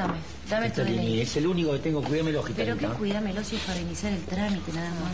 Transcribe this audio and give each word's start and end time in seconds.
Dame, 0.00 0.18
dame 0.48 0.70
tu 0.70 0.80
DNI. 0.82 1.20
es 1.20 1.36
el 1.36 1.46
único 1.46 1.72
que 1.72 1.78
tengo, 1.80 2.02
cuídamelo, 2.02 2.40
Pero 2.42 2.54
gitanita. 2.74 2.88
que 2.92 2.98
cuídamelo 2.98 3.44
si 3.44 3.56
es 3.56 3.62
para 3.62 3.78
iniciar 3.80 4.14
el 4.14 4.22
trámite 4.24 4.72
nada 4.72 4.90
más. 4.94 5.12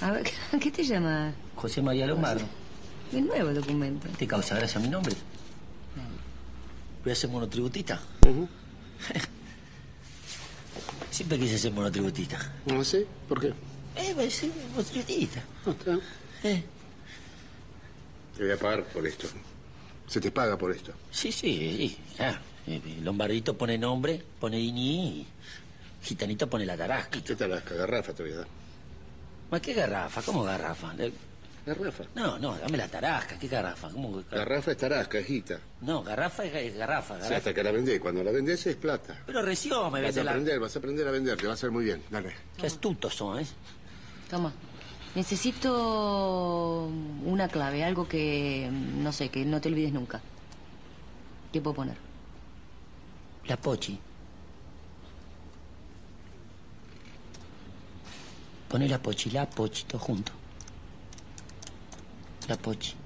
A 0.00 0.10
ver, 0.12 0.30
¿qué 0.60 0.70
te 0.70 0.82
llamas? 0.84 1.34
José 1.54 1.82
María 1.82 2.06
Lombardo. 2.06 2.46
De 3.10 3.20
nuevo 3.20 3.50
el 3.50 3.56
documento. 3.56 4.08
¿Te 4.16 4.26
causa 4.26 4.54
gracia 4.54 4.80
mi 4.80 4.88
nombre? 4.88 5.14
Voy 7.04 7.12
a 7.12 7.14
ser 7.14 7.28
monotributista. 7.28 8.00
Siempre 11.10 11.38
quise 11.38 11.58
ser 11.58 11.72
monotributista. 11.72 12.38
¿No 12.66 12.82
sé? 12.84 13.06
¿Por 13.28 13.38
qué? 13.38 13.48
Eh, 13.96 14.14
voy 14.14 14.26
a 14.26 14.30
ser 14.30 14.50
monotributista. 14.70 15.42
No, 15.66 15.72
está. 15.72 15.98
Eh. 16.44 16.64
Te 18.34 18.44
voy 18.44 18.52
a 18.52 18.56
pagar 18.56 18.84
por 18.84 19.06
esto. 19.06 19.28
Se 20.06 20.20
te 20.22 20.30
paga 20.30 20.56
por 20.56 20.70
esto. 20.72 20.92
Sí, 21.10 21.30
sí, 21.30 21.76
sí, 21.76 21.98
claro. 22.16 22.38
Eh, 22.66 22.80
Lombardito 23.02 23.56
pone 23.56 23.76
nombre, 23.76 24.22
pone 24.38 24.58
INI 24.58 25.20
y 25.20 25.26
Gitanito 26.02 26.48
pone 26.48 26.64
la 26.64 26.76
tarasca. 26.76 27.20
¿Qué 27.22 27.48
las 27.48 27.64
garrafa 27.64 28.12
te 28.12 28.22
voy 28.22 28.32
a 28.32 28.36
dar? 28.36 28.46
¿Ma 29.50 29.60
¿Qué 29.60 29.74
garrafa? 29.74 30.22
¿Cómo 30.22 30.42
garrafa? 30.44 30.94
Eh, 30.98 31.12
Garrafa. 31.64 32.04
No, 32.16 32.38
no, 32.40 32.56
dame 32.58 32.76
la 32.76 32.88
tarasca. 32.88 33.38
¿Qué 33.38 33.46
garrafa? 33.46 33.88
¿Cómo 33.90 34.22
Garrafa 34.30 34.72
es 34.72 34.76
tarasca, 34.76 35.20
hijita. 35.20 35.60
No, 35.82 36.02
garrafa 36.02 36.44
es, 36.44 36.76
garrafa. 36.76 37.14
O 37.14 37.16
sea, 37.18 37.22
garrafa. 37.24 37.36
hasta 37.36 37.54
que 37.54 37.62
la 37.62 37.70
vendés. 37.70 38.00
Cuando 38.00 38.24
la 38.24 38.32
vendés 38.32 38.66
es 38.66 38.74
plata. 38.76 39.22
Pero 39.26 39.42
recién 39.42 39.74
me 39.92 40.02
Vas 40.02 40.16
a 40.16 40.24
la... 40.24 40.30
aprender, 40.32 40.58
vas 40.58 40.74
a 40.74 40.78
aprender 40.80 41.06
a 41.06 41.10
vender. 41.12 41.36
Te 41.36 41.44
va 41.46 41.52
a 41.52 41.54
hacer 41.54 41.70
muy 41.70 41.84
bien. 41.84 42.02
Dale. 42.10 42.32
Qué 42.56 42.66
astutos 42.66 43.14
son, 43.14 43.38
¿eh? 43.40 43.46
Toma. 44.28 44.52
Necesito 45.14 46.86
una 47.24 47.46
clave, 47.48 47.84
algo 47.84 48.08
que, 48.08 48.68
no 48.72 49.12
sé, 49.12 49.28
que 49.28 49.44
no 49.44 49.60
te 49.60 49.68
olvides 49.68 49.92
nunca. 49.92 50.20
¿Qué 51.52 51.60
puedo 51.60 51.74
poner? 51.76 51.96
La 53.46 53.56
pochi. 53.56 53.98
Pone 58.68 58.88
la 58.88 58.98
pochi, 58.98 59.30
la 59.32 59.46
pochi, 59.46 59.84
todo 59.86 60.02
junto. 60.02 60.32
La 62.46 62.56
pochi. 62.56 63.01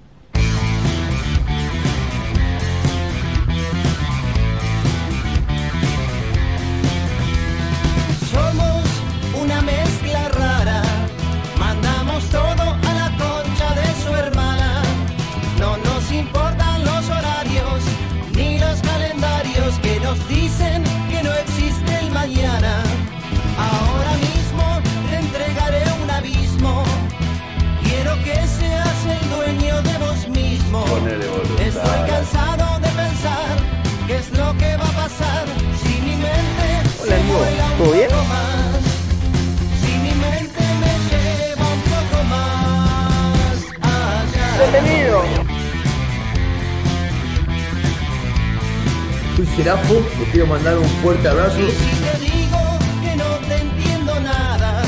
Serafo, 49.57 49.95
te 50.19 50.25
quiero 50.31 50.45
mandar 50.45 50.77
un 50.77 50.87
fuerte 51.01 51.27
abrazo. 51.27 51.59
Y 51.59 51.71
si 51.71 51.95
te 51.95 52.19
digo 52.19 52.59
que 53.01 53.15
no 53.15 53.25
te 53.47 53.55
entiendo 53.55 54.19
nada, 54.19 54.83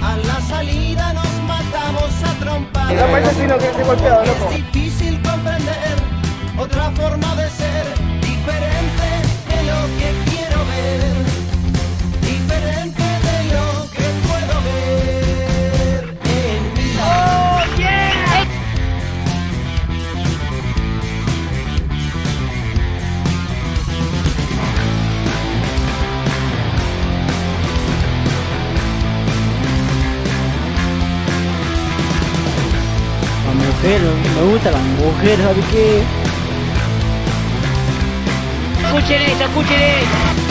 a 0.00 0.16
la 0.18 0.40
salida 0.42 1.12
nos 1.14 1.32
matamos 1.48 2.08
a 2.22 2.32
trompadas. 2.38 2.92
Es 2.92 4.50
difícil 4.56 5.20
comprender 5.20 5.96
otra 6.56 6.92
forma 6.92 7.34
de 7.34 7.50
ser, 7.50 7.77
me 33.88 34.52
gusta 34.52 34.70
la 34.70 34.78
mujer, 34.78 35.38
¿sabe 35.38 35.62
qué? 35.72 36.02
Escuchen 38.84 39.22
esto, 39.22 39.44
escuchen. 39.44 40.47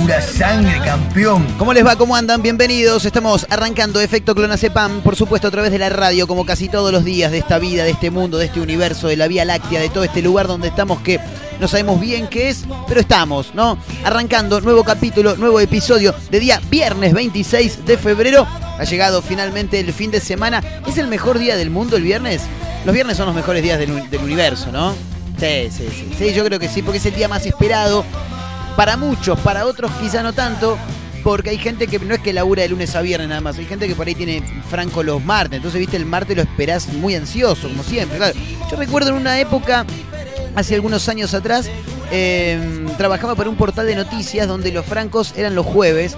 Pura 0.00 0.22
sangre, 0.22 0.80
campeón. 0.82 1.46
¿Cómo 1.58 1.74
les 1.74 1.84
va? 1.84 1.94
¿Cómo 1.94 2.16
andan? 2.16 2.40
Bienvenidos. 2.40 3.04
Estamos 3.04 3.46
arrancando 3.50 4.00
Efecto 4.00 4.34
Clonacepam, 4.34 5.02
por 5.02 5.14
supuesto, 5.14 5.48
a 5.48 5.50
través 5.50 5.70
de 5.72 5.78
la 5.78 5.90
radio, 5.90 6.26
como 6.26 6.46
casi 6.46 6.70
todos 6.70 6.90
los 6.90 7.04
días 7.04 7.30
de 7.30 7.38
esta 7.38 7.58
vida, 7.58 7.84
de 7.84 7.90
este 7.90 8.10
mundo, 8.10 8.38
de 8.38 8.46
este 8.46 8.62
universo, 8.62 9.08
de 9.08 9.18
la 9.18 9.28
Vía 9.28 9.44
Láctea, 9.44 9.78
de 9.78 9.90
todo 9.90 10.02
este 10.04 10.22
lugar 10.22 10.46
donde 10.46 10.68
estamos 10.68 11.02
que 11.02 11.20
no 11.60 11.68
sabemos 11.68 12.00
bien 12.00 12.28
qué 12.28 12.48
es, 12.48 12.64
pero 12.88 12.98
estamos, 13.00 13.54
¿no? 13.54 13.76
Arrancando 14.02 14.62
nuevo 14.62 14.84
capítulo, 14.84 15.36
nuevo 15.36 15.60
episodio 15.60 16.14
de 16.30 16.40
día 16.40 16.62
viernes 16.70 17.12
26 17.12 17.84
de 17.84 17.98
febrero. 17.98 18.46
Ha 18.78 18.84
llegado 18.84 19.20
finalmente 19.20 19.80
el 19.80 19.92
fin 19.92 20.10
de 20.10 20.20
semana. 20.20 20.62
¿Es 20.86 20.96
el 20.96 21.08
mejor 21.08 21.38
día 21.38 21.56
del 21.56 21.68
mundo 21.68 21.98
el 21.98 22.04
viernes? 22.04 22.40
Los 22.86 22.94
viernes 22.94 23.18
son 23.18 23.26
los 23.26 23.34
mejores 23.34 23.62
días 23.62 23.78
del, 23.78 24.08
del 24.08 24.22
universo, 24.22 24.72
¿no? 24.72 24.94
Sí, 25.38 25.68
sí, 25.70 25.88
sí. 25.90 26.10
Sí, 26.18 26.32
yo 26.32 26.42
creo 26.44 26.58
que 26.58 26.68
sí, 26.68 26.80
porque 26.80 26.98
es 26.98 27.06
el 27.06 27.14
día 27.14 27.28
más 27.28 27.44
esperado 27.44 28.04
para 28.80 28.96
muchos, 28.96 29.38
para 29.40 29.66
otros 29.66 29.92
quizá 30.00 30.22
no 30.22 30.32
tanto, 30.32 30.78
porque 31.22 31.50
hay 31.50 31.58
gente 31.58 31.86
que 31.86 31.98
no 31.98 32.14
es 32.14 32.20
que 32.20 32.32
labura 32.32 32.62
de 32.62 32.70
lunes 32.70 32.96
a 32.96 33.02
viernes 33.02 33.28
nada 33.28 33.42
más, 33.42 33.58
hay 33.58 33.66
gente 33.66 33.86
que 33.86 33.94
por 33.94 34.06
ahí 34.06 34.14
tiene 34.14 34.42
franco 34.70 35.02
los 35.02 35.22
martes, 35.22 35.58
entonces 35.58 35.80
viste 35.80 35.98
el 35.98 36.06
martes 36.06 36.34
lo 36.34 36.42
esperás 36.42 36.88
muy 36.88 37.14
ansioso, 37.14 37.68
como 37.68 37.82
siempre. 37.82 38.16
claro. 38.16 38.34
Yo 38.70 38.78
recuerdo 38.78 39.10
en 39.10 39.16
una 39.16 39.38
época, 39.38 39.84
hace 40.54 40.76
algunos 40.76 41.06
años 41.10 41.34
atrás, 41.34 41.68
eh, 42.10 42.86
trabajaba 42.96 43.34
para 43.34 43.50
un 43.50 43.56
portal 43.56 43.84
de 43.84 43.96
noticias 43.96 44.48
donde 44.48 44.72
los 44.72 44.86
francos 44.86 45.34
eran 45.36 45.54
los 45.54 45.66
jueves. 45.66 46.16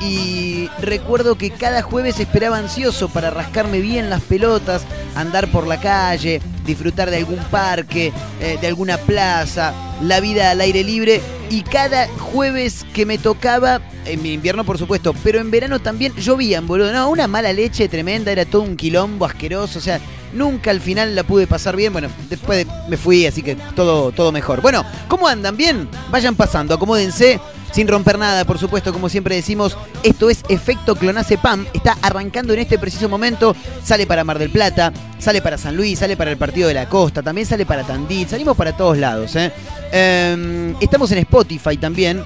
Y 0.00 0.68
recuerdo 0.80 1.36
que 1.36 1.50
cada 1.50 1.82
jueves 1.82 2.20
esperaba 2.20 2.58
ansioso 2.58 3.08
para 3.08 3.30
rascarme 3.30 3.80
bien 3.80 4.10
las 4.10 4.22
pelotas, 4.22 4.82
andar 5.16 5.48
por 5.50 5.66
la 5.66 5.80
calle, 5.80 6.40
disfrutar 6.64 7.10
de 7.10 7.16
algún 7.16 7.38
parque, 7.50 8.12
eh, 8.40 8.58
de 8.60 8.66
alguna 8.66 8.96
plaza, 8.98 9.74
la 10.02 10.20
vida 10.20 10.52
al 10.52 10.60
aire 10.60 10.84
libre. 10.84 11.20
Y 11.50 11.62
cada 11.62 12.06
jueves 12.08 12.86
que 12.92 13.06
me 13.06 13.18
tocaba, 13.18 13.80
en 14.04 14.22
mi 14.22 14.34
invierno 14.34 14.64
por 14.64 14.78
supuesto, 14.78 15.14
pero 15.24 15.40
en 15.40 15.50
verano 15.50 15.80
también 15.80 16.14
llovían, 16.14 16.66
boludo. 16.66 16.92
No, 16.92 17.08
una 17.08 17.26
mala 17.26 17.52
leche 17.52 17.88
tremenda, 17.88 18.30
era 18.30 18.44
todo 18.44 18.62
un 18.62 18.76
quilombo 18.76 19.24
asqueroso. 19.24 19.80
O 19.80 19.82
sea, 19.82 20.00
nunca 20.32 20.70
al 20.70 20.80
final 20.80 21.16
la 21.16 21.24
pude 21.24 21.48
pasar 21.48 21.74
bien. 21.74 21.92
Bueno, 21.92 22.08
después 22.30 22.66
me 22.88 22.96
fui, 22.96 23.26
así 23.26 23.42
que 23.42 23.56
todo, 23.74 24.12
todo 24.12 24.30
mejor. 24.30 24.60
Bueno, 24.60 24.84
¿cómo 25.08 25.26
andan? 25.26 25.56
¿Bien? 25.56 25.88
Vayan 26.10 26.36
pasando, 26.36 26.74
acomódense. 26.74 27.40
Sin 27.72 27.86
romper 27.86 28.18
nada, 28.18 28.44
por 28.44 28.58
supuesto, 28.58 28.92
como 28.92 29.08
siempre 29.08 29.34
decimos, 29.34 29.76
esto 30.02 30.30
es 30.30 30.42
Efecto 30.48 30.96
Clonacepam. 30.96 31.66
Está 31.72 31.96
arrancando 32.02 32.52
en 32.52 32.60
este 32.60 32.78
preciso 32.78 33.08
momento. 33.08 33.54
Sale 33.84 34.06
para 34.06 34.24
Mar 34.24 34.38
del 34.38 34.50
Plata, 34.50 34.92
sale 35.18 35.42
para 35.42 35.58
San 35.58 35.76
Luis, 35.76 35.98
sale 35.98 36.16
para 36.16 36.30
el 36.30 36.36
Partido 36.36 36.68
de 36.68 36.74
la 36.74 36.88
Costa, 36.88 37.22
también 37.22 37.46
sale 37.46 37.66
para 37.66 37.84
Tandil. 37.84 38.28
Salimos 38.28 38.56
para 38.56 38.76
todos 38.76 38.96
lados. 38.98 39.36
¿eh? 39.36 39.52
Eh, 39.92 40.74
estamos 40.80 41.12
en 41.12 41.18
Spotify 41.18 41.76
también. 41.76 42.24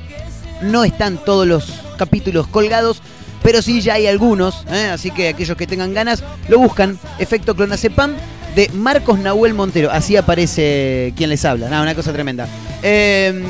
No 0.62 0.84
están 0.84 1.18
todos 1.18 1.46
los 1.46 1.72
capítulos 1.98 2.46
colgados, 2.46 3.02
pero 3.42 3.62
sí 3.62 3.80
ya 3.80 3.94
hay 3.94 4.06
algunos. 4.06 4.64
¿eh? 4.70 4.90
Así 4.92 5.10
que 5.10 5.28
aquellos 5.28 5.56
que 5.56 5.66
tengan 5.66 5.92
ganas 5.92 6.22
lo 6.48 6.58
buscan. 6.58 6.98
Efecto 7.18 7.54
Clonacepam 7.54 8.14
de 8.54 8.68
Marcos 8.74 9.18
Nahuel 9.18 9.54
Montero. 9.54 9.90
Así 9.90 10.16
aparece 10.16 11.12
quien 11.16 11.30
les 11.30 11.44
habla. 11.44 11.68
Nada, 11.68 11.82
una 11.82 11.94
cosa 11.94 12.12
tremenda. 12.12 12.46
Eh, 12.82 13.42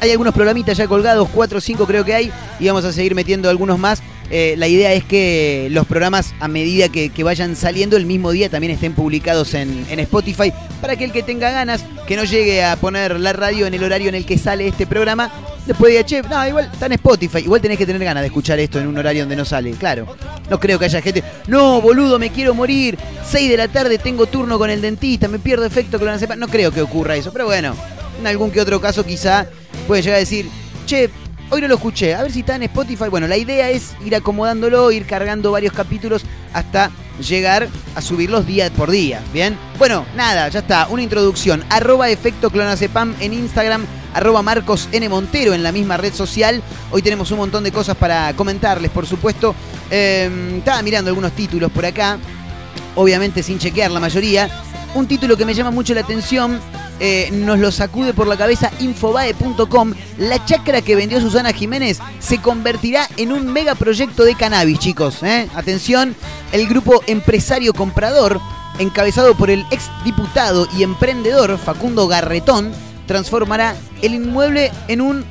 hay 0.00 0.10
algunos 0.10 0.34
programitas 0.34 0.76
ya 0.76 0.86
colgados, 0.86 1.28
4 1.32 1.58
o 1.58 1.60
5 1.60 1.86
creo 1.86 2.04
que 2.04 2.14
hay, 2.14 2.32
y 2.58 2.66
vamos 2.66 2.84
a 2.84 2.92
seguir 2.92 3.14
metiendo 3.14 3.50
algunos 3.50 3.78
más 3.78 4.02
eh, 4.30 4.54
la 4.58 4.68
idea 4.68 4.92
es 4.92 5.04
que 5.04 5.68
los 5.70 5.86
programas, 5.86 6.34
a 6.38 6.48
medida 6.48 6.88
que, 6.90 7.10
vayan 7.24 7.56
saliendo 7.56 7.96
el 7.96 8.06
mismo 8.06 8.30
día, 8.30 8.48
también 8.48 8.72
estén 8.72 8.92
publicados 8.92 9.54
en, 9.54 9.86
Spotify, 10.00 10.52
para 10.80 10.96
que 10.96 11.04
el 11.04 11.12
que 11.12 11.22
tenga 11.22 11.50
ganas, 11.50 11.84
que 12.06 12.16
no 12.16 12.24
llegue 12.24 12.64
a 12.64 12.76
poner 12.76 13.18
la 13.18 13.32
radio 13.32 13.66
en 13.66 13.74
el 13.74 13.82
horario 13.82 14.08
en 14.08 14.14
el 14.14 14.26
que 14.26 14.38
sale 14.38 14.68
este 14.68 14.86
programa, 14.86 15.30
después 15.66 15.92
diga, 15.92 16.04
che, 16.04 16.22
no, 16.22 16.46
igual 16.46 16.70
está 16.72 16.86
en 16.86 16.92
Spotify, 16.92 17.38
igual 17.38 17.60
tenés 17.60 17.78
que 17.78 17.86
tener 17.86 18.02
ganas 18.04 18.22
de 18.22 18.28
escuchar 18.28 18.58
esto 18.58 18.78
en 18.78 18.86
un 18.86 18.98
horario 18.98 19.22
donde 19.22 19.36
no 19.36 19.44
sale, 19.44 19.72
claro. 19.72 20.06
No 20.48 20.60
creo 20.60 20.78
que 20.78 20.86
haya 20.86 21.02
gente, 21.02 21.22
no, 21.46 21.80
boludo, 21.80 22.18
me 22.18 22.30
quiero 22.30 22.54
morir, 22.54 22.98
6 23.26 23.50
de 23.50 23.56
la 23.56 23.68
tarde 23.68 23.98
tengo 23.98 24.26
turno 24.26 24.58
con 24.58 24.70
el 24.70 24.80
dentista, 24.80 25.28
me 25.28 25.38
pierdo 25.38 25.64
efecto. 25.64 25.98
No 26.36 26.48
creo 26.48 26.70
que 26.70 26.82
ocurra 26.82 27.16
eso, 27.16 27.32
pero 27.32 27.46
bueno, 27.46 27.74
en 28.18 28.26
algún 28.26 28.50
que 28.50 28.60
otro 28.60 28.80
caso 28.80 29.04
quizá 29.04 29.46
puede 29.86 30.02
llegar 30.02 30.16
a 30.16 30.20
decir, 30.20 30.48
che, 30.86 31.10
hoy 31.50 31.60
no 31.60 31.68
lo 31.68 31.76
escuché, 31.76 32.14
a 32.14 32.22
ver 32.22 32.32
si 32.32 32.40
está 32.40 32.56
en 32.56 32.64
Spotify. 32.64 33.04
Bueno, 33.10 33.26
la 33.26 33.36
idea 33.36 33.70
es 33.70 33.94
ir 34.04 34.14
acomodándolo, 34.14 34.90
ir 34.90 35.06
cargando 35.06 35.52
varios 35.52 35.72
capítulos 35.72 36.22
hasta 36.52 36.90
llegar 37.26 37.68
a 37.94 38.00
subirlos 38.00 38.46
día 38.46 38.70
por 38.70 38.90
día, 38.90 39.20
¿bien? 39.32 39.56
Bueno, 39.78 40.04
nada, 40.16 40.48
ya 40.48 40.60
está, 40.60 40.86
una 40.88 41.02
introducción. 41.02 41.64
Arroba 41.68 42.10
efecto 42.10 42.50
clonazepam 42.50 43.14
en 43.20 43.32
Instagram, 43.32 43.86
arroba 44.14 44.42
Marcos 44.42 44.88
N. 44.92 45.08
Montero 45.08 45.54
en 45.54 45.62
la 45.62 45.72
misma 45.72 45.96
red 45.96 46.12
social. 46.12 46.62
Hoy 46.90 47.02
tenemos 47.02 47.30
un 47.30 47.38
montón 47.38 47.64
de 47.64 47.72
cosas 47.72 47.96
para 47.96 48.32
comentarles, 48.34 48.90
por 48.90 49.06
supuesto. 49.06 49.54
Eh, 49.90 50.30
estaba 50.58 50.82
mirando 50.82 51.08
algunos 51.08 51.32
títulos 51.32 51.72
por 51.72 51.84
acá, 51.86 52.18
obviamente 52.94 53.42
sin 53.42 53.58
chequear 53.58 53.90
la 53.90 54.00
mayoría. 54.00 54.48
Un 54.94 55.06
título 55.06 55.36
que 55.36 55.44
me 55.44 55.54
llama 55.54 55.70
mucho 55.70 55.94
la 55.94 56.00
atención, 56.00 56.60
eh, 57.00 57.28
nos 57.32 57.58
lo 57.58 57.70
sacude 57.70 58.14
por 58.14 58.26
la 58.26 58.36
cabeza 58.36 58.70
infobae.com. 58.80 59.92
La 60.18 60.44
chacra 60.44 60.82
que 60.82 60.96
vendió 60.96 61.20
Susana 61.20 61.52
Jiménez 61.52 61.98
se 62.18 62.40
convertirá 62.40 63.08
en 63.16 63.32
un 63.32 63.46
megaproyecto 63.46 64.24
de 64.24 64.34
cannabis, 64.34 64.78
chicos. 64.78 65.22
¿eh? 65.22 65.48
Atención, 65.54 66.16
el 66.52 66.66
grupo 66.66 67.02
empresario 67.06 67.74
comprador, 67.74 68.40
encabezado 68.78 69.34
por 69.36 69.50
el 69.50 69.64
ex 69.70 69.90
diputado 70.04 70.66
y 70.76 70.82
emprendedor 70.82 71.58
Facundo 71.58 72.08
Garretón, 72.08 72.72
transformará 73.06 73.76
el 74.02 74.14
inmueble 74.14 74.72
en 74.88 75.00
un 75.00 75.24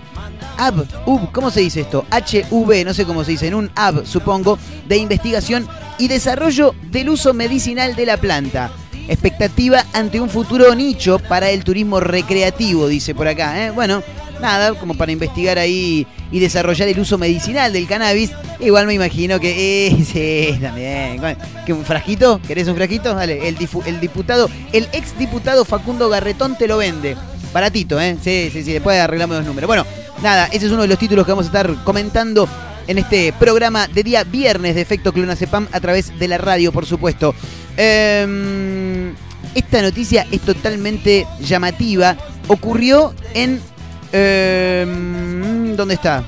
hub, 0.59 0.88
hub, 1.06 1.31
¿cómo 1.31 1.51
se 1.51 1.62
dice 1.62 1.81
esto? 1.81 2.06
HV, 2.12 2.86
no 2.86 2.94
sé 2.94 3.06
cómo 3.06 3.24
se 3.24 3.31
dice, 3.31 3.48
en 3.48 3.56
un 3.56 3.65
hub, 3.65 4.06
supongo, 4.06 4.57
de 4.88 4.98
investigación 4.98 5.68
y 5.98 6.07
desarrollo 6.07 6.74
del 6.92 7.09
uso 7.09 7.33
medicinal 7.33 7.95
de 7.95 8.06
la 8.06 8.18
planta. 8.18 8.71
Expectativa 9.07 9.86
ante 9.94 10.19
un 10.19 10.30
futuro 10.30 10.74
nicho 10.75 11.19
para 11.19 11.50
el 11.50 11.63
turismo 11.63 12.00
recreativo, 12.00 12.88
dice 12.88 13.15
por 13.15 13.27
acá. 13.27 13.65
¿eh? 13.65 13.71
Bueno, 13.71 14.04
nada, 14.42 14.74
como 14.74 14.95
para 14.95 15.12
investigar 15.12 15.57
ahí 15.57 16.06
y 16.31 16.39
desarrollar 16.39 16.88
el 16.88 17.00
uso 17.00 17.18
medicinal 17.18 17.71
del 17.71 17.88
cannabis. 17.88 18.31
Igual 18.59 18.86
me 18.86 18.94
imagino 18.94 19.39
que, 19.39 19.88
eh, 19.88 20.06
sí, 20.54 20.59
también. 20.59 21.21
¿Que 21.65 21.74
un 21.74 21.86
frasquito? 21.86 22.42
¿Querés 22.45 22.68
un 22.68 22.75
frasquito? 22.75 23.13
Dale, 23.13 23.48
el, 23.48 23.57
el 23.86 24.00
diputado, 24.00 24.50
el 24.74 24.88
ex 24.92 25.18
diputado 25.18 25.65
Facundo 25.65 26.09
Garretón 26.09 26.57
te 26.57 26.68
lo 26.68 26.77
vende. 26.77 27.15
Baratito, 27.54 28.00
¿eh? 28.00 28.18
Sí, 28.21 28.50
sí, 28.51 28.63
sí, 28.63 28.74
después 28.74 29.00
arreglamos 29.00 29.38
los 29.38 29.45
números. 29.45 29.68
Bueno, 29.68 29.86
nada, 30.21 30.48
ese 30.48 30.65
es 30.65 30.71
uno 30.71 30.81
de 30.81 30.89
los 30.89 31.00
títulos 31.00 31.25
que 31.25 31.31
vamos 31.31 31.45
a 31.45 31.48
estar 31.48 31.83
comentando 31.83 32.48
en 32.88 32.98
este 32.98 33.33
programa 33.33 33.88
de 33.88 34.04
día 34.04 34.24
viernes 34.24 34.75
de 34.75 34.81
Efecto 34.81 35.13
Clonazepam 35.13 35.68
a 35.71 35.80
través 35.80 36.18
de 36.19 36.27
la 36.27 36.38
radio, 36.38 36.71
por 36.71 36.86
supuesto. 36.86 37.33
Em, 37.77 39.13
esta 39.56 39.81
noticia 39.81 40.27
es 40.31 40.41
totalmente 40.41 41.25
llamativa. 41.39 42.18
Ocurrió 42.47 43.13
en... 43.33 43.62
em, 44.12 45.75
¿Dónde 45.75 45.94
está? 45.94 46.24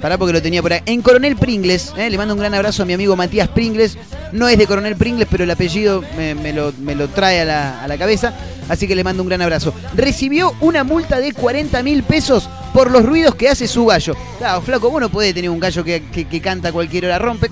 Pará 0.00 0.18
porque 0.18 0.32
lo 0.32 0.42
tenía 0.42 0.62
por 0.62 0.72
ahí. 0.72 0.80
En 0.86 1.02
Coronel 1.02 1.36
Pringles, 1.36 1.92
¿eh? 1.96 2.10
le 2.10 2.18
mando 2.18 2.34
un 2.34 2.40
gran 2.40 2.54
abrazo 2.54 2.82
a 2.82 2.86
mi 2.86 2.92
amigo 2.92 3.16
Matías 3.16 3.48
Pringles. 3.48 3.96
No 4.32 4.48
es 4.48 4.58
de 4.58 4.66
Coronel 4.66 4.96
Pringles, 4.96 5.26
pero 5.30 5.44
el 5.44 5.50
apellido 5.50 6.02
me, 6.16 6.52
lo, 6.52 6.72
trae 7.08 7.40
a 7.40 7.86
la, 7.86 7.98
cabeza. 7.98 8.34
Así 8.68 8.86
que 8.86 8.94
le 8.94 9.04
mando 9.04 9.22
un 9.22 9.28
gran 9.28 9.42
abrazo. 9.42 9.72
Recibió 9.94 10.54
una 10.60 10.84
multa 10.84 11.18
de 11.18 11.32
40 11.32 11.82
mil 11.82 12.02
pesos 12.02 12.48
por 12.74 12.90
los 12.90 13.04
ruidos 13.04 13.34
que 13.36 13.48
hace 13.48 13.66
su 13.66 13.86
gallo. 13.86 14.14
Claro, 14.38 14.60
flaco, 14.60 14.90
vos 14.90 15.00
no 15.00 15.08
podés 15.08 15.34
tener 15.34 15.50
un 15.50 15.60
gallo 15.60 15.82
que, 15.82 16.40
canta 16.42 16.72
cualquier 16.72 17.06
hora. 17.06 17.18
Rompe, 17.18 17.48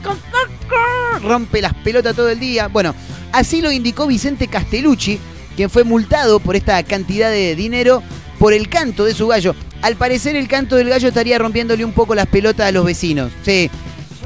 rompe 1.23 1.63
las 1.63 1.75
pelotas 1.75 2.15
todo 2.15 2.29
el 2.29 2.41
día. 2.41 2.69
Bueno, 2.69 2.95
así 3.35 3.61
lo 3.61 3.73
indicó 3.73 4.07
Vicente 4.07 4.47
Castellucci, 4.49 5.19
quien 5.57 5.69
fue 5.69 5.85
multado 5.85 6.39
por 6.39 6.57
esta 6.57 6.83
cantidad 6.85 7.31
de 7.31 7.55
dinero 7.57 8.03
por 8.39 8.53
el 8.53 8.69
canto 8.69 9.05
de 9.05 9.15
su 9.15 9.27
gallo. 9.27 9.55
Al 9.83 9.97
parecer 9.97 10.37
el 10.37 10.49
canto 10.49 10.77
del 10.77 10.89
gallo 10.89 11.09
estaría 11.09 11.39
rompiéndole 11.39 11.85
un 11.85 11.93
poco 11.93 12.15
las 12.15 12.27
pelotas 12.27 12.69
a 12.69 12.73
los 12.73 12.85
vecinos. 12.85 13.33
Sí, 13.43 13.71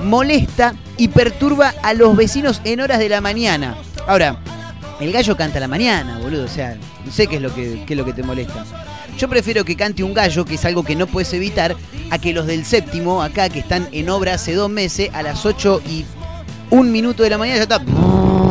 molesta 0.05 0.75
y 0.97 1.09
perturba 1.09 1.75
a 1.83 1.95
los 1.95 2.17
vecinos 2.17 2.61
en 2.65 2.81
horas 2.81 2.99
de 2.99 3.09
la 3.09 3.21
mañana. 3.21 3.77
Ahora, 4.07 4.41
el 5.01 5.11
gallo 5.11 5.37
canta 5.37 5.59
a 5.59 5.61
la 5.61 5.69
mañana, 5.69 6.19
boludo. 6.19 6.45
O 6.45 6.49
sea, 6.49 6.77
no 7.05 7.11
sé 7.11 7.27
qué 7.27 7.37
es 7.37 7.43
lo 7.43 7.55
que, 7.55 7.85
qué 7.87 7.95
es 7.95 7.97
lo 7.97 8.05
que 8.05 8.13
te 8.13 8.23
molesta. 8.23 8.65
Yo 9.17 9.29
prefiero 9.29 9.65
que 9.65 9.75
cante 9.75 10.05
un 10.05 10.15
gallo, 10.15 10.45
que 10.45 10.55
es 10.55 10.65
algo 10.65 10.85
que 10.85 10.95
no 10.95 11.07
puedes 11.07 11.33
evitar, 11.33 11.75
a 12.11 12.19
que 12.19 12.33
los 12.33 12.47
del 12.47 12.65
séptimo, 12.65 13.23
acá, 13.23 13.49
que 13.49 13.59
están 13.59 13.89
en 13.91 14.11
obra 14.11 14.35
hace 14.35 14.55
dos 14.55 14.71
meses, 14.71 15.11
a 15.13 15.23
las 15.23 15.45
8 15.45 15.83
y 15.89 16.05
un 16.71 16.93
minuto 16.93 17.23
de 17.23 17.31
la 17.31 17.39
mañana 17.39 17.57
ya 17.57 17.63
está. 17.63 18.48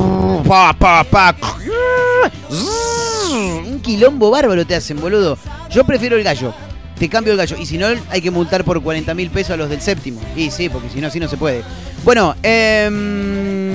Un 3.32 3.80
quilombo 3.82 4.30
bárbaro 4.30 4.66
te 4.66 4.76
hacen, 4.76 5.00
boludo. 5.00 5.38
Yo 5.70 5.84
prefiero 5.86 6.16
el 6.18 6.24
gallo. 6.24 6.54
Te 6.98 7.10
cambio 7.10 7.34
el 7.34 7.38
gallo. 7.38 7.58
Y 7.60 7.66
si 7.66 7.78
no, 7.78 7.88
hay 8.10 8.22
que 8.22 8.32
multar 8.32 8.64
por 8.64 8.82
40 8.82 9.14
mil 9.14 9.30
pesos 9.30 9.52
a 9.52 9.58
los 9.58 9.70
del 9.70 9.82
séptimo. 9.82 10.22
Y 10.36 10.50
sí, 10.50 10.70
porque 10.70 10.90
si 10.90 11.00
no, 11.00 11.08
así 11.08 11.20
no 11.20 11.28
se 11.28 11.38
puede. 11.38 11.64
Bueno, 12.04 12.36
em, 12.42 13.74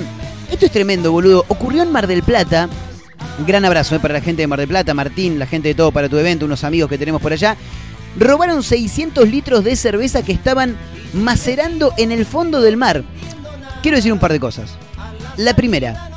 esto 0.50 0.66
es 0.66 0.72
tremendo, 0.72 1.12
boludo. 1.12 1.44
Ocurrió 1.48 1.82
en 1.82 1.92
Mar 1.92 2.06
del 2.06 2.22
Plata. 2.22 2.68
Un 3.38 3.46
gran 3.46 3.64
abrazo 3.64 3.94
eh, 3.94 4.00
para 4.00 4.14
la 4.14 4.20
gente 4.20 4.42
de 4.42 4.46
Mar 4.46 4.58
del 4.58 4.68
Plata, 4.68 4.94
Martín, 4.94 5.38
la 5.38 5.46
gente 5.46 5.68
de 5.68 5.74
todo 5.74 5.92
para 5.92 6.08
tu 6.08 6.18
evento, 6.18 6.44
unos 6.44 6.64
amigos 6.64 6.90
que 6.90 6.98
tenemos 6.98 7.22
por 7.22 7.32
allá. 7.32 7.56
Robaron 8.18 8.62
600 8.62 9.28
litros 9.28 9.64
de 9.64 9.76
cerveza 9.76 10.22
que 10.22 10.32
estaban 10.32 10.76
macerando 11.14 11.94
en 11.96 12.12
el 12.12 12.26
fondo 12.26 12.60
del 12.60 12.76
mar. 12.76 13.04
Quiero 13.82 13.96
decir 13.96 14.12
un 14.12 14.18
par 14.18 14.32
de 14.32 14.40
cosas. 14.40 14.76
La 15.36 15.54
primera, 15.54 16.10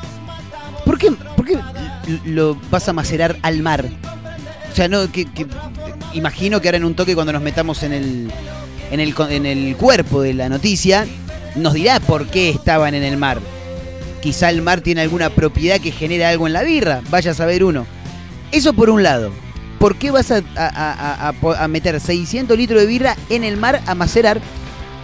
¿por 0.95 1.00
qué, 1.00 1.12
por 1.36 1.45
qué 1.45 1.59
lo 2.25 2.56
vas 2.71 2.88
a 2.88 2.94
macerar 2.94 3.38
al 3.42 3.62
mar? 3.62 3.86
O 4.71 4.75
sea, 4.75 4.88
no, 4.88 5.12
que, 5.12 5.25
que- 5.25 5.45
imagino 6.13 6.62
que 6.62 6.69
ahora 6.69 6.77
en 6.77 6.86
un 6.86 6.95
toque 6.95 7.15
cuando 7.15 7.33
nos 7.33 7.42
metamos 7.42 7.83
en 7.83 7.92
el, 7.94 8.31
en 8.92 9.00
el, 9.01 9.13
en 9.30 9.45
el 9.45 9.75
cuerpo 9.75 10.21
de 10.21 10.33
la 10.33 10.47
noticia, 10.47 11.06
nos 11.56 11.74
dirá 11.74 12.00
por 12.00 12.27
qué 12.27 12.50
estaban 12.50 12.94
en 12.94 13.03
el 13.03 13.18
mar. 13.18 13.39
Quizá 14.21 14.50
el 14.50 14.62
mar 14.62 14.81
tiene 14.81 15.01
alguna 15.01 15.30
propiedad 15.30 15.80
que 15.81 15.92
genera 15.92 16.30
algo 16.30 16.47
en 16.47 16.53
la 16.53 16.63
birra, 16.63 17.01
vaya 17.09 17.31
a 17.31 17.36
saber 17.36 17.64
uno. 17.64 17.85
Eso 18.52 18.73
por 18.73 18.90
un 18.90 19.04
lado. 19.04 19.31
¿Por 19.80 19.97
qué 19.97 20.09
vas 20.11 20.31
a, 20.31 20.42
a 20.56 21.68
meter 21.68 21.99
600 21.99 22.57
litros 22.57 22.80
de 22.80 22.87
birra 22.87 23.18
en 23.30 23.44
el 23.44 23.57
mar 23.57 23.81
a 23.85 23.94
macerar? 23.95 24.40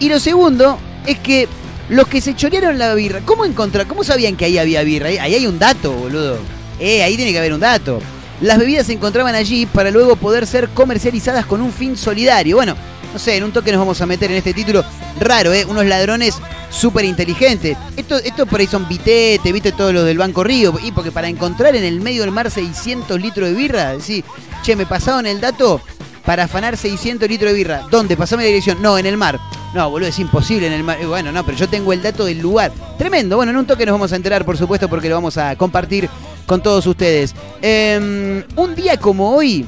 Y 0.00 0.08
lo 0.08 0.18
segundo 0.18 0.78
es 1.06 1.18
que 1.18 1.46
los 1.88 2.06
que 2.08 2.20
se 2.20 2.34
chorearon 2.34 2.78
la 2.78 2.94
birra, 2.94 3.20
¿cómo 3.24 3.44
encontrar, 3.44 3.86
cómo 3.86 4.04
sabían 4.04 4.36
que 4.36 4.44
ahí 4.44 4.58
había 4.58 4.82
birra? 4.82 5.08
Ahí, 5.08 5.34
hay 5.34 5.46
un 5.46 5.58
dato, 5.58 5.92
boludo. 5.92 6.38
Eh, 6.78 7.02
ahí 7.02 7.16
tiene 7.16 7.32
que 7.32 7.38
haber 7.38 7.52
un 7.52 7.60
dato. 7.60 8.00
Las 8.40 8.58
bebidas 8.58 8.86
se 8.86 8.92
encontraban 8.92 9.34
allí 9.34 9.66
para 9.66 9.90
luego 9.90 10.16
poder 10.16 10.46
ser 10.46 10.68
comercializadas 10.70 11.46
con 11.46 11.60
un 11.60 11.72
fin 11.72 11.96
solidario. 11.96 12.56
Bueno, 12.56 12.74
no 13.12 13.18
sé, 13.18 13.36
en 13.36 13.44
un 13.44 13.52
toque 13.52 13.70
nos 13.70 13.78
vamos 13.78 14.00
a 14.00 14.06
meter 14.06 14.30
en 14.30 14.38
este 14.38 14.54
título 14.54 14.84
raro, 15.20 15.52
¿eh? 15.52 15.64
Unos 15.64 15.86
ladrones 15.86 16.36
súper 16.70 17.04
inteligentes. 17.04 17.76
Esto, 17.96 18.16
esto 18.16 18.46
por 18.46 18.60
ahí 18.60 18.66
son 18.66 18.88
vitete, 18.88 19.52
viste 19.52 19.72
todos 19.72 19.92
los 19.92 20.04
del 20.04 20.18
Banco 20.18 20.42
Río. 20.42 20.74
Y 20.82 20.92
porque 20.92 21.12
para 21.12 21.28
encontrar 21.28 21.76
en 21.76 21.84
el 21.84 22.00
medio 22.00 22.22
del 22.22 22.30
mar 22.30 22.50
600 22.50 23.20
litros 23.20 23.48
de 23.48 23.54
birra, 23.54 23.92
decís, 23.92 24.24
che, 24.62 24.74
me 24.74 24.86
pasaron 24.86 25.26
el 25.26 25.40
dato 25.40 25.80
para 26.24 26.44
afanar 26.44 26.76
600 26.76 27.28
litros 27.28 27.52
de 27.52 27.56
birra. 27.56 27.82
¿Dónde? 27.90 28.16
Pasame 28.16 28.44
la 28.44 28.48
dirección. 28.48 28.80
No, 28.80 28.98
en 28.98 29.06
el 29.06 29.16
mar. 29.16 29.38
No, 29.74 29.88
boludo, 29.90 30.08
es 30.08 30.18
imposible 30.18 30.66
en 30.66 30.72
el 30.74 30.84
mar. 30.84 30.98
Bueno, 31.06 31.32
no, 31.32 31.44
pero 31.44 31.56
yo 31.56 31.68
tengo 31.68 31.92
el 31.92 32.02
dato 32.02 32.24
del 32.24 32.40
lugar. 32.40 32.72
Tremendo. 32.98 33.36
Bueno, 33.36 33.52
en 33.52 33.58
un 33.58 33.66
toque 33.66 33.86
nos 33.86 33.94
vamos 33.94 34.12
a 34.12 34.16
enterar, 34.16 34.44
por 34.44 34.58
supuesto, 34.58 34.88
porque 34.88 35.08
lo 35.08 35.14
vamos 35.14 35.38
a 35.38 35.56
compartir 35.56 36.08
con 36.46 36.62
todos 36.62 36.86
ustedes. 36.86 37.34
Eh, 37.62 38.44
un 38.56 38.74
día 38.74 38.98
como 38.98 39.34
hoy, 39.34 39.64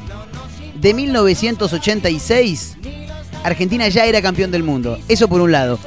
de 0.75 0.93
1986, 0.93 2.77
Argentina 3.43 3.89
ya 3.89 4.05
era 4.05 4.21
campeón 4.21 4.51
del 4.51 4.63
mundo. 4.63 4.99
Eso 5.09 5.29
por 5.29 5.41
un 5.41 5.53
lado. 5.53 5.79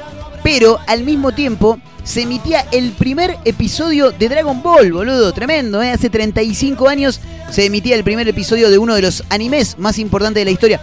Pero 0.42 0.78
al 0.86 1.04
mismo 1.04 1.32
tiempo 1.32 1.78
se 2.02 2.22
emitía 2.22 2.66
el 2.72 2.92
primer 2.92 3.36
episodio 3.44 4.10
de 4.10 4.28
Dragon 4.28 4.62
Ball, 4.62 4.92
boludo. 4.92 5.32
Tremendo, 5.32 5.82
¿eh? 5.82 5.90
Hace 5.90 6.10
35 6.10 6.88
años 6.88 7.20
se 7.50 7.66
emitía 7.66 7.94
el 7.94 8.02
primer 8.02 8.26
episodio 8.28 8.70
de 8.70 8.78
uno 8.78 8.94
de 8.94 9.02
los 9.02 9.24
animes 9.28 9.78
más 9.78 9.98
importantes 9.98 10.40
de 10.40 10.44
la 10.46 10.50
historia. 10.50 10.80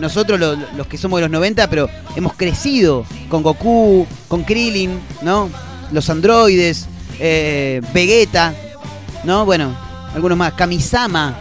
Nosotros, 0.00 0.40
lo- 0.40 0.56
los 0.76 0.86
que 0.86 0.96
somos 0.98 1.18
de 1.18 1.22
los 1.22 1.30
90, 1.30 1.68
pero 1.68 1.88
hemos 2.16 2.34
crecido 2.34 3.04
con 3.28 3.42
Goku, 3.42 4.06
con 4.28 4.44
Krillin, 4.44 4.98
¿no? 5.22 5.50
Los 5.92 6.08
androides, 6.10 6.86
eh, 7.18 7.80
Vegeta, 7.92 8.54
¿no? 9.24 9.44
Bueno, 9.44 9.74
algunos 10.14 10.38
más. 10.38 10.54
Kamisama. 10.54 11.36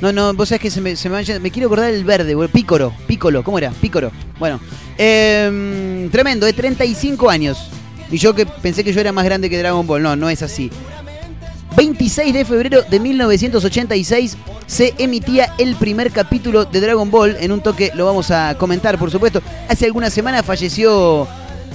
No, 0.00 0.12
no, 0.12 0.34
vos 0.34 0.48
sabés 0.48 0.62
que 0.62 0.70
se 0.70 0.80
me, 0.80 0.96
se 0.96 1.08
me 1.08 1.50
quiero 1.52 1.68
acordar 1.68 1.90
el 1.94 2.04
verde. 2.04 2.34
Pícoro, 2.48 2.92
Pícolo, 3.06 3.44
¿cómo 3.44 3.58
era? 3.58 3.70
Pícoro. 3.70 4.10
Bueno, 4.38 4.58
em, 4.98 6.10
tremendo, 6.10 6.44
de 6.46 6.52
35 6.52 7.30
años. 7.30 7.68
Y 8.10 8.18
yo 8.18 8.34
que 8.34 8.44
pensé 8.44 8.82
que 8.84 8.92
yo 8.92 9.00
era 9.00 9.12
más 9.12 9.24
grande 9.24 9.48
que 9.48 9.58
Dragon 9.58 9.86
Ball. 9.86 10.02
No, 10.02 10.16
no 10.16 10.28
es 10.28 10.42
así. 10.42 10.70
26 11.76 12.34
de 12.34 12.44
febrero 12.44 12.82
de 12.82 13.00
1986 13.00 14.36
se 14.66 14.94
emitía 14.98 15.54
el 15.58 15.74
primer 15.76 16.10
capítulo 16.10 16.64
de 16.64 16.80
Dragon 16.80 17.10
Ball. 17.10 17.36
En 17.40 17.52
un 17.52 17.62
toque 17.62 17.90
lo 17.94 18.06
vamos 18.06 18.30
a 18.30 18.56
comentar, 18.58 18.98
por 18.98 19.10
supuesto. 19.10 19.42
Hace 19.68 19.86
algunas 19.86 20.12
semanas 20.12 20.44
falleció 20.44 21.26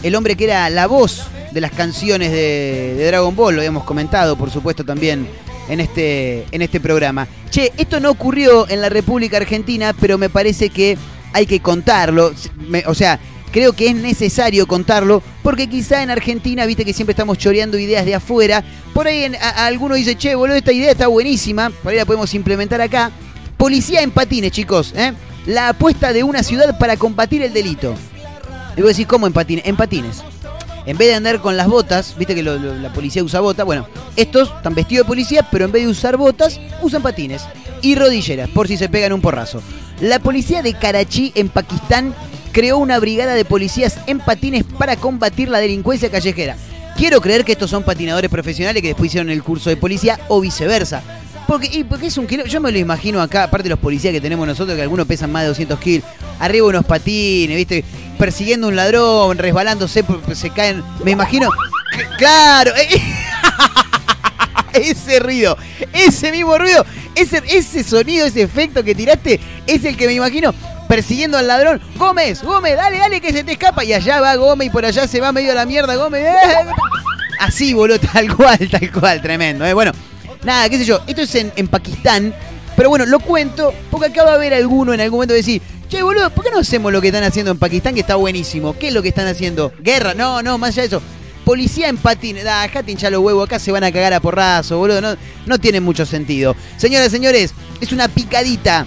el 0.04 0.16
hombre 0.16 0.36
que 0.36 0.46
era 0.46 0.70
la 0.70 0.88
voz 0.88 1.28
de 1.52 1.62
las 1.62 1.72
canciones 1.72 2.32
de, 2.32 3.06
Dragon 3.08 3.36
Ball. 3.36 3.56
Lo 3.56 3.62
habíamos 3.62 3.84
comentado, 3.84 4.36
por 4.36 4.52
supuesto, 4.52 4.84
también 4.84 5.28
en 5.70 5.80
este, 5.80 6.46
en 6.52 6.62
este 6.62 6.80
programa. 6.80 7.28
Che, 7.50 7.74
esto 7.78 8.00
no 8.00 8.12
ocurrió 8.12 8.70
en 8.70 8.82
la 8.82 8.90
República 8.90 9.38
Argentina, 9.38 9.96
pero 10.00 10.18
me 10.18 10.30
parece 10.30 10.70
que 10.70 10.98
hay 11.34 11.46
que 11.46 11.60
contarlo. 11.60 12.34
O 12.86 12.94
sea, 12.94 13.20
creo 13.52 13.74
que 13.74 13.90
es 13.90 13.96
necesario 13.96 14.68
contarlo, 14.68 15.22
porque 15.44 15.68
quizá 15.68 16.04
en 16.04 16.10
Argentina, 16.10 16.66
viste 16.66 16.86
que 16.86 16.94
siempre 16.94 17.12
estamos 17.12 17.38
choreando 17.38 17.78
ideas 17.78 18.06
de 18.06 18.16
afuera. 18.16 18.64
Por 18.94 19.08
ahí 19.08 19.32
alguno 19.56 19.96
dice, 19.96 20.16
che, 20.16 20.36
boludo, 20.36 20.58
esta 20.58 20.72
idea 20.72 20.92
está 20.92 21.08
buenísima, 21.08 21.70
por 21.70 21.92
ahí 21.92 21.98
la 21.98 22.06
podemos 22.06 22.34
implementar 22.34 22.82
acá. 22.82 23.12
Policía 23.58 24.02
en 24.02 24.12
patines, 24.12 24.52
chicos, 24.52 24.94
¿eh? 24.96 25.14
La 25.46 25.70
apuesta 25.70 26.14
de 26.14 26.24
una 26.24 26.44
ciudad 26.44 26.78
para 26.78 26.98
combatir 26.98 27.42
el 27.42 27.54
delito. 27.54 27.96
Y 28.76 28.82
vos 28.82 28.92
decís, 28.92 29.08
¿cómo 29.08 29.26
en 29.26 29.34
patines? 29.34 29.66
En 29.66 29.76
patines. 29.76 30.24
En 30.86 30.98
vez 30.98 31.10
de 31.10 31.16
andar 31.16 31.42
con 31.42 31.58
las 31.58 31.68
botas, 31.68 32.16
viste 32.18 32.36
que 32.36 32.44
la 32.44 32.94
policía 32.94 33.24
usa 33.24 33.40
botas, 33.42 33.66
bueno, 33.66 33.88
estos 34.16 34.50
están 34.50 34.74
vestidos 34.74 35.06
de 35.06 35.10
policía, 35.10 35.48
pero 35.52 35.66
en 35.66 35.72
vez 35.72 35.84
de 35.84 35.90
usar 35.90 36.16
botas, 36.16 36.60
usan 36.82 37.02
patines 37.02 37.42
y 37.82 37.96
rodilleras, 37.96 38.50
por 38.50 38.68
si 38.68 38.78
se 38.78 38.88
pegan 38.88 39.12
un 39.12 39.20
porrazo. 39.20 39.62
La 40.00 40.20
policía 40.20 40.62
de 40.62 40.74
Karachi, 40.74 41.34
en 41.36 41.50
Pakistán, 41.50 42.16
creó 42.58 42.80
una 42.80 42.98
brigada 42.98 43.36
de 43.36 43.46
policías 43.46 44.00
en 44.08 44.18
patines 44.18 44.64
para 44.64 44.96
combatir 44.96 45.48
la 45.48 45.60
delincuencia 45.60 46.10
callejera. 46.10 46.58
Quiero 46.98 47.22
creer 47.22 47.46
que 47.46 47.52
estos 47.52 47.70
son 47.70 47.84
patinadores 47.84 48.32
profesionales 48.32 48.82
que 48.82 48.88
después 48.88 49.10
hicieron 49.10 49.30
el 49.30 49.44
curso 49.44 49.70
de 49.70 49.78
policía 49.78 50.20
o 50.28 50.42
viceversa. 50.42 51.04
Porque, 51.46 51.70
y 51.72 51.84
porque 51.84 52.08
es 52.08 52.18
un 52.18 52.26
kilo, 52.26 52.46
yo 52.48 52.60
me 52.60 52.72
lo 52.72 52.80
imagino 52.80 53.22
acá, 53.22 53.44
aparte 53.44 53.66
de 53.66 53.70
los 53.70 53.78
policías 53.78 54.12
que 54.12 54.20
tenemos 54.20 54.48
nosotros, 54.48 54.76
que 54.76 54.82
algunos 54.82 55.06
pesan 55.06 55.32
más 55.32 55.44
de 55.44 55.50
200 55.50 55.80
kilos, 55.80 56.10
arriba 56.40 56.66
unos 56.66 56.84
patines, 56.84 57.56
¿viste? 57.56 57.84
Persiguiendo 58.18 58.70
un 58.70 58.76
ladrón, 58.76 59.38
resbalándose, 59.38 60.04
se 60.34 60.50
caen. 60.50 60.84
Me 61.06 61.12
imagino. 61.12 61.52
¡Claro! 62.18 62.72
eh, 62.76 63.00
ese 64.74 65.20
ruido, 65.20 65.56
ese 65.94 66.32
mismo 66.32 66.58
ruido, 66.58 66.84
ese, 67.14 67.40
ese 67.52 67.84
sonido, 67.84 68.26
ese 68.26 68.42
efecto 68.42 68.84
que 68.84 68.96
tiraste, 68.96 69.40
es 69.68 69.86
el 69.86 69.96
que 69.96 70.08
me 70.08 70.14
imagino 70.14 70.56
persiguiendo 70.88 71.38
al 71.38 71.48
ladrón. 71.48 71.82
Gómez, 71.98 72.44
Gómez, 72.44 72.76
dale, 72.76 72.98
dale 72.98 73.22
que 73.22 73.32
se 73.32 73.44
te 73.44 73.54
escapa. 73.54 73.84
Y 73.84 73.94
allá 73.94 74.22
va 74.22 74.36
Gómez 74.36 74.68
y 74.68 74.72
por 74.72 74.86
allá 74.86 75.08
se 75.08 75.20
va 75.20 75.32
medio 75.32 75.52
a 75.52 75.56
la 75.56 75.66
mierda 75.66 75.96
Gómez. 75.96 76.26
¡Eh! 76.26 76.66
Así, 77.40 77.74
boludo, 77.74 78.00
tal 78.14 78.36
cual, 78.36 78.58
tal 78.70 78.92
cual, 78.92 79.22
tremendo. 79.22 79.66
¿eh? 79.66 79.74
Bueno, 79.74 79.92
nada, 80.44 80.70
qué 80.70 80.78
sé 80.78 80.86
yo, 80.86 81.02
esto 81.08 81.22
es 81.22 81.36
en, 81.36 81.52
en 81.56 81.68
Pakistán. 81.68 82.34
Pero 82.76 82.90
bueno, 82.90 83.06
lo 83.08 83.20
cuento 83.20 83.74
porque 83.90 84.08
acá 84.08 84.24
va 84.24 84.32
a 84.32 84.36
haber 84.36 84.54
alguno 84.54 84.94
en 84.94 85.02
algún 85.02 85.18
momento 85.18 85.34
decir, 85.34 85.62
che, 85.90 86.04
boludo, 86.04 86.30
¿por 86.30 86.44
qué 86.44 86.52
no 86.52 86.60
hacemos 86.60 86.92
lo 86.92 87.02
que 87.02 87.08
están 87.08 87.24
haciendo 87.24 87.52
en 87.52 87.58
Pakistán 87.58 87.96
que 87.96 88.02
está 88.02 88.16
buenísimo? 88.16 88.78
¿Qué 88.78 88.90
es 88.90 88.94
lo 88.94 89.02
que 89.02 89.10
están 89.10 89.28
haciendo? 89.28 89.74
¿Guerra? 89.80 90.14
No, 90.14 90.44
no, 90.44 90.58
más 90.60 90.70
allá 90.70 90.84
de 90.84 90.88
eso. 90.88 91.02
Policía 91.44 91.88
en 91.88 91.98
patines. 91.98 92.44
Da, 92.44 92.62
dejate 92.62 92.92
hinchar 92.92 93.12
los 93.12 93.22
huevos, 93.22 93.48
acá 93.48 93.58
se 93.58 93.72
van 93.72 93.84
a 93.84 93.92
cagar 93.92 94.14
a 94.14 94.20
porrazo, 94.20 94.78
boludo. 94.78 95.02
No, 95.02 95.16
no 95.46 95.58
tiene 95.60 95.80
mucho 95.80 96.06
sentido. 96.06 96.56
Señoras, 96.78 97.10
señores, 97.10 97.54
es 97.82 97.92
una 97.92 98.08
picadita. 98.08 98.86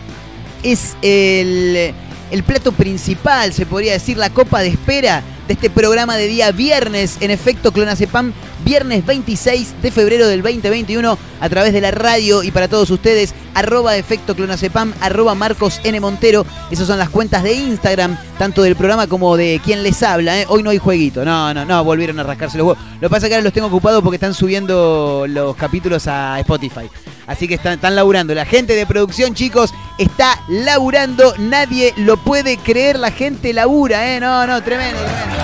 Es 0.63 0.97
el, 1.03 1.95
el 2.31 2.43
plato 2.43 2.73
principal, 2.73 3.53
se 3.53 3.67
podría 3.67 3.93
decir, 3.93 4.17
la 4.17 4.31
copa 4.31 4.61
de 4.61 4.69
espera 4.69 5.23
de 5.51 5.55
este 5.55 5.69
programa 5.69 6.17
de 6.17 6.29
día 6.29 6.53
viernes, 6.53 7.17
en 7.21 7.33
efecto, 7.33 7.73
Clonacepam, 7.73 8.33
viernes 8.65 9.05
26 9.05 9.83
de 9.83 9.91
febrero 9.91 10.29
del 10.29 10.43
2021, 10.43 11.19
a 11.41 11.49
través 11.49 11.73
de 11.73 11.81
la 11.81 11.91
radio 11.91 12.45
y 12.45 12.53
para 12.53 12.69
todos 12.69 12.89
ustedes, 12.91 13.35
arroba 13.55 13.97
efecto 13.97 14.37
Clonacepam, 14.37 14.95
arroba 15.01 15.35
Marcos 15.35 15.81
N. 15.83 15.99
Montero. 15.99 16.47
Esas 16.71 16.87
son 16.87 17.01
las 17.01 17.09
cuentas 17.09 17.43
de 17.43 17.55
Instagram, 17.55 18.17
tanto 18.39 18.63
del 18.63 18.77
programa 18.77 19.09
como 19.09 19.37
de 19.37 19.61
quien 19.65 19.83
les 19.83 20.01
habla. 20.05 20.41
¿eh? 20.41 20.47
Hoy 20.49 20.63
no 20.63 20.71
hay 20.71 20.79
jueguito, 20.79 21.25
no, 21.25 21.53
no, 21.53 21.65
no, 21.65 21.83
volvieron 21.83 22.21
a 22.21 22.23
rascarse 22.23 22.57
los 22.57 22.69
huevos. 22.69 22.85
Lo 23.01 23.09
que 23.09 23.11
pasa 23.11 23.27
es 23.27 23.31
que 23.31 23.35
ahora 23.35 23.45
los 23.45 23.53
tengo 23.53 23.67
ocupados 23.67 24.05
porque 24.05 24.19
están 24.19 24.35
subiendo 24.35 25.25
los 25.29 25.57
capítulos 25.57 26.07
a 26.07 26.39
Spotify. 26.39 26.89
Así 27.27 27.49
que 27.49 27.55
están, 27.55 27.73
están 27.73 27.97
laburando. 27.97 28.35
La 28.35 28.47
gente 28.47 28.77
de 28.77 28.87
producción, 28.87 29.35
chicos, 29.35 29.75
está 29.99 30.39
laburando. 30.49 31.35
Nadie 31.39 31.93
lo 31.97 32.17
puede 32.19 32.57
creer. 32.57 33.01
La 33.01 33.11
gente 33.11 33.53
labura, 33.53 34.15
¿eh? 34.15 34.21
No, 34.21 34.47
no, 34.47 34.63
tremendo, 34.63 34.99
tremendo. 34.99 35.40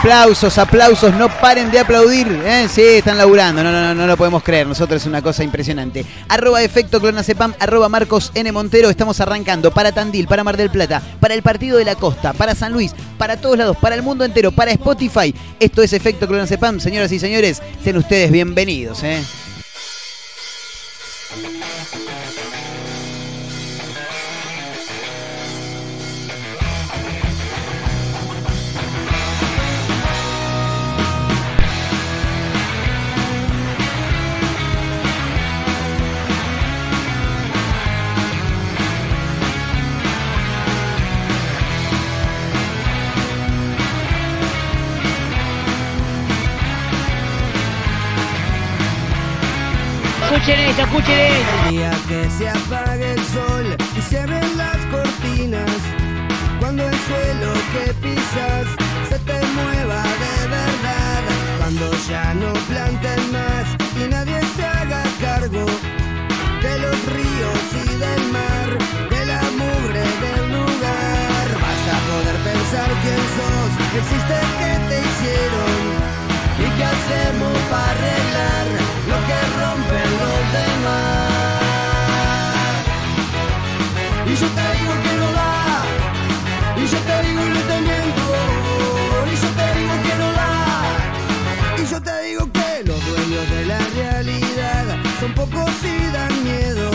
Aplausos, 0.00 0.56
aplausos, 0.56 1.14
no 1.14 1.28
paren 1.28 1.70
de 1.70 1.78
aplaudir. 1.78 2.26
¿eh? 2.46 2.68
Sí, 2.70 2.80
están 2.80 3.18
laburando, 3.18 3.62
no, 3.62 3.70
no, 3.70 3.82
no, 3.82 3.94
no 3.94 4.06
lo 4.06 4.16
podemos 4.16 4.42
creer. 4.42 4.66
Nosotros 4.66 5.02
es 5.02 5.06
una 5.06 5.20
cosa 5.20 5.44
impresionante. 5.44 6.06
Arroba 6.26 6.62
efecto 6.62 7.02
clonacepam, 7.02 7.52
arroba 7.60 7.90
Marcos 7.90 8.32
N. 8.34 8.50
Montero. 8.50 8.88
Estamos 8.88 9.20
arrancando 9.20 9.70
para 9.72 9.92
Tandil, 9.92 10.26
para 10.26 10.42
Mar 10.42 10.56
del 10.56 10.70
Plata, 10.70 11.02
para 11.20 11.34
el 11.34 11.42
Partido 11.42 11.76
de 11.76 11.84
la 11.84 11.96
Costa, 11.96 12.32
para 12.32 12.54
San 12.54 12.72
Luis, 12.72 12.94
para 13.18 13.36
todos 13.36 13.58
lados, 13.58 13.76
para 13.76 13.94
el 13.94 14.02
mundo 14.02 14.24
entero, 14.24 14.52
para 14.52 14.70
Spotify. 14.70 15.34
Esto 15.60 15.82
es 15.82 15.92
efecto 15.92 16.26
clonacepam, 16.26 16.80
señoras 16.80 17.12
y 17.12 17.18
señores. 17.18 17.60
Sean 17.84 17.98
ustedes 17.98 18.32
bienvenidos, 18.32 19.02
¿eh? 19.02 19.22
Escuchen 50.50 50.80
escuchen. 50.80 51.32
El 51.64 51.70
día 51.70 51.92
que 52.08 52.28
se 52.28 52.48
apague 52.48 53.12
el 53.12 53.24
sol 53.26 53.76
y 53.96 54.02
se 54.02 54.18
abren 54.18 54.58
las 54.58 54.78
cortinas, 54.86 55.80
cuando 56.58 56.88
el 56.88 56.94
suelo 57.06 57.52
que 57.72 57.94
pisas 57.94 58.66
se 59.08 59.18
te 59.20 59.46
mueva 59.54 60.02
de 60.02 60.48
verdad, 60.48 61.22
cuando 61.58 61.92
ya 62.08 62.34
no 62.34 62.52
planten 62.68 63.30
más 63.30 63.66
y 63.94 64.08
nadie 64.10 64.40
se 64.56 64.64
haga 64.64 65.04
cargo 65.20 65.66
de 66.62 66.78
los 66.80 66.98
ríos 67.14 67.62
y 67.84 67.98
del 68.04 68.32
mar, 68.32 68.68
de 69.08 69.26
la 69.26 69.42
mugre 69.56 70.02
del 70.24 70.48
lugar, 70.50 71.46
vas 71.62 71.84
a 71.94 71.98
poder 72.10 72.36
pensar 72.50 72.90
quién 73.02 73.22
sos, 73.36 73.70
existe 74.00 74.40
que 74.58 74.88
te 74.88 74.98
hicieron. 74.98 76.29
¿Y 76.80 76.82
qué 76.82 76.88
hacemos 76.88 77.58
para 77.70 77.90
arreglar 77.90 78.66
lo 79.10 79.18
que 79.28 79.38
rompen 79.60 80.10
los 80.22 80.40
demás? 80.56 81.28
Y 84.24 84.34
yo 84.40 84.48
te 84.48 84.64
digo 84.78 84.94
que 85.04 85.12
no 85.20 85.28
da, 85.32 85.52
y 86.78 86.86
yo 86.86 86.98
te 86.98 87.16
digo 87.26 87.40
y 87.44 87.50
no 87.50 87.60
te 87.60 87.80
miento, 87.82 88.24
y 89.26 89.34
yo 89.42 89.50
te 89.58 89.66
digo 89.78 89.94
que 90.06 90.14
no 90.22 90.28
da, 90.32 90.56
y 91.76 91.84
yo 91.84 92.00
te 92.00 92.14
digo 92.22 92.42
que 92.50 92.70
los 92.86 93.00
dueños 93.04 93.44
de 93.50 93.62
la 93.66 93.80
realidad 93.96 94.84
son 95.20 95.34
pocos 95.34 95.70
y 95.84 96.12
dan 96.14 96.34
miedo, 96.44 96.90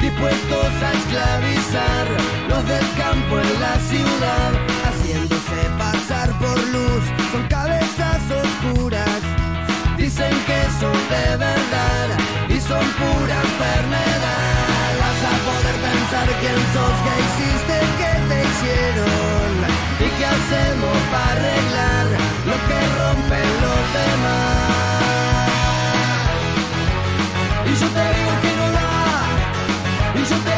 dispuestos 0.00 0.70
a 0.86 0.92
esclavizar 0.92 2.06
los 2.48 2.62
del 2.68 2.86
campo 2.96 3.40
en 3.40 3.60
la 3.60 3.76
ciudad, 3.90 4.52
haciéndose 4.86 5.58
pasar 5.78 6.30
por 6.38 6.56
luz, 6.68 7.02
son 10.80 10.92
de 10.92 11.36
verdad 11.36 12.08
y 12.48 12.60
son 12.60 12.84
pura 13.00 13.34
enfermedad. 13.48 14.90
Vas 15.00 15.20
a 15.30 15.34
poder 15.46 15.76
pensar 15.88 16.26
quién 16.40 16.60
sos, 16.74 16.96
que 17.04 17.12
existe, 17.24 17.76
que 18.00 18.12
te 18.28 18.38
hicieron 18.48 19.52
y 20.00 20.08
qué 20.18 20.26
hacemos 20.34 20.96
para 21.12 21.32
arreglar 21.32 22.06
lo 22.50 22.56
que 22.68 22.78
rompen 22.98 23.50
los 23.64 23.82
demás. 23.98 24.74
Y 27.66 27.72
yo 27.80 27.88
te 27.96 28.04
digo 28.16 28.32
que 28.42 28.52
no 28.60 28.66
da, 28.78 28.92
y 30.14 30.22
yo 30.30 30.36
te 30.46 30.53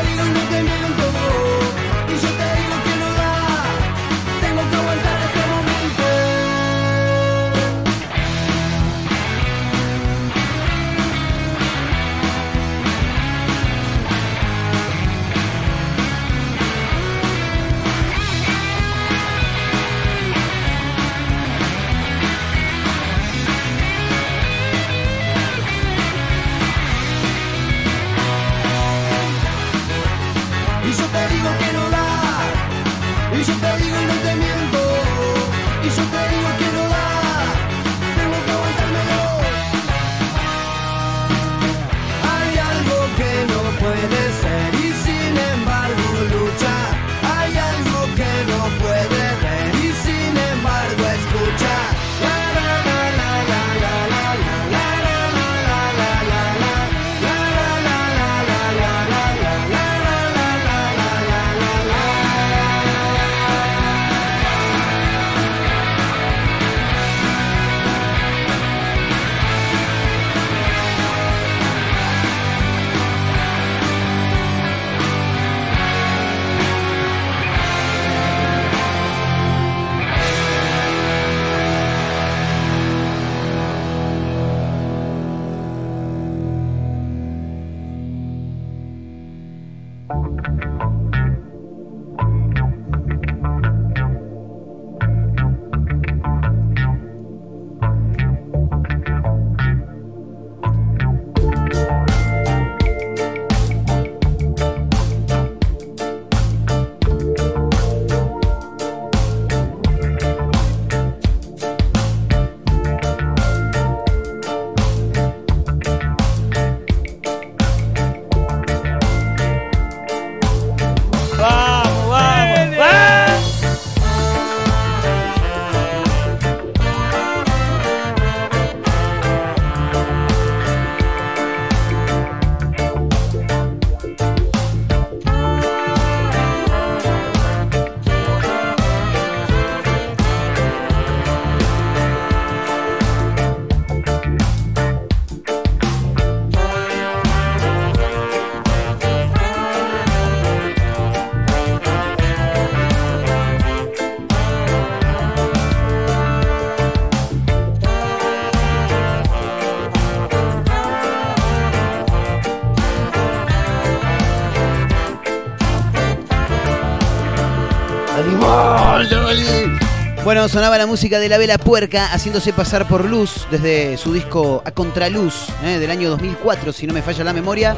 Sonaba 170.49 170.79
la 170.79 170.87
música 170.87 171.19
de 171.19 171.29
La 171.29 171.39
Vela 171.39 171.59
Puerca 171.59 172.07
haciéndose 172.07 172.53
pasar 172.53 172.87
por 172.87 173.05
Luz 173.05 173.49
desde 173.51 173.97
su 173.97 174.13
disco 174.13 174.63
A 174.65 174.71
Contraluz 174.71 175.49
¿eh? 175.65 175.79
del 175.81 175.91
año 175.91 176.09
2004, 176.09 176.73
si 176.73 176.87
no 176.87 176.95
me 176.95 177.03
falla 177.03 177.25
la 177.25 177.33
memoria. 177.33 177.77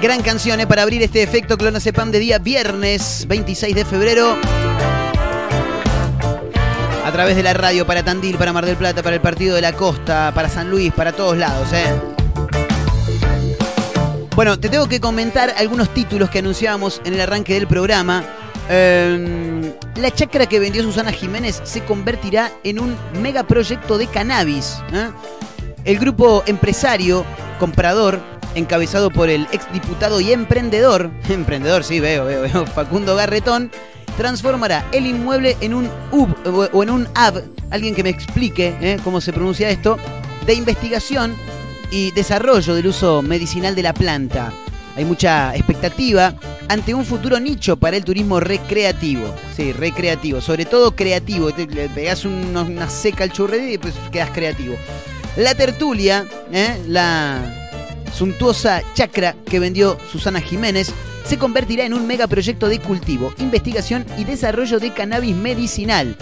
Gran 0.00 0.22
canción 0.22 0.60
¿eh? 0.60 0.68
para 0.68 0.82
abrir 0.82 1.02
este 1.02 1.22
efecto 1.22 1.58
Clonazepam 1.58 2.12
de 2.12 2.20
día 2.20 2.38
viernes 2.38 3.24
26 3.26 3.74
de 3.74 3.84
febrero. 3.84 4.36
A 7.04 7.12
través 7.12 7.34
de 7.34 7.42
la 7.42 7.54
radio 7.54 7.84
para 7.84 8.04
Tandil, 8.04 8.38
para 8.38 8.52
Mar 8.52 8.64
del 8.64 8.76
Plata, 8.76 9.02
para 9.02 9.16
el 9.16 9.20
Partido 9.20 9.56
de 9.56 9.62
la 9.62 9.72
Costa, 9.72 10.30
para 10.32 10.48
San 10.48 10.70
Luis, 10.70 10.92
para 10.92 11.12
todos 11.12 11.36
lados. 11.36 11.72
¿eh? 11.72 11.86
Bueno, 14.36 14.60
te 14.60 14.68
tengo 14.68 14.88
que 14.88 15.00
comentar 15.00 15.54
algunos 15.56 15.92
títulos 15.92 16.30
que 16.30 16.38
anunciábamos 16.38 17.00
en 17.04 17.14
el 17.14 17.20
arranque 17.20 17.54
del 17.54 17.66
programa. 17.66 18.24
Eh, 18.70 19.74
la 19.96 20.10
chacra 20.10 20.46
que 20.46 20.58
vendió 20.58 20.82
Susana 20.82 21.12
Jiménez 21.12 21.60
se 21.64 21.84
convertirá 21.84 22.50
en 22.64 22.78
un 22.80 22.96
megaproyecto 23.20 23.98
de 23.98 24.06
cannabis. 24.06 24.76
¿eh? 24.92 25.10
El 25.84 25.98
grupo 25.98 26.42
empresario, 26.46 27.24
comprador, 27.58 28.20
encabezado 28.54 29.10
por 29.10 29.28
el 29.28 29.46
exdiputado 29.52 30.20
y 30.20 30.32
emprendedor, 30.32 31.10
emprendedor, 31.28 31.84
sí, 31.84 32.00
veo, 32.00 32.24
veo, 32.24 32.42
veo, 32.42 32.66
Facundo 32.66 33.14
Garretón, 33.16 33.70
transformará 34.16 34.86
el 34.92 35.06
inmueble 35.06 35.56
en 35.60 35.74
un 35.74 35.90
UB 36.12 36.28
o- 36.46 36.68
o 36.72 36.82
en 36.82 36.90
un 36.90 37.08
AB, 37.14 37.42
alguien 37.70 37.94
que 37.94 38.02
me 38.04 38.10
explique 38.10 38.74
¿eh? 38.80 38.96
cómo 39.04 39.20
se 39.20 39.32
pronuncia 39.32 39.68
esto, 39.70 39.98
de 40.46 40.54
investigación 40.54 41.34
y 41.90 42.12
desarrollo 42.12 42.74
del 42.74 42.86
uso 42.86 43.22
medicinal 43.22 43.74
de 43.74 43.82
la 43.82 43.92
planta. 43.92 44.52
Hay 44.96 45.04
mucha 45.04 45.54
expectativa 45.56 46.34
ante 46.68 46.94
un 46.94 47.04
futuro 47.04 47.40
nicho 47.40 47.76
para 47.76 47.96
el 47.96 48.04
turismo 48.04 48.38
recreativo. 48.40 49.34
Sí, 49.56 49.72
recreativo, 49.72 50.40
sobre 50.40 50.64
todo 50.64 50.94
creativo. 50.94 51.52
Te, 51.52 51.66
le 51.66 51.88
pegas 51.88 52.24
un- 52.24 52.56
una 52.56 52.88
seca 52.88 53.24
al 53.24 53.32
churre 53.32 53.58
y 53.58 53.70
después 53.72 53.94
quedas 54.12 54.30
creativo. 54.30 54.76
La 55.36 55.54
tertulia, 55.54 56.24
¿eh? 56.52 56.80
la 56.86 57.38
suntuosa 58.12 58.82
chacra 58.94 59.34
que 59.48 59.58
vendió 59.58 59.98
Susana 60.12 60.40
Jiménez, 60.40 60.92
se 61.24 61.38
convertirá 61.38 61.84
en 61.84 61.94
un 61.94 62.06
megaproyecto 62.06 62.68
de 62.68 62.78
cultivo, 62.78 63.34
investigación 63.38 64.04
y 64.18 64.24
desarrollo 64.24 64.78
de 64.78 64.92
cannabis 64.92 65.34
medicinal. 65.34 66.16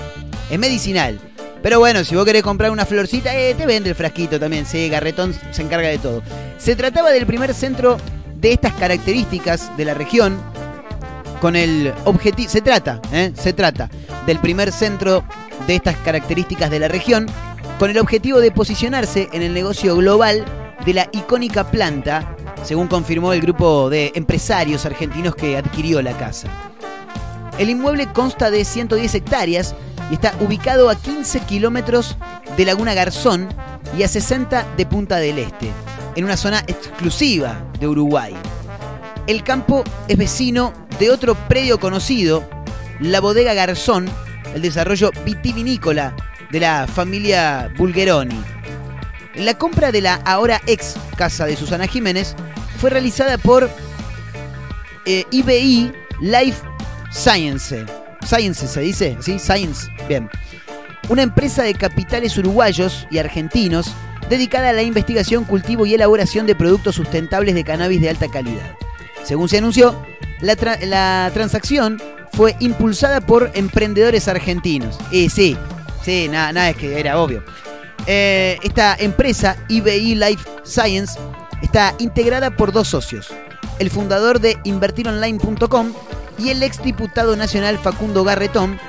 Es 0.51 0.59
medicinal. 0.59 1.19
Pero 1.63 1.79
bueno, 1.79 2.03
si 2.05 2.15
vos 2.17 2.25
querés 2.25 2.43
comprar 2.43 2.71
una 2.71 2.87
florcita, 2.87 3.37
eh, 3.37 3.55
te 3.55 3.67
vende 3.67 3.91
el 3.91 3.95
frasquito 3.95 4.41
también. 4.41 4.65
Sí, 4.67 4.89
Garretón 4.89 5.35
se 5.53 5.63
encarga 5.63 5.89
de 5.89 5.99
todo. 5.99 6.23
Se 6.59 6.75
trataba 6.75 7.11
del 7.11 7.27
primer 7.27 7.53
centro 7.55 7.99
de 8.43 8.53
estas 8.53 8.75
características 8.75 9.75
de 9.77 9.85
la 9.85 9.95
región 9.95 10.39
con 11.41 11.57
el 11.57 11.95
objetivo... 12.05 12.51
Se 12.51 12.61
trata, 12.61 13.01
¿eh? 13.13 13.33
Se 13.35 13.53
trata 13.53 13.89
del 14.27 14.41
primer 14.41 14.73
centro 14.73 15.25
de 15.67 15.77
estas 15.77 15.97
características 15.99 16.71
de 16.71 16.81
la 16.81 16.89
región 16.89 17.27
con 17.79 17.91
el 17.91 17.99
objetivo 17.99 18.41
de 18.41 18.51
posicionarse 18.51 19.29
en 19.33 19.43
el 19.43 19.55
negocio 19.55 19.97
global 19.97 20.45
de 20.85 20.95
la 20.95 21.09
icónica 21.13 21.71
planta, 21.71 22.37
según 22.65 22.89
confirmó 22.89 23.33
el 23.33 23.41
grupo 23.41 23.89
de 23.89 24.11
empresarios 24.17 24.85
argentinos 24.87 25.37
que 25.37 25.57
adquirió 25.57 26.03
la 26.03 26.17
casa. 26.19 26.49
El 27.59 27.71
inmueble 27.71 28.07
consta 28.13 28.51
de 28.51 28.65
110 28.65 29.15
hectáreas 29.15 29.75
y 30.11 30.15
está 30.15 30.35
ubicado 30.41 30.91
a 30.91 30.97
15 30.97 31.41
kilómetros 31.41 32.17
de 32.57 32.65
Laguna 32.65 32.95
Garzón 32.95 33.49
y 33.97 34.03
a 34.03 34.09
60 34.09 34.67
de 34.77 34.87
Punta 34.87 35.17
del 35.17 35.39
Este, 35.39 35.71
en 36.17 36.25
una 36.25 36.37
zona 36.37 36.61
exclusiva 36.67 37.63
de 37.79 37.89
Uruguay. 37.89 38.35
El 39.27 39.43
campo 39.45 39.85
es 40.09 40.17
vecino 40.17 40.73
de 40.99 41.11
otro 41.11 41.35
predio 41.35 41.79
conocido, 41.79 42.49
la 43.01 43.21
bodega 43.21 43.55
Garzón, 43.55 44.09
el 44.55 44.63
desarrollo 44.63 45.11
vitivinícola 45.25 46.15
de 46.51 46.61
la 46.61 46.87
familia 46.87 47.73
Bulgeroni. 47.79 48.41
La 49.37 49.55
compra 49.55 49.93
de 49.93 50.03
la 50.03 50.15
ahora 50.25 50.61
ex 50.67 50.97
casa 51.17 51.47
de 51.47 51.57
Susana 51.57 51.87
Jiménez 51.87 52.35
fue 52.79 52.91
realizada 52.91 53.39
por 53.39 53.71
eh, 55.07 55.25
IBI 55.31 55.93
Life 56.21 56.63
Science. 57.11 57.87
Science 58.25 58.69
se 58.69 58.81
dice, 58.81 59.17
¿sí? 59.21 59.39
Science, 59.39 59.89
bien. 60.09 60.29
Una 61.09 61.23
empresa 61.23 61.63
de 61.63 61.75
capitales 61.75 62.37
uruguayos 62.37 63.07
y 63.11 63.19
argentinos 63.19 63.93
dedicada 64.33 64.71
a 64.71 64.73
la 64.73 64.83
investigación, 64.83 65.45
cultivo 65.45 65.85
y 65.85 65.93
elaboración 65.93 66.47
de 66.47 66.55
productos 66.55 66.95
sustentables 66.95 67.55
de 67.55 67.65
cannabis 67.65 68.01
de 68.01 68.09
alta 68.09 68.29
calidad. 68.29 68.77
Según 69.25 69.51
se 69.51 69.59
anunció, 69.59 69.95
la, 70.41 70.57
la 70.81 71.31
transacción 71.35 72.01
fue 72.33 72.57
impulsada 72.59 73.21
por 73.21 73.51
emprendedores 73.53 74.29
argentinos. 74.29 74.99
Y 75.11 75.29
sí, 75.29 75.55
sí, 76.03 76.29
nada, 76.31 76.51
nada 76.53 76.71
es 76.71 76.77
que 76.77 76.99
era 76.99 77.21
obvio. 77.21 77.45
Eh, 78.07 78.59
esta 78.63 78.97
empresa, 78.99 79.57
IBI 79.69 80.15
Life 80.15 80.49
Science, 80.65 81.21
está 81.61 81.95
integrada 81.99 82.57
por 82.57 82.73
dos 82.73 82.89
socios. 82.89 83.29
El 83.79 83.91
fundador 83.91 84.41
de 84.41 84.57
invertironline.com 84.65 85.93
y 86.39 86.49
el 86.49 86.63
exdiputado 86.63 87.37
nacional 87.37 87.79
Facundo 87.79 88.25
Garretón, 88.25 88.81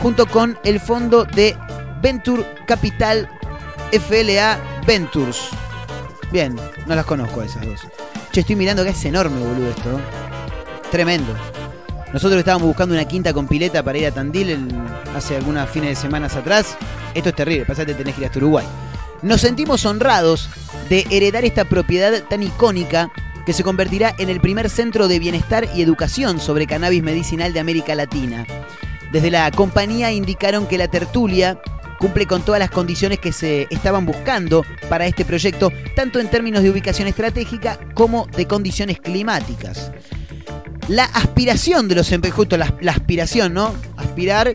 junto 0.00 0.26
con 0.26 0.56
el 0.62 0.78
fondo 0.78 1.24
de 1.24 1.56
Venture 2.00 2.46
Capital 2.66 3.28
FLA 4.00 4.82
Ventures. 4.86 5.50
Bien, 6.32 6.56
no 6.86 6.94
las 6.96 7.06
conozco 7.06 7.42
esas 7.42 7.64
dos. 7.64 7.80
Che, 8.32 8.40
estoy 8.40 8.56
mirando 8.56 8.82
que 8.82 8.90
es 8.90 9.04
enorme, 9.04 9.38
boludo, 9.38 9.70
esto. 9.70 10.00
Tremendo. 10.90 11.32
Nosotros 12.12 12.38
estábamos 12.40 12.66
buscando 12.66 12.94
una 12.94 13.04
quinta 13.04 13.32
con 13.32 13.46
pileta 13.46 13.84
para 13.84 13.98
ir 13.98 14.06
a 14.06 14.10
Tandil 14.10 14.68
hace 15.14 15.36
algunas 15.36 15.70
fines 15.70 15.90
de 15.90 15.96
semanas 15.96 16.34
atrás. 16.34 16.76
Esto 17.14 17.28
es 17.28 17.36
terrible, 17.36 17.66
pasate 17.66 17.94
tenés 17.94 18.14
que 18.14 18.22
ir 18.22 18.26
hasta 18.26 18.38
Uruguay. 18.38 18.66
Nos 19.22 19.40
sentimos 19.40 19.86
honrados 19.86 20.48
de 20.88 21.06
heredar 21.10 21.44
esta 21.44 21.64
propiedad 21.64 22.24
tan 22.24 22.42
icónica 22.42 23.12
que 23.46 23.52
se 23.52 23.62
convertirá 23.62 24.14
en 24.18 24.28
el 24.28 24.40
primer 24.40 24.70
centro 24.70 25.06
de 25.06 25.20
bienestar 25.20 25.68
y 25.74 25.82
educación 25.82 26.40
sobre 26.40 26.66
cannabis 26.66 27.02
medicinal 27.02 27.52
de 27.52 27.60
América 27.60 27.94
Latina. 27.94 28.44
Desde 29.12 29.30
la 29.30 29.48
compañía 29.52 30.10
indicaron 30.10 30.66
que 30.66 30.78
la 30.78 30.88
tertulia 30.88 31.60
cumple 31.98 32.26
con 32.26 32.42
todas 32.42 32.58
las 32.58 32.70
condiciones 32.70 33.18
que 33.18 33.32
se 33.32 33.66
estaban 33.70 34.06
buscando 34.06 34.64
para 34.88 35.06
este 35.06 35.24
proyecto, 35.24 35.72
tanto 35.94 36.20
en 36.20 36.28
términos 36.28 36.62
de 36.62 36.70
ubicación 36.70 37.08
estratégica 37.08 37.78
como 37.94 38.26
de 38.36 38.46
condiciones 38.46 39.00
climáticas. 39.00 39.92
La 40.88 41.04
aspiración 41.04 41.88
de 41.88 41.94
los 41.94 42.12
justo 42.32 42.56
la, 42.56 42.74
la 42.80 42.92
aspiración, 42.92 43.54
¿no? 43.54 43.74
Aspirar, 43.96 44.54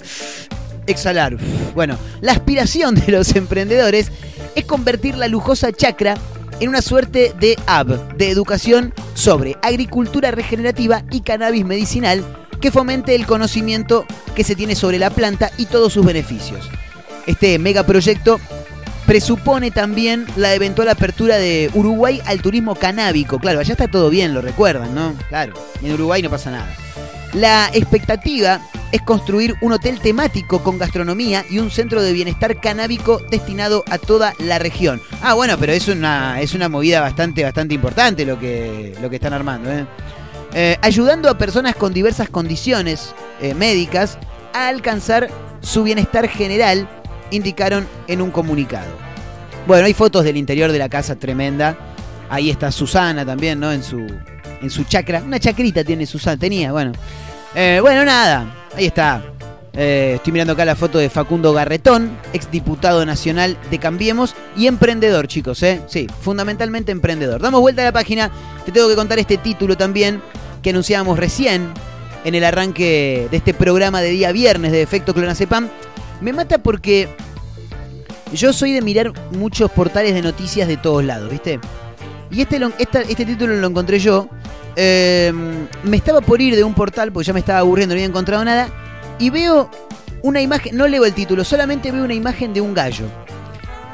exhalar. 0.85 1.37
Bueno, 1.73 1.97
la 2.21 2.33
aspiración 2.33 2.95
de 2.95 3.11
los 3.11 3.35
emprendedores 3.35 4.11
es 4.55 4.65
convertir 4.65 5.15
la 5.17 5.27
lujosa 5.27 5.71
chacra 5.71 6.15
en 6.59 6.69
una 6.69 6.81
suerte 6.81 7.33
de 7.39 7.57
hub 7.67 8.17
de 8.17 8.29
educación 8.29 8.93
sobre 9.13 9.57
agricultura 9.61 10.31
regenerativa 10.31 11.03
y 11.09 11.21
cannabis 11.21 11.65
medicinal 11.65 12.23
que 12.59 12.71
fomente 12.71 13.15
el 13.15 13.25
conocimiento 13.25 14.05
que 14.35 14.43
se 14.43 14.55
tiene 14.55 14.75
sobre 14.75 14.99
la 14.99 15.09
planta 15.09 15.51
y 15.57 15.65
todos 15.65 15.93
sus 15.93 16.05
beneficios. 16.05 16.69
Este 17.25 17.59
megaproyecto 17.59 18.39
presupone 19.05 19.71
también 19.71 20.25
la 20.35 20.53
eventual 20.53 20.89
apertura 20.89 21.37
de 21.37 21.71
Uruguay 21.73 22.21
al 22.25 22.41
turismo 22.41 22.75
canábico. 22.75 23.39
Claro, 23.39 23.59
allá 23.59 23.71
está 23.71 23.87
todo 23.87 24.09
bien, 24.09 24.33
lo 24.33 24.41
recuerdan, 24.41 24.93
¿no? 24.93 25.13
Claro, 25.29 25.53
en 25.81 25.93
Uruguay 25.93 26.21
no 26.21 26.29
pasa 26.29 26.51
nada. 26.51 26.75
La 27.33 27.69
expectativa 27.73 28.59
es 28.91 29.01
construir 29.01 29.55
un 29.61 29.71
hotel 29.71 29.99
temático 29.99 30.63
con 30.63 30.79
gastronomía 30.79 31.45
y 31.49 31.59
un 31.59 31.69
centro 31.69 32.01
de 32.01 32.11
bienestar 32.11 32.59
canábico 32.59 33.19
destinado 33.29 33.83
a 33.89 33.99
toda 33.99 34.33
la 34.39 34.57
región. 34.57 35.01
Ah, 35.21 35.35
bueno, 35.35 35.57
pero 35.59 35.73
es 35.73 35.87
una, 35.87 36.41
es 36.41 36.53
una 36.53 36.69
movida 36.69 37.01
bastante, 37.01 37.43
bastante 37.43 37.75
importante 37.75 38.25
lo 38.25 38.39
que, 38.39 38.95
lo 39.01 39.09
que 39.09 39.17
están 39.17 39.33
armando. 39.33 39.71
¿eh? 39.71 39.85
Eh, 40.53 40.77
ayudando 40.81 41.29
a 41.29 41.37
personas 41.37 41.75
con 41.75 41.93
diversas 41.93 42.29
condiciones 42.29 43.13
eh, 43.41 43.53
médicas 43.53 44.17
a 44.53 44.67
alcanzar 44.67 45.29
su 45.61 45.83
bienestar 45.83 46.27
general, 46.27 46.89
indicaron 47.31 47.87
en 48.07 48.21
un 48.21 48.31
comunicado. 48.31 48.91
Bueno, 49.67 49.85
hay 49.85 49.93
fotos 49.93 50.23
del 50.23 50.37
interior 50.37 50.71
de 50.71 50.79
la 50.79 50.89
casa 50.89 51.15
tremenda. 51.15 51.77
Ahí 52.29 52.49
está 52.49 52.71
Susana 52.71 53.25
también, 53.25 53.59
¿no? 53.59 53.71
En 53.71 53.83
su, 53.83 53.99
en 54.61 54.69
su 54.69 54.83
chacra. 54.83 55.21
Una 55.25 55.39
chacrita 55.39 55.83
tiene 55.83 56.05
Susana, 56.05 56.37
tenía, 56.37 56.71
bueno. 56.71 56.91
Eh, 57.55 57.79
bueno, 57.81 58.05
nada, 58.05 58.67
ahí 58.75 58.85
está. 58.85 59.23
Eh, 59.73 60.13
estoy 60.15 60.33
mirando 60.33 60.53
acá 60.53 60.65
la 60.65 60.75
foto 60.75 60.97
de 60.97 61.09
Facundo 61.09 61.53
Garretón, 61.53 62.17
exdiputado 62.33 63.05
nacional 63.05 63.57
de 63.69 63.79
Cambiemos 63.79 64.35
y 64.57 64.67
emprendedor, 64.67 65.27
chicos, 65.27 65.61
¿eh? 65.63 65.81
Sí, 65.87 66.07
fundamentalmente 66.21 66.91
emprendedor. 66.91 67.41
Damos 67.41 67.61
vuelta 67.61 67.83
a 67.83 67.85
la 67.85 67.91
página, 67.91 68.31
te 68.65 68.71
tengo 68.71 68.89
que 68.89 68.95
contar 68.95 69.19
este 69.19 69.37
título 69.37 69.77
también 69.77 70.21
que 70.61 70.71
anunciábamos 70.71 71.17
recién 71.17 71.71
en 72.25 72.35
el 72.35 72.43
arranque 72.43 73.27
de 73.31 73.37
este 73.37 73.53
programa 73.53 74.01
de 74.01 74.09
día 74.09 74.31
viernes 74.31 74.71
de 74.71 74.81
Efecto 74.81 75.13
Clonazepam. 75.13 75.69
Me 76.21 76.33
mata 76.33 76.57
porque 76.57 77.09
yo 78.33 78.53
soy 78.53 78.73
de 78.73 78.81
mirar 78.81 79.13
muchos 79.31 79.71
portales 79.71 80.13
de 80.13 80.21
noticias 80.21 80.67
de 80.67 80.77
todos 80.77 81.03
lados, 81.03 81.29
¿viste? 81.31 81.59
Y 82.31 82.41
este, 82.41 82.59
este 82.77 83.25
título 83.25 83.55
lo 83.55 83.67
encontré 83.67 83.99
yo. 83.99 84.29
Eh, 84.75 85.33
me 85.83 85.97
estaba 85.97 86.21
por 86.21 86.41
ir 86.41 86.55
de 86.55 86.63
un 86.63 86.73
portal 86.73 87.11
porque 87.11 87.27
ya 87.27 87.33
me 87.33 87.39
estaba 87.39 87.59
aburriendo, 87.59 87.95
no 87.95 87.97
había 87.97 88.07
encontrado 88.07 88.45
nada. 88.45 88.69
Y 89.17 89.29
veo 89.29 89.69
una 90.21 90.41
imagen, 90.41 90.77
no 90.77 90.87
leo 90.87 91.05
el 91.05 91.13
título, 91.13 91.43
solamente 91.43 91.91
veo 91.91 92.03
una 92.03 92.13
imagen 92.13 92.53
de 92.53 92.61
un 92.61 92.73
gallo. 92.73 93.05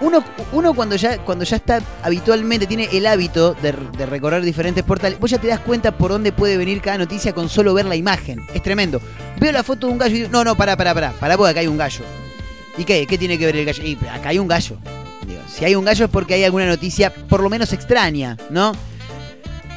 Uno, 0.02 0.24
uno 0.52 0.74
cuando, 0.74 0.96
ya, 0.96 1.18
cuando 1.20 1.46
ya 1.46 1.56
está 1.56 1.82
habitualmente, 2.04 2.68
tiene 2.68 2.90
el 2.92 3.08
hábito 3.08 3.54
de, 3.54 3.74
de 3.98 4.06
recorrer 4.06 4.44
diferentes 4.44 4.84
portales, 4.84 5.20
vos 5.20 5.32
ya 5.32 5.38
te 5.38 5.48
das 5.48 5.60
cuenta 5.62 5.98
por 5.98 6.12
dónde 6.12 6.32
puede 6.32 6.58
venir 6.58 6.82
cada 6.82 6.98
noticia 6.98 7.34
con 7.34 7.48
solo 7.50 7.74
ver 7.74 7.86
la 7.86 7.96
imagen. 7.96 8.46
Es 8.54 8.62
tremendo. 8.62 9.02
Veo 9.40 9.52
la 9.52 9.64
foto 9.64 9.88
de 9.88 9.94
un 9.94 10.00
gallo 10.00 10.16
y 10.16 10.20
digo, 10.20 10.30
no, 10.32 10.44
no, 10.44 10.56
pará, 10.56 10.76
pará, 10.76 10.94
pará, 10.94 11.14
pará, 11.14 11.38
porque 11.38 11.52
acá 11.52 11.60
hay 11.62 11.68
un 11.68 11.78
gallo. 11.78 12.04
¿Y 12.78 12.84
qué? 12.84 13.08
¿Qué 13.08 13.18
tiene 13.18 13.38
que 13.38 13.46
ver 13.46 13.56
el 13.56 13.66
gallo? 13.66 13.84
Y 13.84 13.98
acá 14.12 14.30
hay 14.30 14.40
un 14.40 14.48
gallo. 14.48 14.78
Si 15.48 15.64
hay 15.64 15.76
un 15.76 15.86
gallo 15.86 16.06
es 16.06 16.12
porque 16.12 16.34
hay 16.34 16.44
alguna 16.44 16.66
noticia 16.68 17.14
por 17.14 17.42
lo 17.42 17.50
menos 17.50 17.72
extraña, 17.72 18.38
¿no? 18.50 18.74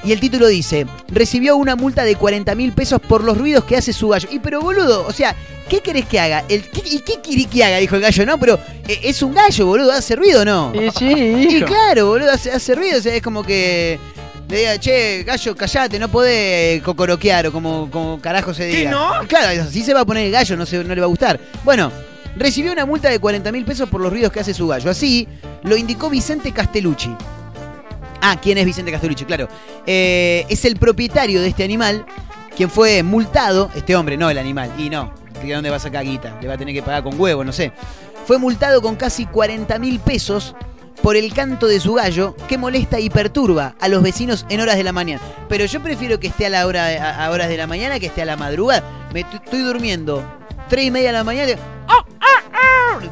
Y 0.08 0.12
el 0.12 0.20
título 0.20 0.46
dice, 0.46 0.86
recibió 1.08 1.56
una 1.56 1.76
multa 1.76 2.02
de 2.02 2.16
40 2.16 2.54
mil 2.54 2.72
pesos 2.72 2.98
por 2.98 3.22
los 3.22 3.36
ruidos 3.36 3.64
que 3.64 3.76
hace 3.76 3.92
su 3.92 4.08
gallo. 4.08 4.26
Y 4.32 4.38
pero 4.38 4.62
boludo, 4.62 5.04
o 5.06 5.12
sea, 5.12 5.36
¿qué 5.68 5.80
querés 5.80 6.06
que 6.06 6.18
haga? 6.18 6.44
El, 6.48 6.62
¿qué, 6.62 6.80
¿Y 6.86 7.00
qué 7.00 7.20
querés 7.20 7.46
que 7.46 7.62
haga? 7.62 7.76
Dijo 7.76 7.94
el 7.96 8.00
gallo, 8.00 8.24
no, 8.24 8.38
pero 8.40 8.58
eh, 8.88 9.00
es 9.02 9.20
un 9.20 9.34
gallo, 9.34 9.66
boludo, 9.66 9.92
¿hace 9.92 10.16
ruido 10.16 10.40
o 10.40 10.44
no? 10.46 10.72
Sí, 10.98 11.04
Y 11.12 11.56
hijo. 11.56 11.66
claro, 11.66 12.06
boludo, 12.06 12.32
hace, 12.32 12.50
hace 12.50 12.74
ruido, 12.74 12.98
o 12.98 13.02
sea, 13.02 13.14
es 13.14 13.20
como 13.20 13.42
que 13.42 13.98
le 14.48 14.56
diga, 14.56 14.78
che, 14.80 15.24
gallo, 15.24 15.54
callate, 15.54 15.98
no 15.98 16.08
podés 16.08 16.80
cocoroquear 16.82 17.48
o 17.48 17.52
como, 17.52 17.90
como 17.90 18.18
carajo 18.18 18.54
se 18.54 18.64
diga. 18.64 18.90
no? 18.90 19.24
Y 19.24 19.26
Claro, 19.26 19.62
así 19.62 19.82
se 19.82 19.92
va 19.92 20.00
a 20.00 20.04
poner 20.06 20.24
el 20.24 20.32
gallo, 20.32 20.56
no, 20.56 20.64
se, 20.64 20.82
no 20.82 20.94
le 20.94 21.00
va 21.02 21.06
a 21.06 21.10
gustar. 21.10 21.38
Bueno, 21.64 21.92
recibió 22.34 22.72
una 22.72 22.86
multa 22.86 23.10
de 23.10 23.18
40 23.18 23.52
mil 23.52 23.66
pesos 23.66 23.86
por 23.90 24.00
los 24.00 24.10
ruidos 24.10 24.32
que 24.32 24.40
hace 24.40 24.54
su 24.54 24.66
gallo. 24.68 24.88
Así 24.90 25.28
lo 25.64 25.76
indicó 25.76 26.08
Vicente 26.08 26.50
Castellucci. 26.50 27.10
Ah, 28.20 28.38
¿quién 28.40 28.58
es 28.58 28.64
Vicente 28.66 28.90
Castellucci? 28.90 29.24
Claro. 29.24 29.48
Eh, 29.86 30.44
es 30.48 30.64
el 30.64 30.76
propietario 30.76 31.40
de 31.40 31.48
este 31.48 31.64
animal, 31.64 32.04
quien 32.56 32.70
fue 32.70 33.02
multado, 33.02 33.70
este 33.74 33.94
hombre, 33.96 34.16
no 34.16 34.28
el 34.30 34.38
animal, 34.38 34.72
y 34.78 34.90
no, 34.90 35.12
¿de 35.42 35.52
dónde 35.52 35.70
va 35.70 35.76
a 35.76 35.80
sacar 35.80 36.04
guita? 36.04 36.36
Le 36.40 36.48
va 36.48 36.54
a 36.54 36.58
tener 36.58 36.74
que 36.74 36.82
pagar 36.82 37.02
con 37.02 37.18
huevo, 37.18 37.44
no 37.44 37.52
sé. 37.52 37.72
Fue 38.26 38.38
multado 38.38 38.82
con 38.82 38.96
casi 38.96 39.24
40 39.26 39.78
mil 39.78 40.00
pesos 40.00 40.54
por 41.02 41.16
el 41.16 41.32
canto 41.32 41.66
de 41.68 41.78
su 41.80 41.94
gallo 41.94 42.34
que 42.48 42.58
molesta 42.58 42.98
y 42.98 43.08
perturba 43.08 43.76
a 43.80 43.88
los 43.88 44.02
vecinos 44.02 44.44
en 44.48 44.60
horas 44.60 44.76
de 44.76 44.82
la 44.82 44.92
mañana. 44.92 45.22
Pero 45.48 45.64
yo 45.64 45.80
prefiero 45.80 46.18
que 46.18 46.26
esté 46.26 46.46
a, 46.46 46.50
la 46.50 46.66
hora, 46.66 47.24
a, 47.24 47.30
horas 47.30 47.48
de 47.48 47.56
la 47.56 47.66
mañana 47.68 48.00
que 48.00 48.06
esté 48.06 48.22
a 48.22 48.24
la 48.26 48.36
madrugada. 48.36 48.82
Me 49.14 49.20
estoy 49.20 49.60
durmiendo 49.60 50.24
3 50.68 50.86
y 50.86 50.90
media 50.90 51.08
de 51.08 51.12
la 51.12 51.24
mañana. 51.24 51.52
y- 51.52 51.54
¡Ah, 51.54 51.58
ah, 51.88 52.04
ah! 52.17 52.17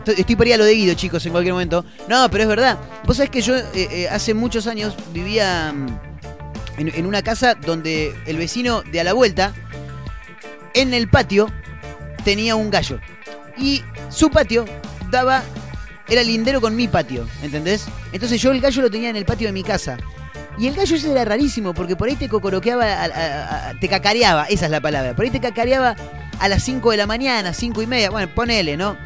Estoy, 0.07 0.21
estoy 0.21 0.37
por 0.37 0.47
ir 0.47 0.55
a 0.55 0.57
lo 0.57 0.65
de 0.65 0.73
Guido, 0.73 0.95
chicos, 0.95 1.27
en 1.27 1.33
cualquier 1.33 1.53
momento. 1.53 1.85
No, 2.09 2.31
pero 2.31 2.45
es 2.45 2.49
verdad. 2.49 2.79
Vos 3.05 3.17
sabés 3.17 3.29
que 3.29 3.41
yo 3.41 3.57
eh, 3.57 3.65
eh, 3.75 4.09
hace 4.09 4.35
muchos 4.35 4.69
años 4.69 4.95
vivía 5.13 5.73
mm, 5.75 5.89
en, 6.79 7.07
una 7.07 7.23
casa 7.23 7.57
donde 7.57 8.15
el 8.25 8.37
vecino 8.37 8.83
de 8.83 9.01
a 9.01 9.05
la 9.05 9.15
vuelta, 9.15 9.53
en 10.75 10.95
el 10.95 11.09
patio, 11.09 11.51
tenía 12.23 12.55
un 12.55 12.71
gallo. 12.71 13.01
Y 13.59 13.83
su 14.09 14.31
patio 14.31 14.65
daba. 15.11 15.43
Era 16.09 16.23
lindero 16.23 16.61
con 16.61 16.77
mi 16.77 16.87
patio, 16.87 17.27
¿entendés? 17.43 17.87
Entonces 18.13 18.41
yo 18.41 18.53
el 18.53 18.61
gallo 18.61 18.83
lo 18.83 18.91
tenía 18.93 19.11
en 19.11 19.17
el 19.17 19.25
patio 19.25 19.49
de 19.49 19.53
mi 19.53 19.65
casa. 19.65 19.97
Y 20.57 20.69
el 20.69 20.77
gallo 20.77 20.95
ese 20.95 21.11
era 21.11 21.25
rarísimo, 21.25 21.75
porque 21.75 21.97
por 21.97 22.07
ahí 22.07 22.15
te 22.15 22.29
cocoroqueaba, 22.29 23.75
te 23.81 23.89
cacareaba, 23.89 24.45
esa 24.45 24.67
es 24.67 24.71
la 24.71 24.81
palabra. 24.81 25.17
Por 25.17 25.25
ahí 25.25 25.33
te 25.33 25.41
cacareaba 25.41 25.97
a 26.39 26.49
las 26.49 26.63
5 26.63 26.93
de 26.93 26.97
la 26.97 27.09
mañana, 27.09 27.53
5 27.53 27.83
y 27.83 27.87
media, 27.89 28.11
bueno, 28.11 28.33
ponele, 28.33 28.77
¿no? 28.77 28.97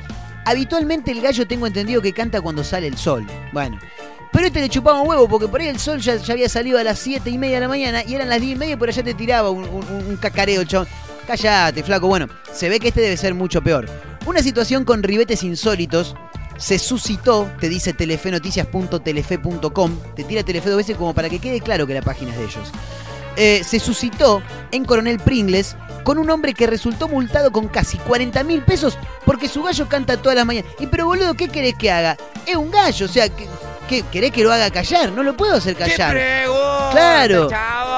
Habitualmente 0.44 1.10
el 1.12 1.20
gallo 1.20 1.46
tengo 1.46 1.66
entendido 1.66 2.00
que 2.02 2.12
canta 2.12 2.40
cuando 2.40 2.64
sale 2.64 2.86
el 2.86 2.96
sol. 2.96 3.26
Bueno. 3.52 3.78
Pero 4.32 4.46
este 4.46 4.60
le 4.60 4.68
chupaba 4.68 5.00
un 5.00 5.08
huevo, 5.08 5.28
porque 5.28 5.48
por 5.48 5.60
ahí 5.60 5.66
el 5.66 5.80
sol 5.80 5.98
ya, 5.98 6.16
había 6.30 6.48
salido 6.48 6.78
a 6.78 6.84
las 6.84 7.00
7 7.00 7.28
y 7.30 7.36
media 7.36 7.56
de 7.56 7.62
la 7.62 7.68
mañana 7.68 8.04
y 8.04 8.14
eran 8.14 8.28
las 8.28 8.40
10 8.40 8.54
y 8.54 8.58
media 8.58 8.74
y 8.74 8.76
por 8.76 8.88
allá 8.88 9.02
te 9.02 9.12
tiraba 9.14 9.50
un, 9.50 9.64
un- 9.64 10.04
un 10.08 10.16
cacareo, 10.18 10.62
chabón. 10.64 10.86
Cállate, 11.26 11.82
flaco. 11.82 12.06
Bueno, 12.06 12.28
se 12.52 12.68
ve 12.68 12.78
que 12.78 12.88
este 12.88 13.00
debe 13.00 13.16
ser 13.16 13.34
mucho 13.34 13.60
peor. 13.60 13.88
Una 14.26 14.40
situación 14.42 14.84
con 14.84 15.02
ribetes 15.02 15.42
insólitos 15.42 16.14
se 16.58 16.78
suscitó, 16.78 17.50
te 17.58 17.68
dice 17.68 17.92
telefenoticias.telefe.com, 17.92 19.98
te 20.14 20.24
tira 20.24 20.42
Telefe 20.42 20.68
dos 20.68 20.78
veces 20.78 20.96
como 20.96 21.14
para 21.14 21.28
que 21.28 21.38
quede 21.38 21.60
claro 21.60 21.86
que 21.86 21.94
la 21.94 22.02
página 22.02 22.32
es 22.32 22.38
de 22.38 22.44
ellos. 22.44 22.70
Eh, 23.42 23.62
se 23.64 23.80
suscitó 23.80 24.42
en 24.70 24.84
Coronel 24.84 25.18
Pringles 25.18 25.74
con 26.04 26.18
un 26.18 26.28
hombre 26.28 26.52
que 26.52 26.66
resultó 26.66 27.08
multado 27.08 27.50
con 27.50 27.68
casi 27.68 27.96
40 27.96 28.44
mil 28.44 28.60
pesos 28.62 28.98
porque 29.24 29.48
su 29.48 29.62
gallo 29.62 29.88
canta 29.88 30.18
todas 30.18 30.36
las 30.36 30.44
mañanas. 30.44 30.70
Y 30.78 30.86
pero 30.88 31.06
boludo, 31.06 31.32
¿qué 31.34 31.48
querés 31.48 31.74
que 31.74 31.90
haga? 31.90 32.18
Es 32.46 32.56
un 32.56 32.70
gallo, 32.70 33.06
o 33.06 33.08
sea, 33.08 33.30
¿qué, 33.30 33.48
qué- 33.88 34.02
querés 34.12 34.32
que 34.32 34.42
lo 34.44 34.52
haga 34.52 34.70
callar? 34.70 35.12
No 35.12 35.22
lo 35.22 35.36
puedo 35.38 35.54
hacer 35.56 35.74
callar. 35.74 36.14
Claro. 36.92 37.48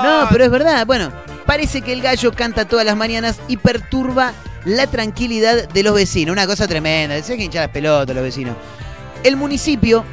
No, 0.05 0.29
pero 0.31 0.45
es 0.45 0.51
verdad. 0.51 0.87
Bueno, 0.87 1.13
parece 1.45 1.83
que 1.83 1.93
el 1.93 2.03
gallo 2.03 2.33
canta 2.33 2.67
todas 2.67 2.87
las 2.87 2.97
mañanas 2.97 3.41
y 3.49 3.57
perturba 3.57 4.33
la 4.65 4.87
tranquilidad 4.87 5.69
de 5.69 5.83
los 5.83 5.95
vecinos. 5.95 6.33
Una 6.33 6.47
cosa 6.47 6.69
tremenda. 6.69 7.21
Se 7.21 7.37
que 7.37 7.45
hinchar 7.45 7.63
las 7.63 7.71
pelotas 7.73 8.15
los 8.15 8.23
vecinos. 8.25 8.57
El 9.25 9.35
municipio, 9.37 10.05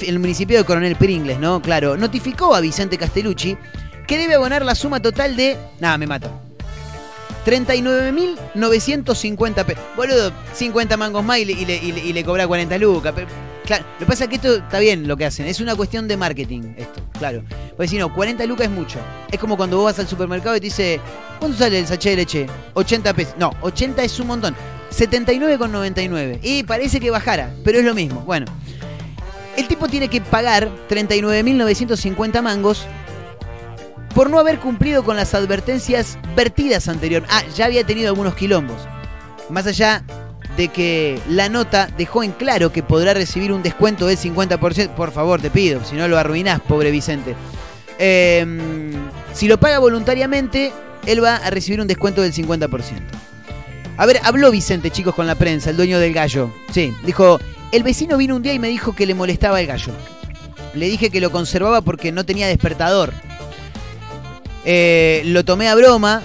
el 0.00 0.18
municipio 0.18 0.58
de 0.58 0.64
Coronel 0.64 0.96
Pringles, 0.96 1.38
¿no? 1.38 1.60
Claro, 1.62 1.96
notificó 1.96 2.54
a 2.56 2.60
Vicente 2.60 2.98
Castellucci 2.98 3.56
que 4.06 4.18
debe 4.18 4.34
abonar 4.34 4.64
la 4.64 4.74
suma 4.74 5.00
total 5.00 5.36
de. 5.36 5.56
Nada, 5.80 5.96
me 5.98 6.06
mato. 6.06 6.30
39.950 7.46 9.64
pesos. 9.64 9.82
Boludo, 9.96 10.32
50 10.54 10.96
mangos 10.96 11.24
más 11.24 11.38
y 11.38 11.44
le, 11.44 11.52
y 11.52 11.64
le, 11.66 11.76
y 11.76 12.12
le- 12.12 12.24
cobra 12.24 12.46
40 12.46 12.78
lucas. 12.78 13.12
Pero, 13.14 13.26
claro, 13.66 13.84
lo 13.94 13.98
que 13.98 14.06
pasa 14.06 14.24
es 14.24 14.30
que 14.30 14.36
esto 14.36 14.54
está 14.56 14.78
bien 14.78 15.06
lo 15.06 15.16
que 15.16 15.26
hacen. 15.26 15.46
Es 15.46 15.60
una 15.60 15.76
cuestión 15.76 16.08
de 16.08 16.16
marketing, 16.16 16.74
esto, 16.76 17.02
claro. 17.18 17.42
Pues 17.76 17.90
si 17.90 17.98
no, 17.98 18.12
40 18.14 18.46
lucas 18.46 18.66
es 18.66 18.72
mucho. 18.72 18.98
Es 19.30 19.38
como 19.38 19.56
cuando 19.58 19.76
vos 19.76 19.84
vas 19.86 19.98
al 19.98 20.08
supermercado 20.08 20.56
y 20.56 20.60
te 20.60 20.64
dice, 20.66 21.00
¿cuánto 21.38 21.58
sale 21.58 21.78
el 21.80 21.86
sachet 21.86 22.12
de 22.12 22.16
leche? 22.16 22.46
80 22.74 23.12
pesos. 23.14 23.34
No, 23.38 23.50
80 23.60 24.02
es 24.04 24.18
un 24.20 24.26
montón. 24.28 24.56
79,99. 24.90 26.38
Y 26.42 26.62
parece 26.62 26.98
que 27.00 27.10
bajara, 27.10 27.50
pero 27.64 27.78
es 27.78 27.84
lo 27.84 27.94
mismo. 27.94 28.20
Bueno, 28.20 28.46
el 29.56 29.66
tipo 29.68 29.86
tiene 29.88 30.08
que 30.08 30.20
pagar 30.22 30.70
39.950 30.88 32.40
mangos 32.42 32.86
por 34.14 34.30
no 34.30 34.38
haber 34.38 34.58
cumplido 34.58 35.04
con 35.04 35.16
las 35.16 35.34
advertencias 35.34 36.18
vertidas 36.36 36.88
anterior. 36.88 37.24
Ah, 37.28 37.42
ya 37.54 37.66
había 37.66 37.84
tenido 37.84 38.08
algunos 38.08 38.34
quilombos. 38.34 38.80
Más 39.50 39.66
allá 39.66 40.04
de 40.56 40.68
que 40.68 41.20
la 41.28 41.48
nota 41.48 41.88
dejó 41.98 42.22
en 42.22 42.32
claro 42.32 42.72
que 42.72 42.82
podrá 42.82 43.12
recibir 43.12 43.52
un 43.52 43.62
descuento 43.62 44.06
del 44.06 44.16
50%. 44.16 44.94
Por 44.94 45.10
favor, 45.10 45.40
te 45.40 45.50
pido, 45.50 45.84
si 45.84 45.96
no 45.96 46.06
lo 46.08 46.18
arruinás, 46.18 46.60
pobre 46.60 46.90
Vicente. 46.90 47.34
Eh, 47.98 48.92
si 49.32 49.48
lo 49.48 49.58
paga 49.58 49.78
voluntariamente, 49.78 50.72
él 51.06 51.22
va 51.22 51.36
a 51.36 51.50
recibir 51.50 51.80
un 51.80 51.88
descuento 51.88 52.22
del 52.22 52.32
50%. 52.32 52.70
A 53.96 54.06
ver, 54.06 54.20
habló 54.22 54.50
Vicente, 54.50 54.90
chicos, 54.90 55.14
con 55.14 55.26
la 55.26 55.34
prensa, 55.34 55.70
el 55.70 55.76
dueño 55.76 55.98
del 55.98 56.12
gallo. 56.12 56.52
Sí, 56.72 56.94
dijo, 57.04 57.38
el 57.72 57.82
vecino 57.82 58.16
vino 58.16 58.36
un 58.36 58.42
día 58.42 58.52
y 58.52 58.58
me 58.58 58.68
dijo 58.68 58.94
que 58.94 59.06
le 59.06 59.14
molestaba 59.14 59.60
el 59.60 59.66
gallo. 59.66 59.92
Le 60.74 60.86
dije 60.86 61.10
que 61.10 61.20
lo 61.20 61.30
conservaba 61.30 61.80
porque 61.80 62.10
no 62.10 62.24
tenía 62.24 62.48
despertador. 62.48 63.12
Eh, 64.64 65.22
lo 65.26 65.44
tomé 65.44 65.68
a 65.68 65.74
broma, 65.74 66.22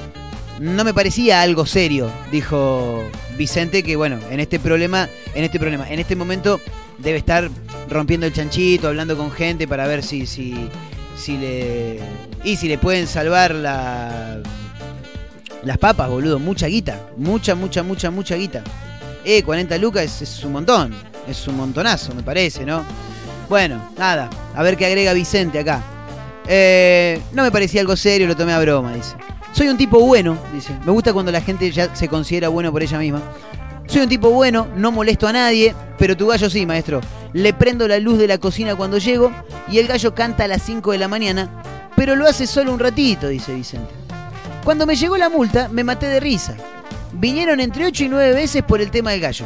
no 0.60 0.84
me 0.84 0.94
parecía 0.94 1.42
algo 1.42 1.66
serio, 1.66 2.12
dijo 2.32 3.04
Vicente, 3.38 3.84
que 3.84 3.96
bueno, 3.96 4.20
en 4.30 4.40
este 4.40 4.60
problema, 4.60 5.10
en 5.34 5.44
este 5.44 5.60
problema, 5.60 5.90
en 5.90 6.00
este 6.00 6.16
momento 6.16 6.60
debe 6.98 7.18
estar 7.18 7.50
rompiendo 7.90 8.28
el 8.28 8.34
chanchito, 8.34 8.88
hablando 8.88 9.18
con 9.18 9.32
gente 9.32 9.68
para 9.68 9.88
ver 9.88 10.04
si, 10.04 10.26
si, 10.26 10.70
si 11.18 11.38
le. 11.38 12.00
Y 12.44 12.56
si 12.56 12.68
le 12.68 12.78
pueden 12.78 13.08
salvar 13.08 13.54
la. 13.54 14.42
Las 15.64 15.78
papas, 15.78 16.10
boludo, 16.10 16.40
mucha 16.40 16.68
guita. 16.68 17.10
Mucha, 17.18 17.56
mucha, 17.56 17.84
mucha, 17.84 18.12
mucha 18.12 18.36
guita. 18.36 18.64
Eh, 19.26 19.44
40 19.44 19.78
lucas 19.78 20.04
es, 20.04 20.22
es 20.22 20.44
un 20.44 20.54
montón. 20.54 20.94
Es 21.28 21.48
un 21.48 21.58
montonazo, 21.58 22.16
me 22.16 22.24
parece, 22.24 22.66
¿no? 22.66 22.84
Bueno, 23.50 23.92
nada. 23.98 24.30
A 24.56 24.64
ver 24.64 24.78
qué 24.78 24.86
agrega 24.86 25.14
Vicente 25.14 25.60
acá. 25.60 25.84
Eh, 26.48 27.22
no 27.34 27.44
me 27.44 27.52
parecía 27.52 27.82
algo 27.82 27.96
serio, 27.96 28.28
lo 28.28 28.36
tomé 28.36 28.54
a 28.54 28.60
broma, 28.60 28.94
dice. 28.94 29.16
Soy 29.52 29.68
un 29.68 29.78
tipo 29.78 30.00
bueno, 30.00 30.38
dice. 30.54 30.74
Me 30.86 30.92
gusta 30.92 31.14
cuando 31.14 31.32
la 31.32 31.42
gente 31.42 31.72
ya 31.72 31.94
se 31.96 32.08
considera 32.08 32.50
bueno 32.50 32.72
por 32.72 32.84
ella 32.84 32.98
misma. 32.98 33.22
Soy 33.88 34.04
un 34.04 34.10
tipo 34.10 34.30
bueno, 34.30 34.68
no 34.76 34.92
molesto 34.92 35.28
a 35.28 35.34
nadie, 35.34 35.74
pero 35.98 36.16
tu 36.16 36.28
gallo 36.28 36.50
sí, 36.50 36.66
maestro. 36.66 37.02
Le 37.34 37.54
prendo 37.54 37.88
la 37.88 38.00
luz 38.00 38.20
de 38.20 38.28
la 38.28 38.38
cocina 38.38 38.76
cuando 38.76 39.00
llego 39.00 39.32
y 39.68 39.80
el 39.80 39.88
gallo 39.88 40.14
canta 40.14 40.44
a 40.44 40.48
las 40.48 40.62
5 40.62 40.92
de 40.92 40.98
la 41.00 41.08
mañana, 41.08 41.64
pero 41.96 42.16
lo 42.16 42.28
hace 42.28 42.46
solo 42.46 42.72
un 42.72 42.80
ratito, 42.80 43.28
dice 43.28 43.54
Vicente. 43.54 43.90
Cuando 44.64 44.86
me 44.86 44.96
llegó 44.96 45.18
la 45.18 45.30
multa, 45.30 45.70
me 45.70 45.84
maté 45.84 46.06
de 46.06 46.20
risa. 46.20 46.56
Vinieron 47.14 47.60
entre 47.60 47.86
8 47.88 48.04
y 48.04 48.10
9 48.10 48.34
veces 48.34 48.64
por 48.64 48.82
el 48.82 48.92
tema 48.92 49.12
del 49.12 49.22
gallo. 49.22 49.46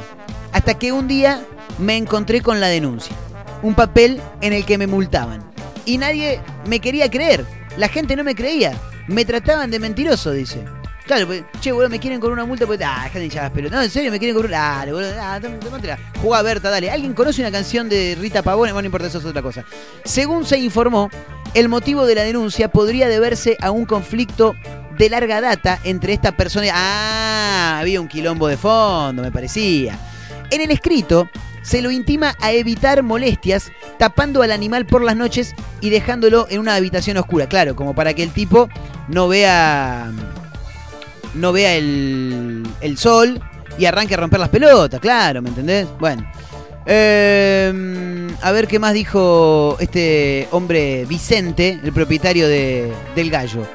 Hasta 0.52 0.78
que 0.78 0.92
un 0.92 1.08
día 1.08 1.42
me 1.80 1.96
encontré 1.96 2.42
con 2.42 2.60
la 2.60 2.68
denuncia. 2.68 3.16
Un 3.62 3.76
papel 3.76 4.20
en 4.42 4.52
el 4.52 4.66
que 4.66 4.78
me 4.78 4.88
multaban. 4.88 5.53
Y 5.86 5.98
nadie 5.98 6.40
me 6.68 6.80
quería 6.80 7.10
creer. 7.10 7.46
La 7.78 7.88
gente 7.88 8.16
no 8.16 8.24
me 8.24 8.36
creía. 8.36 8.78
Me 9.08 9.26
trataban 9.26 9.70
de 9.70 9.80
mentiroso, 9.80 10.32
dice. 10.32 10.64
Claro, 11.06 11.28
pues, 11.28 11.44
che, 11.60 11.74
boludo, 11.74 11.90
me 11.90 12.00
quieren 12.00 12.22
con 12.22 12.32
una 12.32 12.46
multa, 12.46 12.66
pues, 12.66 12.80
ah, 12.82 13.02
déjate 13.04 13.26
hinchar, 13.26 13.52
pero 13.52 13.70
no, 13.70 13.82
en 13.82 13.90
serio, 13.90 14.10
me 14.10 14.20
quieren 14.20 14.38
una, 14.38 14.50
dale, 14.50 14.94
boludo, 14.94 15.12
ah, 15.20 15.40
tómatela. 15.62 16.00
Jugá 16.22 16.42
Berta, 16.42 16.70
dale. 16.70 16.90
¿Alguien 16.90 17.14
conoce 17.14 17.42
una 17.42 17.52
canción 17.52 17.90
de 17.90 18.16
Rita 18.18 18.42
Pavone? 18.42 18.72
Bueno, 18.72 18.84
no 18.84 18.86
importa, 18.86 19.08
eso 19.08 19.18
es 19.18 19.26
otra 19.26 19.42
cosa. 19.42 19.66
Según 20.06 20.46
se 20.46 20.58
informó, 20.60 21.10
el 21.54 21.68
motivo 21.68 22.06
de 22.06 22.16
la 22.16 22.24
denuncia 22.24 22.72
podría 22.72 23.10
deberse 23.10 23.58
a 23.60 23.72
un 23.72 23.86
conflicto 23.86 24.56
de 24.98 25.10
larga 25.10 25.42
data 25.42 25.80
entre 25.84 26.14
esta 26.14 26.32
persona. 26.38 26.68
Ah, 26.74 27.80
había 27.80 28.00
un 28.00 28.08
quilombo 28.08 28.48
de 28.48 28.56
fondo, 28.56 29.22
me 29.22 29.32
parecía. 29.32 30.00
En 30.50 30.62
el 30.62 30.72
escrito 30.72 31.30
se 31.64 31.82
lo 31.82 31.90
intima 31.90 32.36
a 32.40 32.52
evitar 32.52 33.02
molestias, 33.02 33.72
tapando 33.98 34.44
al 34.44 34.52
animal 34.52 34.86
por 34.86 35.02
las 35.02 35.16
noches 35.16 35.56
y 35.82 35.90
dejándolo 35.90 36.46
en 36.50 36.60
una 36.60 36.76
habitación 36.76 37.18
oscura. 37.18 37.48
Claro, 37.48 37.76
como 37.76 37.96
para 37.96 38.14
que 38.14 38.22
el 38.22 38.30
tipo 38.30 38.70
no 39.08 39.28
vea. 39.28 40.12
no 41.34 41.52
vea 41.52 41.74
el, 41.74 42.64
el 42.82 42.98
sol 42.98 43.42
y 43.78 43.86
arranque 43.86 44.14
a 44.14 44.18
romper 44.18 44.40
las 44.40 44.50
pelotas, 44.50 45.00
claro, 45.00 45.42
¿me 45.42 45.50
entendés? 45.50 45.88
Bueno. 46.00 46.30
Eh, 46.86 48.28
a 48.42 48.52
ver 48.52 48.68
qué 48.68 48.78
más 48.78 48.94
dijo 48.94 49.78
este 49.80 50.50
hombre 50.52 51.06
Vicente, 51.06 51.80
el 51.82 51.94
propietario 51.94 52.48
de, 52.48 52.92
del 53.16 53.30
gallo. 53.30 53.66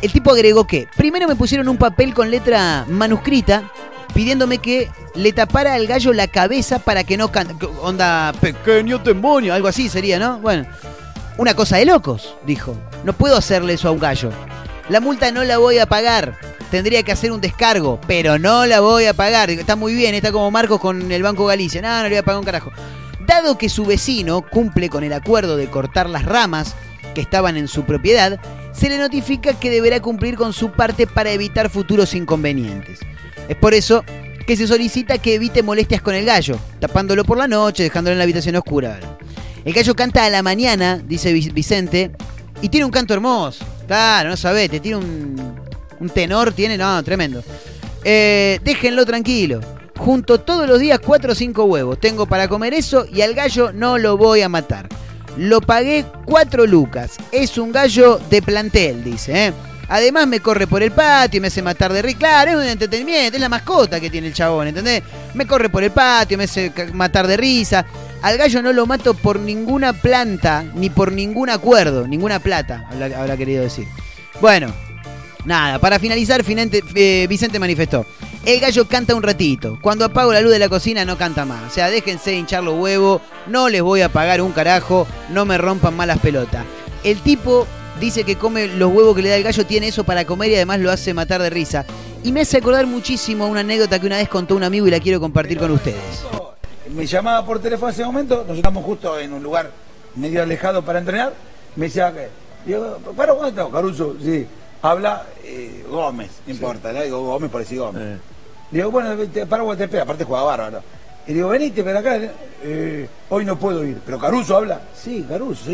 El 0.00 0.12
tipo 0.12 0.30
agregó 0.30 0.66
que 0.66 0.88
primero 0.96 1.28
me 1.28 1.36
pusieron 1.36 1.68
un 1.68 1.76
papel 1.76 2.14
con 2.14 2.30
letra 2.30 2.86
manuscrita 2.88 3.70
pidiéndome 4.14 4.58
que 4.58 4.90
le 5.14 5.32
tapara 5.32 5.74
al 5.74 5.86
gallo 5.86 6.12
la 6.12 6.28
cabeza 6.28 6.78
para 6.78 7.04
que 7.04 7.16
no 7.16 7.30
cante. 7.32 7.66
Onda, 7.80 8.32
pequeño 8.40 8.98
demonio, 8.98 9.54
algo 9.54 9.68
así 9.68 9.88
sería, 9.88 10.18
¿no? 10.18 10.38
Bueno, 10.38 10.66
una 11.38 11.54
cosa 11.54 11.76
de 11.76 11.86
locos, 11.86 12.34
dijo. 12.46 12.76
No 13.04 13.12
puedo 13.12 13.36
hacerle 13.36 13.74
eso 13.74 13.88
a 13.88 13.92
un 13.92 13.98
gallo. 13.98 14.30
La 14.88 15.00
multa 15.00 15.30
no 15.30 15.44
la 15.44 15.58
voy 15.58 15.78
a 15.78 15.86
pagar. 15.86 16.38
Tendría 16.70 17.02
que 17.02 17.12
hacer 17.12 17.30
un 17.30 17.40
descargo, 17.40 18.00
pero 18.06 18.38
no 18.38 18.66
la 18.66 18.80
voy 18.80 19.06
a 19.06 19.14
pagar. 19.14 19.50
Está 19.50 19.76
muy 19.76 19.94
bien, 19.94 20.14
está 20.14 20.32
como 20.32 20.50
Marcos 20.50 20.80
con 20.80 21.12
el 21.12 21.22
Banco 21.22 21.46
Galicia. 21.46 21.82
No, 21.82 21.88
no 21.88 22.02
le 22.04 22.08
voy 22.08 22.18
a 22.18 22.22
pagar 22.24 22.38
un 22.38 22.44
carajo. 22.44 22.72
Dado 23.26 23.58
que 23.58 23.68
su 23.68 23.84
vecino 23.84 24.42
cumple 24.42 24.88
con 24.88 25.04
el 25.04 25.12
acuerdo 25.12 25.56
de 25.56 25.68
cortar 25.68 26.08
las 26.08 26.24
ramas 26.24 26.74
que 27.14 27.20
estaban 27.20 27.56
en 27.56 27.66
su 27.66 27.84
propiedad, 27.84 28.38
se 28.72 28.88
le 28.88 28.98
notifica 28.98 29.58
que 29.58 29.70
deberá 29.70 30.00
cumplir 30.00 30.36
con 30.36 30.52
su 30.52 30.70
parte 30.70 31.06
para 31.06 31.30
evitar 31.30 31.70
futuros 31.70 32.14
inconvenientes. 32.14 33.00
Es 33.48 33.56
por 33.56 33.74
eso 33.74 34.04
que 34.46 34.56
se 34.56 34.66
solicita 34.66 35.18
que 35.18 35.34
evite 35.34 35.62
molestias 35.62 36.00
con 36.00 36.14
el 36.14 36.24
gallo, 36.24 36.58
tapándolo 36.78 37.24
por 37.24 37.38
la 37.38 37.48
noche, 37.48 37.82
dejándolo 37.82 38.12
en 38.12 38.18
la 38.18 38.24
habitación 38.24 38.56
oscura. 38.56 38.98
El 39.64 39.72
gallo 39.72 39.96
canta 39.96 40.24
a 40.24 40.30
la 40.30 40.42
mañana, 40.42 41.02
dice 41.04 41.32
Vicente, 41.32 42.12
y 42.62 42.68
tiene 42.68 42.84
un 42.84 42.92
canto 42.92 43.14
hermoso. 43.14 43.64
Claro, 43.86 44.30
no 44.30 44.36
sabés, 44.36 44.70
te 44.70 44.80
tiene 44.80 44.98
un, 44.98 45.56
un 45.98 46.08
tenor, 46.10 46.52
tiene, 46.52 46.78
no, 46.78 47.02
tremendo. 47.02 47.42
Eh, 48.04 48.60
déjenlo 48.62 49.04
tranquilo. 49.04 49.60
Junto 49.96 50.38
todos 50.38 50.68
los 50.68 50.78
días 50.78 51.00
4 51.04 51.32
o 51.32 51.34
5 51.34 51.64
huevos. 51.64 51.98
Tengo 51.98 52.26
para 52.26 52.46
comer 52.48 52.74
eso 52.74 53.06
y 53.12 53.22
al 53.22 53.34
gallo 53.34 53.72
no 53.72 53.98
lo 53.98 54.16
voy 54.16 54.42
a 54.42 54.48
matar. 54.48 54.88
Lo 55.36 55.60
pagué 55.60 56.04
4 56.24 56.66
lucas. 56.66 57.16
Es 57.32 57.58
un 57.58 57.72
gallo 57.72 58.20
de 58.30 58.42
plantel, 58.42 59.02
dice. 59.02 59.46
¿eh? 59.48 59.52
Además 59.88 60.26
me 60.26 60.40
corre 60.40 60.66
por 60.66 60.82
el 60.82 60.90
patio, 60.90 61.40
me 61.40 61.46
hace 61.48 61.62
matar 61.62 61.92
de 61.92 62.02
risa. 62.02 62.18
Claro, 62.18 62.50
es 62.52 62.56
un 62.56 62.64
entretenimiento, 62.64 63.36
es 63.36 63.40
la 63.40 63.48
mascota 63.48 64.00
que 64.00 64.10
tiene 64.10 64.26
el 64.28 64.34
chabón, 64.34 64.66
¿entendés? 64.68 65.02
Me 65.34 65.46
corre 65.46 65.68
por 65.68 65.84
el 65.84 65.90
patio, 65.92 66.36
me 66.36 66.44
hace 66.44 66.72
matar 66.92 67.26
de 67.26 67.36
risa. 67.36 67.86
Al 68.22 68.36
gallo 68.38 68.62
no 68.62 68.72
lo 68.72 68.86
mato 68.86 69.14
por 69.14 69.38
ninguna 69.38 69.92
planta, 69.92 70.64
ni 70.74 70.90
por 70.90 71.12
ningún 71.12 71.50
acuerdo, 71.50 72.08
ninguna 72.08 72.38
plata, 72.40 72.84
habrá, 72.90 73.36
querido 73.36 73.62
decir. 73.62 73.86
Bueno, 74.40 74.72
nada, 75.44 75.78
para 75.78 75.98
finalizar, 75.98 76.42
Finente- 76.42 76.82
eh, 76.94 77.26
Vicente 77.28 77.58
manifestó. 77.58 78.06
El 78.44 78.60
gallo 78.60 78.86
canta 78.88 79.14
un 79.14 79.22
ratito. 79.22 79.78
Cuando 79.82 80.04
apago 80.04 80.32
la 80.32 80.40
luz 80.40 80.52
de 80.52 80.58
la 80.60 80.68
cocina 80.68 81.04
no 81.04 81.18
canta 81.18 81.44
más. 81.44 81.70
O 81.70 81.74
sea, 81.74 81.90
déjense 81.90 82.32
hinchar 82.34 82.62
los 82.62 82.78
huevos. 82.80 83.20
No 83.48 83.68
les 83.68 83.82
voy 83.82 84.02
a 84.02 84.08
pagar 84.08 84.40
un 84.40 84.52
carajo. 84.52 85.04
No 85.30 85.44
me 85.44 85.58
rompan 85.58 85.96
más 85.96 86.06
las 86.06 86.20
pelotas. 86.20 86.64
El 87.02 87.18
tipo 87.22 87.66
dice 88.00 88.24
que 88.24 88.36
come 88.36 88.66
los 88.66 88.92
huevos 88.92 89.14
que 89.14 89.22
le 89.22 89.28
da 89.28 89.36
el 89.36 89.42
gallo. 89.42 89.66
Tiene 89.66 89.88
eso 89.88 90.04
para 90.04 90.24
comer 90.24 90.50
y 90.50 90.54
además 90.56 90.80
lo 90.80 90.90
hace 90.90 91.14
matar 91.14 91.42
de 91.42 91.50
risa. 91.50 91.84
Y 92.22 92.32
me 92.32 92.40
hace 92.42 92.58
acordar 92.58 92.86
muchísimo 92.86 93.46
una 93.46 93.60
anécdota 93.60 93.98
que 93.98 94.06
una 94.06 94.16
vez 94.16 94.28
contó 94.28 94.56
un 94.56 94.64
amigo 94.64 94.86
y 94.86 94.90
la 94.90 95.00
quiero 95.00 95.20
compartir 95.20 95.58
con 95.58 95.70
ustedes. 95.70 96.24
Me 96.90 97.06
llamaba 97.06 97.44
por 97.44 97.58
teléfono 97.58 97.88
en 97.88 97.94
ese 97.94 98.04
momento, 98.04 98.44
nos 98.46 98.56
estamos 98.56 98.84
justo 98.84 99.18
en 99.18 99.32
un 99.32 99.42
lugar 99.42 99.70
medio 100.14 100.42
alejado 100.42 100.84
para 100.84 100.98
entrenar. 100.98 101.34
Me 101.74 101.86
decía, 101.86 102.12
¿qué? 102.12 102.28
Digo, 102.64 102.98
¿para 103.16 103.32
estamos? 103.48 103.72
Caruso, 103.72 104.16
sí. 104.22 104.46
Habla 104.82 105.24
eh, 105.44 105.84
Gómez, 105.88 106.30
no 106.46 106.52
importa, 106.52 106.92
le 106.92 107.04
digo 107.04 107.22
Gómez 107.22 107.50
por 107.50 107.60
decir 107.60 107.78
Gómez. 107.78 108.18
Digo, 108.70 108.90
bueno, 108.90 109.16
te, 109.32 109.46
para 109.46 109.76
te 109.76 109.84
espera, 109.84 110.02
aparte 110.02 110.24
juega 110.24 110.42
bárbaro. 110.44 110.82
Y 111.28 111.34
digo, 111.34 111.48
venite, 111.48 111.82
pero 111.82 111.98
acá, 111.98 112.18
eh, 112.62 113.08
hoy 113.30 113.44
no 113.44 113.58
puedo 113.58 113.84
ir. 113.84 114.00
¿Pero 114.06 114.18
Caruso 114.18 114.56
habla? 114.56 114.80
Sí, 114.94 115.26
Caruso, 115.28 115.64
sí. 115.64 115.72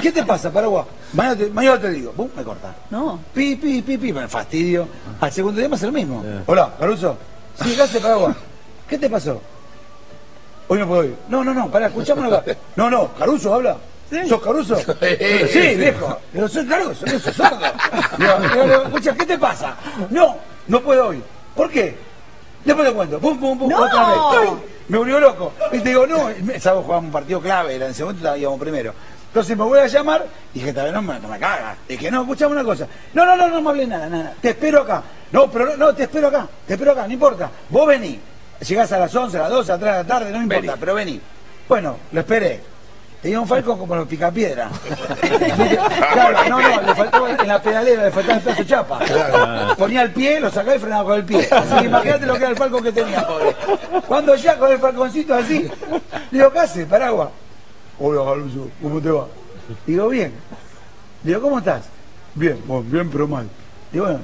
¿Qué 0.00 0.12
te 0.12 0.24
pasa, 0.24 0.52
Paraguay? 0.52 0.84
Mañana 1.12 1.36
te, 1.36 1.50
mañana 1.50 1.80
te 1.80 1.90
digo. 1.90 2.12
Pum, 2.12 2.28
me 2.36 2.44
corta. 2.44 2.72
No. 2.90 3.18
Pi, 3.34 3.56
pi, 3.56 3.82
pi, 3.82 3.98
pi, 3.98 4.12
me 4.12 4.28
fastidio. 4.28 4.86
Al 5.20 5.32
segundo 5.32 5.58
día 5.58 5.68
me 5.68 5.74
hace 5.74 5.86
lo 5.86 5.92
mismo. 5.92 6.24
Hola, 6.46 6.72
Caruso. 6.78 7.16
Sí, 7.62 7.74
¿qué 7.74 7.82
hace, 7.82 8.00
Paraguay? 8.00 8.34
¿Qué 8.88 8.96
te 8.96 9.10
pasó? 9.10 9.40
Hoy 10.68 10.78
no 10.78 10.86
puedo 10.86 11.04
ir. 11.04 11.16
No, 11.28 11.42
no, 11.42 11.52
no, 11.52 11.68
pará, 11.68 11.86
escuchámonos 11.86 12.32
acá. 12.32 12.56
No, 12.76 12.88
no, 12.88 13.12
Caruso 13.14 13.54
habla. 13.54 13.76
¿Sos 14.28 14.40
Caruso? 14.40 14.76
Sí, 14.76 15.74
viejo. 15.76 16.18
Pero 16.32 16.48
soy 16.48 16.66
Caruso, 16.66 17.04
no 17.06 17.18
sos 17.18 17.36
digo, 18.18 18.82
escucha, 18.84 19.14
¿qué 19.14 19.26
te 19.26 19.38
pasa? 19.38 19.76
No, 20.10 20.36
no 20.68 20.80
puedo 20.80 21.12
ir. 21.12 21.22
¿Por 21.54 21.70
qué? 21.70 22.07
Después 22.68 22.86
te 22.86 22.94
cuento. 22.94 23.18
Pum, 23.18 23.40
pum, 23.40 23.58
pum, 23.58 23.72
otra 23.72 24.08
vez. 24.10 24.18
¡Ay! 24.30 24.48
Me 24.88 24.98
volvió 24.98 25.18
loco. 25.18 25.54
Y 25.72 25.78
te 25.78 25.88
digo, 25.88 26.06
no, 26.06 26.28
el 26.28 26.60
sábado 26.60 26.82
jugábamos 26.82 27.08
un 27.08 27.12
partido 27.12 27.40
clave, 27.40 27.76
era 27.76 27.86
en 27.86 27.92
ese 27.92 28.04
momento 28.04 28.36
íbamos 28.36 28.60
primero. 28.60 28.92
Entonces 29.28 29.56
me 29.56 29.64
voy 29.64 29.78
a 29.78 29.86
llamar 29.86 30.26
y 30.52 30.58
dije, 30.58 30.74
tal 30.74 30.84
vez 30.84 30.92
no 30.92 31.00
me, 31.00 31.18
no 31.18 31.28
me 31.28 31.38
cagas. 31.38 31.78
Dije, 31.88 32.10
no, 32.10 32.22
escuchame 32.22 32.52
una 32.52 32.64
cosa. 32.64 32.86
No, 33.14 33.24
no, 33.24 33.36
no, 33.36 33.48
no 33.48 33.62
me 33.62 33.70
hables 33.70 33.88
nada, 33.88 34.06
nada. 34.08 34.34
Te 34.40 34.50
espero 34.50 34.82
acá. 34.82 35.02
No, 35.32 35.50
pero 35.50 35.64
no, 35.64 35.76
no, 35.76 35.94
te 35.94 36.02
espero 36.02 36.28
acá. 36.28 36.46
Te 36.66 36.74
espero 36.74 36.92
acá, 36.92 37.06
no 37.06 37.12
importa. 37.14 37.50
Vos 37.70 37.86
vení. 37.86 38.20
Llegás 38.60 38.92
a 38.92 38.98
las 38.98 39.14
11, 39.14 39.38
a 39.38 39.40
las 39.42 39.50
12, 39.50 39.72
a 39.72 39.74
las 39.74 39.80
3 39.80 39.92
de 39.92 39.98
la 39.98 40.06
tarde, 40.06 40.30
no 40.30 40.42
importa, 40.42 40.76
pero 40.78 40.94
vení. 40.94 41.20
Bueno, 41.66 41.96
lo 42.12 42.20
esperé. 42.20 42.60
Tenía 43.22 43.40
un 43.40 43.48
falco 43.48 43.76
como 43.76 43.96
los 43.96 44.06
picapiedra. 44.06 44.70
claro, 46.12 46.48
no, 46.48 46.60
no, 46.60 46.82
le 46.82 46.94
faltaba 46.94 47.30
en 47.30 47.48
la 47.48 47.60
pedalera, 47.60 48.04
le 48.04 48.10
faltaba 48.12 48.38
el 48.38 48.44
pedazo 48.44 48.62
de 48.62 48.68
chapa. 48.68 49.74
Ponía 49.76 50.02
el 50.02 50.12
pie, 50.12 50.38
lo 50.38 50.50
sacaba 50.50 50.76
y 50.76 50.78
frenaba 50.78 51.04
con 51.04 51.18
el 51.18 51.24
pie. 51.24 51.48
Así 51.50 51.78
que 51.80 51.84
imagínate 51.86 52.26
lo 52.26 52.34
que 52.34 52.38
era 52.38 52.50
el 52.50 52.56
falco 52.56 52.80
que 52.80 52.92
tenía, 52.92 53.26
pobre. 53.26 53.56
Cuando 54.06 54.36
ya 54.36 54.56
con 54.56 54.70
el 54.70 54.78
falconcito 54.78 55.34
así, 55.34 55.68
digo, 56.30 56.52
¿qué 56.52 56.58
haces, 56.60 56.86
Paraguas? 56.86 57.30
Hola, 57.98 58.22
Galuso, 58.22 58.70
¿cómo 58.80 59.00
te 59.00 59.10
va? 59.10 59.26
Digo, 59.84 60.08
bien. 60.08 60.32
Digo, 61.24 61.40
¿cómo 61.40 61.58
estás? 61.58 61.86
Bien, 62.34 62.62
bueno, 62.66 62.84
bien, 62.88 63.10
pero 63.10 63.26
mal. 63.26 63.48
Digo, 63.90 64.04
bueno, 64.04 64.20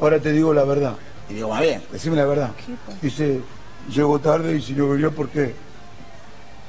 ahora 0.00 0.20
te 0.20 0.30
digo 0.30 0.54
la 0.54 0.62
verdad. 0.62 0.94
Y 1.28 1.34
digo, 1.34 1.48
más 1.48 1.60
bien, 1.60 1.82
decime 1.90 2.16
la 2.16 2.24
verdad. 2.24 2.50
Dice, 3.02 3.40
llego 3.90 4.20
tarde 4.20 4.54
y 4.56 4.62
si 4.62 4.74
no 4.74 4.90
venía, 4.90 5.10
¿por 5.10 5.28
qué? 5.28 5.54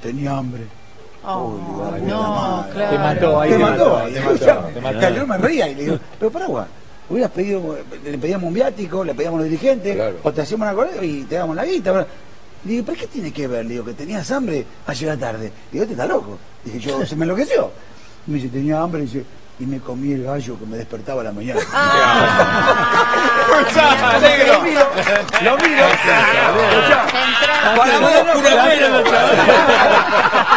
Tenía 0.01 0.35
hambre. 0.35 0.78
No, 1.23 2.65
claro. 2.73 2.91
Te 2.91 2.97
mató, 2.97 3.41
ahí 3.41 3.49
te 3.51 3.57
te 3.57 3.63
mató, 3.63 3.89
mató, 3.89 4.09
te 4.13 4.19
mató, 4.21 4.67
te 4.73 4.81
mató. 4.81 4.99
Claro, 4.99 5.15
Yo 5.15 5.27
me 5.27 5.37
reía 5.37 5.67
y 5.69 5.75
le 5.75 5.83
digo, 5.83 5.99
pero 6.17 6.31
Paraguas, 6.31 6.67
hubieras 7.09 7.31
pedido, 7.31 7.77
le 8.03 8.17
pedíamos 8.17 8.47
un 8.47 8.53
viático, 8.53 9.03
le 9.03 9.13
pedíamos 9.13 9.39
a 9.39 9.41
los 9.41 9.49
dirigentes, 9.49 9.95
Claro. 9.95 10.15
o 10.23 10.31
te 10.31 10.41
hacíamos 10.41 10.67
una 10.67 10.75
cosa 10.75 11.03
y 11.03 11.23
te 11.23 11.35
damos 11.35 11.55
la 11.55 11.65
guita. 11.65 12.07
Le 12.65 12.71
digo, 12.71 12.85
¿pero 12.85 12.97
qué 12.99 13.07
tiene 13.07 13.31
que 13.31 13.47
ver? 13.47 13.65
Le 13.65 13.71
digo, 13.73 13.85
que 13.85 13.93
tenías 13.93 14.29
hambre 14.31 14.65
ayer 14.87 15.09
a 15.09 15.13
la 15.15 15.19
tarde. 15.19 15.45
Le 15.45 15.51
digo, 15.71 15.83
este 15.83 15.93
está 15.93 16.05
loco. 16.05 16.37
Dije, 16.63 16.79
yo, 16.79 17.05
se 17.05 17.15
me 17.15 17.23
enloqueció. 17.23 17.71
Me 18.27 18.35
dice, 18.35 18.49
tenía 18.49 18.81
hambre, 18.81 19.01
y 19.01 19.05
dice, 19.05 19.23
y 19.59 19.65
me 19.65 19.79
comí 19.79 20.13
el 20.13 20.23
gallo 20.23 20.57
que 20.57 20.65
me 20.65 20.77
despertaba 20.77 21.19
a 21.19 21.25
la 21.25 21.33
mañana. 21.33 21.59
Escuchá, 23.59 24.19
negro. 24.19 24.53
Lo 24.53 24.61
miro, 24.63 24.87
lo 25.43 25.57
miro. 25.57 25.85
Escuchá, 25.85 27.05
Para 27.75 27.99
vos, 27.99 28.11
Curamelo. 28.35 28.99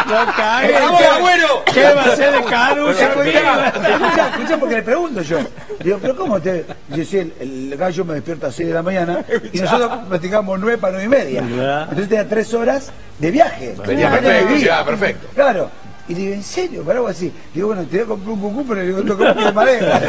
Lo 0.06 0.32
cagué. 0.36 0.72
Para 0.72 0.90
vos, 0.90 1.02
abuelo. 1.02 1.64
¿Qué 1.72 1.82
va 1.82 2.04
a 2.04 2.16
ser 2.16 2.32
de 2.32 2.44
Caruso? 2.44 2.90
Escuchá, 2.90 3.66
escuchá, 3.66 4.28
escuchá, 4.28 4.56
porque 4.58 4.74
le 4.76 4.82
pregunto 4.82 5.22
yo. 5.22 5.38
Digo, 5.82 5.98
pero 6.00 6.16
¿cómo 6.16 6.40
te...? 6.40 6.64
Dice, 6.86 7.32
el, 7.40 7.76
gallo 7.76 8.04
me 8.04 8.14
despierta 8.14 8.46
a 8.46 8.48
las 8.50 8.56
6 8.56 8.68
de 8.68 8.74
la 8.74 8.82
mañana 8.82 9.24
y 9.52 9.58
nosotros 9.58 9.90
platicamos 10.08 10.60
9 10.60 10.78
para 10.78 10.92
9 10.92 11.04
y 11.04 11.08
media. 11.08 11.40
Entonces 11.82 12.08
tenía 12.08 12.28
3 12.28 12.54
horas 12.54 12.92
de 13.18 13.30
viaje. 13.32 13.74
Venía 13.84 14.08
Aparte 14.08 14.28
perfecto, 14.28 14.84
perfecto. 14.84 15.28
Claro. 15.34 15.70
Y 16.08 16.14
le 16.14 16.20
digo, 16.20 16.34
¿en 16.34 16.42
serio? 16.42 16.82
Para 16.82 16.98
algo 16.98 17.08
así. 17.08 17.32
Digo, 17.54 17.68
bueno, 17.68 17.84
te 17.84 17.96
voy 17.98 18.04
a 18.04 18.08
comprar 18.08 18.34
un 18.34 18.40
cucú, 18.40 18.64
pero 18.66 18.80
le 18.80 18.86
digo, 18.88 19.00
no 19.02 19.16
como 19.16 19.34
que 19.34 19.52
madera. 19.52 20.00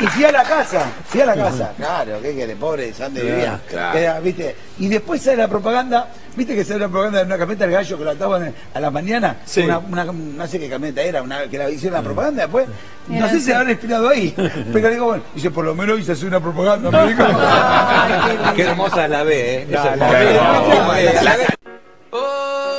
y 0.00 0.06
fui 0.08 0.24
a 0.24 0.32
la 0.32 0.42
casa, 0.42 0.86
fui 1.06 1.20
a 1.20 1.26
la 1.26 1.34
casa. 1.36 1.72
Claro, 1.76 2.18
¿qué 2.20 2.34
quiere? 2.34 2.56
Pobre, 2.56 2.92
¿dónde 2.98 3.22
vivía? 3.22 3.60
claro. 3.70 3.98
Era, 3.98 4.20
¿viste? 4.20 4.56
Y 4.78 4.88
después 4.88 5.22
sale 5.22 5.36
la 5.36 5.48
propaganda, 5.48 6.08
¿viste 6.34 6.54
que 6.56 6.64
sale 6.64 6.80
la 6.80 6.88
propaganda 6.88 7.20
de 7.20 7.26
una 7.26 7.38
camioneta 7.38 7.64
del 7.66 7.74
gallo 7.74 7.98
que 7.98 8.04
lo 8.04 8.10
ataban 8.10 8.54
a 8.74 8.80
la 8.80 8.90
mañana? 8.90 9.36
Sí. 9.44 9.60
Una, 9.62 9.78
una- 9.78 10.04
no 10.04 10.46
sé 10.48 10.58
qué 10.58 10.68
camioneta 10.68 11.02
era, 11.02 11.22
una, 11.22 11.44
que 11.48 11.56
la 11.58 11.70
hicieron 11.70 11.98
la 11.98 12.02
propaganda 12.04 12.42
después. 12.42 12.66
No 13.08 13.28
sé 13.28 13.38
si 13.38 13.44
se 13.44 13.54
habrán 13.54 13.70
inspirado 13.70 14.08
ahí. 14.08 14.34
Pero 14.72 14.88
digo, 14.90 15.04
bueno, 15.06 15.22
dice, 15.34 15.50
por 15.50 15.64
lo 15.64 15.74
menos 15.74 16.00
hice 16.00 16.12
hacer 16.12 16.26
una 16.28 16.40
propaganda. 16.40 16.90
me 16.90 17.12
dijo. 17.12 17.22
Qué 18.56 18.62
hermosa 18.62 19.04
es 19.04 19.10
la 19.10 19.22
B, 19.22 19.62
¿eh? 19.62 19.66
La 19.70 19.96
la 19.96 20.10
B. 20.10 20.18
B. 20.24 21.14
La 21.22 21.36
B. 21.36 21.46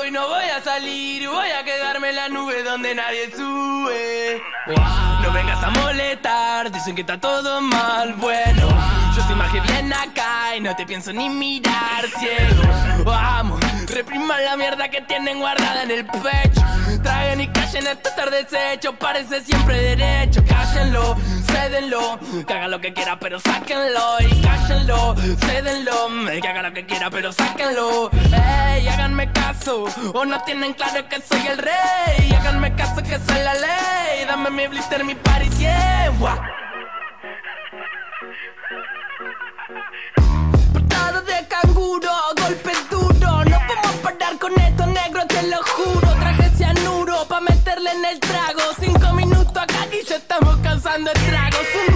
Hoy 0.05 0.11
no 0.11 0.27
voy 0.27 0.45
a 0.45 0.61
salir, 0.61 1.27
voy 1.27 1.49
a 1.49 1.63
quedarme 1.63 2.09
en 2.09 2.15
la 2.15 2.29
nube 2.29 2.61
donde 2.61 2.93
nadie 2.93 3.31
sube. 3.35 4.39
No 5.23 5.31
vengas 5.31 5.63
a 5.63 5.71
molestar, 5.71 6.71
dicen 6.71 6.93
que 6.93 7.01
está 7.01 7.19
todo 7.19 7.59
mal. 7.59 8.13
Bueno, 8.13 8.69
yo 9.15 9.21
estoy 9.21 9.35
más 9.35 9.51
que 9.51 9.61
bien 9.61 9.91
acá 9.91 10.55
y 10.55 10.61
no 10.61 10.75
te 10.75 10.85
pienso 10.85 11.11
ni 11.11 11.27
mirar 11.27 12.05
ciego. 12.19 13.03
Vamos, 13.03 13.54
repriman 13.87 14.43
la 14.43 14.57
mierda 14.57 14.89
que 14.89 15.01
tienen 15.01 15.39
guardada 15.39 15.83
en 15.83 15.91
el 15.91 16.05
pecho. 16.05 16.61
Traguen 17.03 17.41
y 17.41 17.47
callen 17.49 17.87
esto 17.87 18.09
estar 18.09 18.29
deshecho, 18.31 18.93
parece 18.93 19.41
siempre 19.41 19.79
derecho. 19.79 20.43
Cállenlo, 20.47 21.15
cédenlo, 21.47 22.19
que 22.47 22.53
haga 22.53 22.67
lo 22.67 22.81
que 22.81 22.93
quiera, 22.93 23.19
pero 23.19 23.39
sáquenlo. 23.39 24.17
Y 24.21 24.41
cállenlo, 24.41 25.15
cédenlo, 25.45 26.09
que 26.41 26.47
haga 26.47 26.61
lo 26.63 26.73
que 26.73 26.85
quiera, 26.85 27.09
pero 27.09 27.31
sáquenlo. 27.31 28.09
Ey, 28.11 28.87
háganme 28.87 29.31
caso, 29.31 29.85
o 30.13 30.25
no 30.25 30.41
tienen 30.43 30.73
claro 30.73 31.07
que 31.07 31.21
soy 31.21 31.47
el 31.47 31.57
rey. 31.57 32.33
Háganme 32.39 32.73
caso 32.75 33.03
que 33.03 33.19
soy 33.19 33.43
la 33.43 33.53
ley. 33.53 34.25
Dame 34.27 34.49
mi 34.49 34.67
blister, 34.67 35.03
mi 35.03 35.15
party, 35.15 35.49
yeah. 35.57 36.64
Con 44.45 44.61
esto, 44.61 44.85
negro, 44.85 45.25
te 45.27 45.41
lo 45.47 45.57
juro. 45.63 46.07
Traje 46.19 46.49
cianuro 46.55 47.25
pa' 47.27 47.41
meterle 47.41 47.91
en 47.91 48.05
el 48.05 48.19
trago. 48.19 48.61
Cinco 48.79 49.13
minutos 49.13 49.57
acá 49.57 49.87
y 49.91 50.05
ya 50.07 50.17
estamos 50.17 50.55
cansando 50.57 51.11
nos 51.13 51.23
quiere 51.23 51.37
hacer 51.37 51.95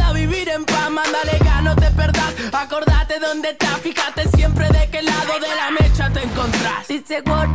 vivir 0.13 0.49
en 0.49 0.65
paz. 0.65 0.89
Mándale 0.89 1.37
gas, 1.39 1.63
no 1.63 1.75
te 1.75 1.89
perdás. 1.91 2.33
Acordate 2.51 3.19
dónde 3.19 3.49
estás, 3.51 3.79
fíjate 3.81 4.27
siempre 4.29 4.67
de 4.69 4.89
qué 4.89 5.01
lado 5.01 5.39
de 5.39 5.55
la 5.55 5.71
mecha 5.71 6.09
te 6.11 6.23
encontrás. 6.23 6.87
Dice 6.87 7.21
what 7.25 7.49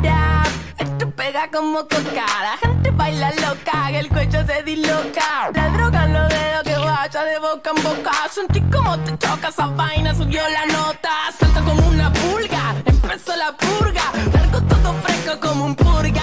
esto 0.79 1.11
pega 1.11 1.51
como 1.51 1.81
coca. 1.81 2.27
La 2.43 2.57
gente 2.61 2.91
baila 2.91 3.31
loca, 3.33 3.89
que 3.89 3.99
el 3.99 4.09
cuello 4.09 4.47
se 4.47 4.63
disloca. 4.63 5.51
La 5.55 5.69
droga 5.71 6.07
los 6.07 6.29
dedos 6.29 6.63
que 6.65 6.77
vaya 6.77 7.25
de 7.25 7.39
boca 7.39 7.71
en 7.77 7.83
boca. 7.83 8.13
Sentí 8.31 8.61
como 8.63 8.99
te 9.01 9.17
choca 9.19 9.49
esa 9.49 9.67
vaina, 9.67 10.15
subió 10.15 10.43
la 10.49 10.67
nota. 10.67 11.11
Salta 11.39 11.61
como 11.63 11.87
una 11.89 12.13
pulga, 12.13 12.75
empezó 12.85 13.37
la 13.37 13.53
purga. 13.57 14.13
Largo 14.33 14.61
todo 14.63 14.93
fresco 15.03 15.41
como 15.41 15.65
un 15.65 15.75
purga, 15.75 16.23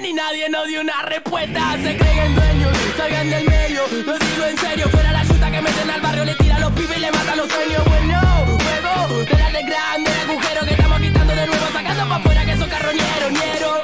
Bien 0.00 0.12
y 0.12 0.12
nadie 0.14 0.48
nos 0.48 0.66
dio 0.68 0.80
una 0.80 1.02
respuesta. 1.02 1.72
Se 1.82 1.96
creen 1.96 2.34
dueños, 2.34 2.76
salgan 2.96 3.30
del 3.30 3.44
medio. 3.48 3.82
Lo 4.06 4.18
digo 4.18 4.44
en 4.48 4.58
serio, 4.58 4.88
fuera 4.88 5.12
la 5.12 5.26
chuta 5.26 5.50
que 5.50 5.60
meten 5.60 5.90
al 5.90 6.00
barrio, 6.00 6.24
le 6.24 6.34
tira 6.36 6.58
los 6.58 6.72
pibes 6.72 6.96
y 6.96 7.00
le 7.00 7.10
matan 7.10 7.36
los 7.36 7.48
sueños. 7.48 7.84
Bueno, 7.84 8.20
juego 8.62 9.24
de 9.24 9.36
darle 9.36 9.62
grande 9.62 10.10
el 10.10 10.30
agujero 10.30 10.66
que 10.66 10.74
estamos 10.74 11.00
quitando 11.00 11.34
de 11.34 11.46
nuevo, 11.46 11.66
sacando 11.72 12.08
pa' 12.08 12.16
afuera 12.16 12.44
que 12.44 12.56
son 12.56 12.68
carroñeros, 12.68 13.32
ñeros. 13.32 13.80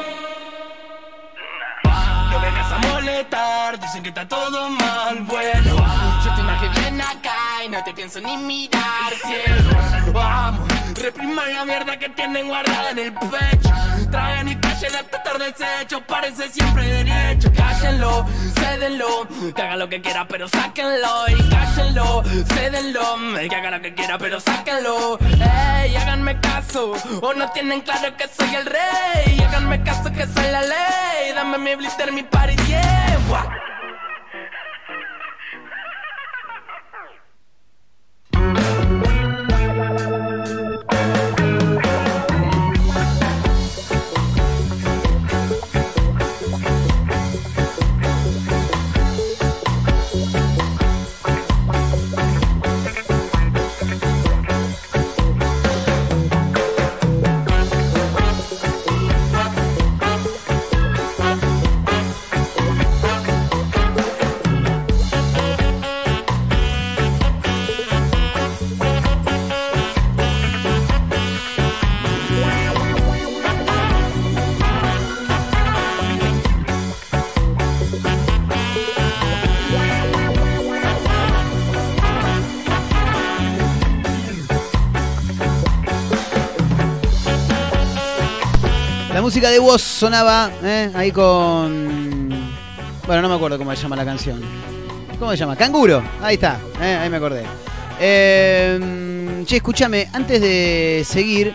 No 2.31 2.41
vengas 2.41 2.73
a 2.73 2.79
molestar, 2.79 3.81
dicen 3.81 4.03
que 4.03 4.09
está 4.11 4.29
todo 4.29 4.71
mal, 4.71 5.23
bueno 5.23 5.77
Yo 6.25 6.35
te 6.35 6.41
imagino 6.41 6.73
bien 6.81 7.01
acá 7.01 7.65
y 7.65 7.69
no 7.69 7.83
te 7.83 7.95
pienso 7.95 8.21
ni 8.21 8.37
mirar, 8.37 9.13
ciego 9.25 10.13
Vamos, 10.13 10.68
repriman 10.99 11.53
la 11.55 11.65
mierda 11.65 11.99
que 11.99 12.09
tienen 12.11 12.49
guardada 12.49 12.91
en 12.91 12.99
el 12.99 13.13
pecho. 13.13 13.71
Traen 14.11 14.49
y 14.49 14.57
callen 14.57 14.95
hasta 14.95 15.17
estar 15.19 15.39
deshecho, 15.39 16.01
parece 16.07 16.49
siempre 16.49 16.87
derecho 16.87 17.53
Cállenlo, 17.55 18.25
cédenlo, 18.55 19.29
que 19.55 19.63
haga 19.63 19.77
lo 19.77 19.89
que 19.89 20.01
quiera 20.01 20.27
pero 20.27 20.49
sáquenlo. 20.49 21.29
Y 21.29 21.49
cállenlo, 21.51 22.23
cédenlo, 22.55 23.17
que 23.49 23.55
haga 23.55 23.71
lo 23.71 23.81
que 23.81 23.95
quiera 23.95 24.19
pero 24.19 24.41
sáquenlo. 24.41 25.19
Ey, 25.21 25.97
háganme 25.97 26.41
caso, 26.41 26.93
o 27.21 27.35
no 27.35 27.51
tienen 27.53 27.81
claro 27.83 28.17
que 28.17 28.29
soy 28.29 28.55
el 28.55 28.67
rey. 28.67 29.41
Háganme 29.47 29.83
caso 29.83 30.13
que 30.13 30.27
soy 30.27 30.51
la 30.51 30.63
ley, 30.63 31.33
dame 31.35 31.59
mi 31.59 31.75
blister, 31.75 32.13
mi 32.13 32.23
party, 32.23 32.57
yeah 32.67 33.78
música 89.29 89.51
de 89.51 89.59
voz 89.59 89.83
sonaba 89.83 90.51
¿eh? 90.65 90.91
ahí 90.95 91.13
con. 91.13 92.31
Bueno, 93.07 93.21
no 93.21 93.29
me 93.29 93.35
acuerdo 93.35 93.59
cómo 93.59 93.77
se 93.77 93.83
llama 93.83 93.95
la 93.95 94.07
canción. 94.07 94.41
¿Cómo 95.19 95.33
se 95.33 95.37
llama? 95.37 95.55
Canguro. 95.55 96.03
Ahí 96.23 96.37
está, 96.37 96.59
¿eh? 96.81 96.97
ahí 96.99 97.11
me 97.11 97.19
acordé. 97.19 97.45
Eh, 98.01 99.45
che, 99.45 99.57
escúchame, 99.57 100.09
antes 100.15 100.41
de 100.41 101.05
seguir, 101.07 101.55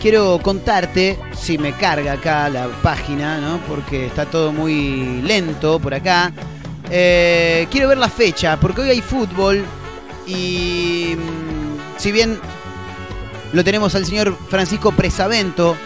quiero 0.00 0.38
contarte, 0.40 1.18
si 1.36 1.58
me 1.58 1.72
carga 1.72 2.12
acá 2.12 2.48
la 2.48 2.68
página, 2.84 3.38
¿no? 3.38 3.58
Porque 3.66 4.06
está 4.06 4.24
todo 4.24 4.52
muy 4.52 5.20
lento 5.22 5.80
por 5.80 5.94
acá. 5.94 6.32
Eh, 6.88 7.66
quiero 7.68 7.88
ver 7.88 7.98
la 7.98 8.10
fecha, 8.10 8.60
porque 8.60 8.82
hoy 8.82 8.90
hay 8.90 9.00
fútbol 9.00 9.64
y 10.24 11.16
mm, 11.16 11.98
si 11.98 12.12
bien 12.12 12.38
lo 13.52 13.64
tenemos 13.64 13.96
al 13.96 14.06
señor 14.06 14.38
Francisco 14.48 14.92
Presavento 14.92 15.76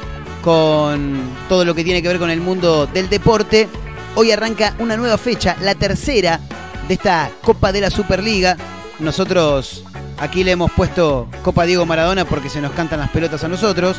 con 0.42 1.20
todo 1.48 1.64
lo 1.64 1.74
que 1.74 1.84
tiene 1.84 2.02
que 2.02 2.08
ver 2.08 2.18
con 2.18 2.28
el 2.28 2.40
mundo 2.40 2.86
del 2.86 3.08
deporte, 3.08 3.68
hoy 4.16 4.32
arranca 4.32 4.74
una 4.78 4.96
nueva 4.96 5.16
fecha, 5.16 5.56
la 5.60 5.74
tercera 5.74 6.40
de 6.88 6.94
esta 6.94 7.30
Copa 7.42 7.72
de 7.72 7.80
la 7.80 7.90
Superliga. 7.90 8.56
Nosotros 8.98 9.84
aquí 10.18 10.44
le 10.44 10.52
hemos 10.52 10.70
puesto 10.72 11.28
Copa 11.42 11.64
Diego 11.64 11.86
Maradona 11.86 12.24
porque 12.24 12.50
se 12.50 12.60
nos 12.60 12.72
cantan 12.72 13.00
las 13.00 13.10
pelotas 13.10 13.42
a 13.44 13.48
nosotros, 13.48 13.96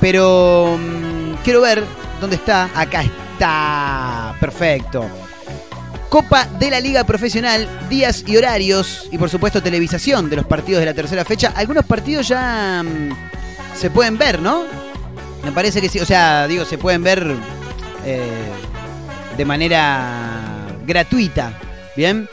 pero 0.00 0.78
mm, 0.78 1.42
quiero 1.44 1.60
ver 1.60 1.84
dónde 2.20 2.36
está. 2.36 2.70
Acá 2.74 3.02
está, 3.02 4.34
perfecto. 4.40 5.04
Copa 6.08 6.46
de 6.58 6.70
la 6.70 6.78
Liga 6.78 7.04
Profesional, 7.04 7.66
días 7.88 8.22
y 8.26 8.36
horarios 8.36 9.08
y 9.10 9.18
por 9.18 9.30
supuesto 9.30 9.62
televisación 9.62 10.30
de 10.30 10.36
los 10.36 10.46
partidos 10.46 10.80
de 10.80 10.86
la 10.86 10.94
tercera 10.94 11.24
fecha. 11.24 11.52
Algunos 11.56 11.84
partidos 11.86 12.28
ya 12.28 12.82
mm, 12.82 13.76
se 13.76 13.90
pueden 13.90 14.16
ver, 14.16 14.40
¿no? 14.40 14.91
Me 15.44 15.52
parece 15.52 15.80
que 15.80 15.88
sí, 15.88 15.98
o 15.98 16.06
sea, 16.06 16.46
digo, 16.46 16.64
se 16.64 16.78
pueden 16.78 17.02
ver 17.02 17.34
eh, 18.04 18.30
de 19.36 19.44
manera 19.44 20.66
gratuita, 20.86 21.58
¿bien? 21.96 22.28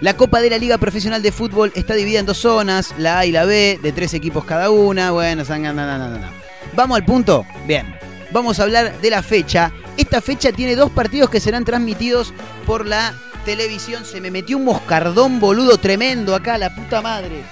La 0.00 0.16
Copa 0.16 0.40
de 0.40 0.50
la 0.50 0.58
Liga 0.58 0.78
Profesional 0.78 1.22
de 1.22 1.32
Fútbol 1.32 1.72
está 1.74 1.94
dividida 1.94 2.20
en 2.20 2.26
dos 2.26 2.38
zonas, 2.38 2.94
la 2.98 3.20
A 3.20 3.26
y 3.26 3.32
la 3.32 3.44
B, 3.44 3.78
de 3.82 3.92
tres 3.92 4.12
equipos 4.12 4.44
cada 4.44 4.70
una. 4.70 5.12
Bueno, 5.12 5.44
na. 5.44 6.30
vamos 6.74 6.96
al 6.96 7.04
punto. 7.04 7.46
Bien, 7.66 7.96
vamos 8.30 8.60
a 8.60 8.64
hablar 8.64 9.00
de 9.00 9.10
la 9.10 9.22
fecha. 9.22 9.72
Esta 9.96 10.20
fecha 10.20 10.52
tiene 10.52 10.76
dos 10.76 10.90
partidos 10.90 11.30
que 11.30 11.40
serán 11.40 11.64
transmitidos 11.64 12.34
por 12.66 12.86
la 12.86 13.14
televisión. 13.44 14.04
Se 14.04 14.20
me 14.20 14.30
metió 14.30 14.58
un 14.58 14.64
moscardón 14.64 15.40
boludo 15.40 15.78
tremendo 15.78 16.34
acá, 16.34 16.58
la 16.58 16.74
puta 16.74 17.00
madre. 17.00 17.42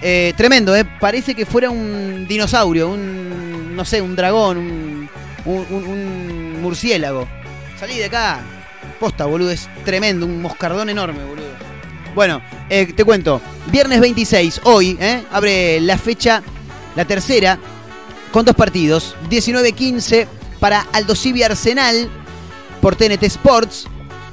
Eh, 0.00 0.34
tremendo, 0.36 0.76
¿eh? 0.76 0.84
Parece 1.00 1.34
que 1.34 1.46
fuera 1.46 1.70
un 1.70 2.26
dinosaurio, 2.28 2.90
un, 2.90 3.47
no 3.78 3.84
sé, 3.84 4.02
un 4.02 4.16
dragón, 4.16 4.58
un, 4.58 5.08
un- 5.46 6.60
murciélago. 6.60 7.26
Salí 7.78 7.96
de 7.96 8.06
acá. 8.06 8.40
Posta, 8.98 9.24
boludo, 9.26 9.52
es 9.52 9.68
tremendo, 9.84 10.26
un 10.26 10.42
moscardón 10.42 10.90
enorme, 10.90 11.24
boludo. 11.24 11.46
Bueno, 12.14 12.42
eh, 12.68 12.92
te 12.92 13.04
cuento. 13.04 13.40
Viernes 13.70 14.00
26, 14.00 14.62
hoy, 14.64 14.98
¿eh? 15.00 15.22
abre 15.30 15.80
la 15.80 15.96
fecha, 15.96 16.42
la 16.96 17.04
tercera, 17.04 17.56
con 18.32 18.44
dos 18.44 18.56
partidos. 18.56 19.14
19-15 19.30 20.26
para 20.58 20.84
Aldo 20.92 21.14
Civi 21.14 21.44
Arsenal 21.44 22.10
por 22.82 22.96
TNT 22.96 23.22
Sports. 23.22 23.86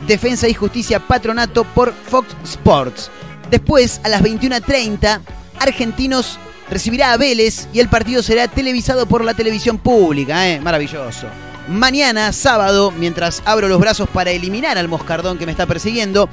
Defensa 0.07 0.47
y 0.47 0.53
Justicia 0.55 0.99
Patronato 0.99 1.63
por 1.63 1.93
Fox 1.93 2.35
Sports. 2.43 3.11
Después, 3.51 4.01
a 4.03 4.09
las 4.09 4.23
21.30, 4.23 5.19
Argentinos 5.59 6.39
recibirá 6.70 7.13
a 7.13 7.18
Vélez 7.18 7.68
y 7.74 7.80
el 7.80 7.89
partido 7.89 8.24
será 8.24 8.47
televisado 8.47 9.05
por 9.05 9.24
la 9.24 9.34
televisión 9.34 9.78
pública. 9.78 10.49
¿eh? 10.49 10.59
Maravilloso. 10.59 11.28
Mañana, 11.68 12.32
sábado, 12.32 12.91
mientras 12.91 13.41
abro 13.45 13.68
los 13.68 13.80
brazos 13.80 14.07
para 14.09 14.32
eliminar 14.32 14.78
al 14.78 14.88
moscardón 14.88 15.38
que 15.38 15.45
me 15.45 15.51
está 15.51 15.66
persiguiendo, 15.66 16.30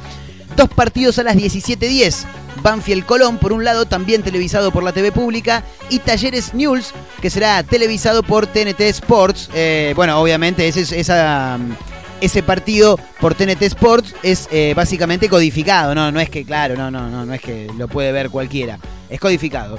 dos 0.56 0.68
partidos 0.68 1.18
a 1.18 1.22
las 1.22 1.36
17.10. 1.36 2.24
Banfield 2.62 3.06
Colón, 3.06 3.38
por 3.38 3.52
un 3.52 3.64
lado, 3.64 3.86
también 3.86 4.22
televisado 4.22 4.70
por 4.70 4.82
la 4.82 4.92
TV 4.92 5.10
pública, 5.10 5.64
y 5.88 5.98
Talleres 6.00 6.54
News, 6.54 6.92
que 7.20 7.30
será 7.30 7.62
televisado 7.62 8.22
por 8.22 8.46
TNT 8.46 8.80
Sports. 8.82 9.50
Eh, 9.54 9.94
bueno, 9.96 10.20
obviamente 10.20 10.68
ese, 10.68 10.82
mm, 10.82 11.72
ese 12.20 12.42
partido 12.42 12.98
por 13.20 13.34
TNT 13.34 13.62
Sports 13.62 14.14
es 14.22 14.48
eh, 14.52 14.74
básicamente 14.76 15.28
codificado, 15.28 15.94
no, 15.94 16.12
no 16.12 16.20
es 16.20 16.30
que, 16.30 16.44
claro, 16.44 16.76
no, 16.76 16.90
no, 16.90 17.08
no, 17.08 17.24
no 17.24 17.34
es 17.34 17.40
que 17.40 17.68
lo 17.76 17.88
puede 17.88 18.12
ver 18.12 18.30
cualquiera, 18.30 18.78
es 19.08 19.18
codificado. 19.18 19.78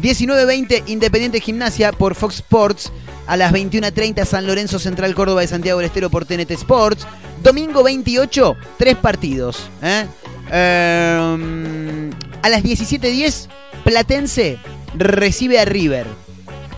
19.20 0.00 0.84
Independiente 0.86 1.40
Gimnasia 1.40 1.92
por 1.92 2.14
Fox 2.14 2.36
Sports. 2.36 2.92
A 3.26 3.36
las 3.36 3.52
21.30 3.52 4.24
San 4.24 4.46
Lorenzo 4.46 4.78
Central 4.78 5.14
Córdoba 5.14 5.40
de 5.40 5.48
Santiago 5.48 5.78
del 5.78 5.86
Estero 5.86 6.10
por 6.10 6.24
TNT 6.24 6.52
Sports. 6.52 7.06
Domingo 7.42 7.82
28, 7.82 8.56
tres 8.78 8.96
partidos. 8.96 9.68
¿eh? 9.82 10.06
Eh, 10.52 12.10
a 12.42 12.48
las 12.48 12.62
17.10 12.62 13.48
Platense 13.84 14.58
recibe 14.96 15.58
a 15.58 15.64
River 15.64 16.06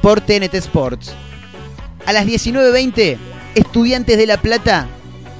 por 0.00 0.20
TNT 0.20 0.54
Sports. 0.54 1.12
A 2.06 2.12
las 2.12 2.26
19.20 2.26 3.18
Estudiantes 3.54 4.16
de 4.16 4.26
La 4.26 4.40
Plata 4.40 4.86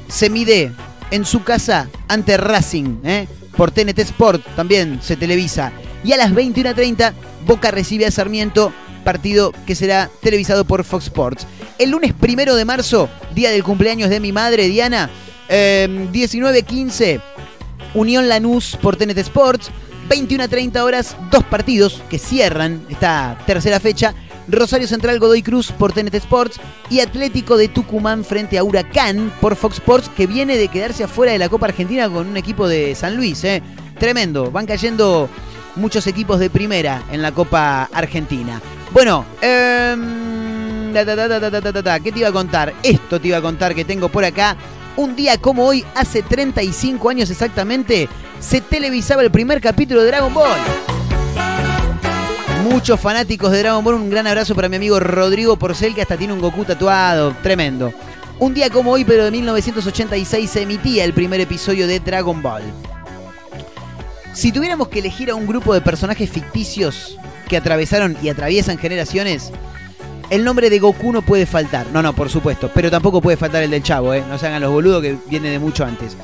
se 0.09 0.31
mide 0.31 0.72
en 1.11 1.24
su 1.24 1.43
casa 1.45 1.89
ante 2.09 2.37
Racing 2.37 3.01
¿eh? 3.05 3.29
por 3.57 3.70
TNT 3.70 3.99
Sport, 4.01 4.45
también 4.57 5.01
se 5.03 5.16
televisa. 5.16 5.72
Y 6.05 6.12
a 6.12 6.16
las 6.16 6.33
21.30 6.33 7.12
Boca 7.47 7.70
recibe 7.70 8.07
a 8.07 8.11
Sarmiento, 8.11 8.72
partido 9.05 9.53
que 9.66 9.74
será 9.74 10.11
televisado 10.20 10.64
por 10.64 10.84
Fox 10.84 11.05
Sports. 11.05 11.47
El 11.78 11.91
lunes 11.91 12.12
primero 12.12 12.57
de 12.57 12.64
marzo, 12.64 13.09
día 13.34 13.51
del 13.51 13.64
cumpleaños 13.64 14.11
de 14.11 14.20
mi 14.20 14.32
madre 14.32 14.68
Diana, 14.68 15.11
eh, 15.49 16.09
19.15 16.12 17.20
Unión 17.95 18.28
Lanús 18.28 18.76
por 18.80 18.97
TNT 18.97 19.18
Sports. 19.18 19.70
21 20.09 20.45
a 20.45 20.49
30 20.49 20.84
horas, 20.84 21.16
dos 21.30 21.45
partidos 21.45 22.03
que 22.09 22.18
cierran 22.18 22.82
esta 22.89 23.39
tercera 23.47 23.78
fecha. 23.78 24.14
Rosario 24.49 24.89
Central 24.89 25.18
Godoy 25.18 25.43
Cruz 25.43 25.70
por 25.72 25.93
TNT 25.93 26.14
Sports 26.14 26.59
y 26.89 27.01
Atlético 27.01 27.59
de 27.59 27.68
Tucumán 27.68 28.24
frente 28.24 28.57
a 28.57 28.64
Huracán 28.64 29.30
por 29.43 29.57
Fox 29.57 29.74
Sports 29.74 30.11
que 30.16 30.26
viene 30.26 30.57
de 30.57 30.68
quedarse 30.68 31.05
afuera 31.05 31.32
de 31.32 31.39
la 31.39 31.51
Copa 31.51 31.66
Argentina 31.66 32.09
con 32.09 32.26
un 32.26 32.39
equipo 32.39 32.66
de 32.66 32.95
San 32.95 33.16
Luis. 33.16 33.45
¿eh? 33.45 33.62
Tremendo, 33.99 34.51
van 34.51 34.64
cayendo 34.64 35.28
muchos 35.79 36.07
equipos 36.07 36.39
de 36.39 36.51
primera 36.51 37.05
en 37.11 37.22
la 37.22 37.33
Copa 37.33 37.89
Argentina. 37.93 38.61
Bueno, 38.93 39.24
¿qué 39.41 39.87
te 42.12 42.18
iba 42.18 42.29
a 42.29 42.33
contar? 42.33 42.74
Esto 42.83 43.20
te 43.20 43.29
iba 43.29 43.39
a 43.39 43.43
contar 43.43 43.74
que 43.74 43.85
tengo 43.85 44.09
por 44.09 44.24
acá. 44.24 44.57
Un 44.97 45.14
día 45.14 45.39
como 45.39 45.64
hoy, 45.64 45.85
hace 45.95 46.22
35 46.22 47.09
años 47.09 47.31
exactamente, 47.31 48.09
se 48.41 48.61
televisaba 48.61 49.22
el 49.22 49.31
primer 49.31 49.61
capítulo 49.61 50.03
de 50.03 50.09
Dragon 50.09 50.35
Ball. 50.35 50.59
Muchos 52.68 52.99
fanáticos 52.99 53.53
de 53.53 53.61
Dragon 53.61 53.85
Ball, 53.85 53.95
un 53.95 54.11
gran 54.11 54.26
abrazo 54.26 54.57
para 54.57 54.68
mi 54.68 54.76
amigo 54.76 54.99
Rodrigo 54.99 55.57
Porcel, 55.57 55.95
que 55.95 56.03
hasta 56.03 56.16
tiene 56.16 56.33
un 56.33 56.41
Goku 56.41 56.64
tatuado, 56.64 57.33
tremendo. 57.43 57.93
Un 58.41 58.55
día 58.55 58.70
como 58.70 58.91
hoy, 58.93 59.05
pero 59.05 59.24
de 59.24 59.31
1986, 59.31 60.51
se 60.51 60.62
emitía 60.62 61.05
el 61.05 61.12
primer 61.12 61.41
episodio 61.41 61.87
de 61.87 62.01
Dragon 62.01 62.43
Ball. 62.43 62.62
Si 64.35 64.53
tuviéramos 64.53 64.89
que 64.89 65.01
elegir 65.01 65.31
a 65.31 65.35
un 65.35 65.47
grupo 65.47 65.74
de 65.74 65.81
personajes 65.81 66.31
ficticios 66.31 67.18
que 67.49 67.57
atravesaron 67.57 68.16
y 68.22 68.29
atraviesan 68.29 68.79
generaciones, 68.79 69.51
el 70.31 70.45
nombre 70.45 70.70
de 70.70 70.79
Goku 70.79 71.12
no 71.12 71.22
puede 71.22 71.47
faltar. 71.47 71.87
No, 71.93 72.03
no, 72.03 72.12
por 72.12 72.29
supuesto. 72.29 72.70
Pero 72.74 72.91
tampoco 72.91 73.20
puede 73.20 73.37
faltar 73.37 73.62
el 73.62 73.70
del 73.70 73.83
Chavo, 73.83 74.14
¿eh? 74.14 74.22
No 74.29 74.39
se 74.39 74.47
hagan 74.47 74.62
los 74.62 74.70
boludos 74.70 75.03
que 75.03 75.16
viene 75.29 75.51
de 75.51 75.59
mucho 75.59 75.85
antes. 75.85 76.16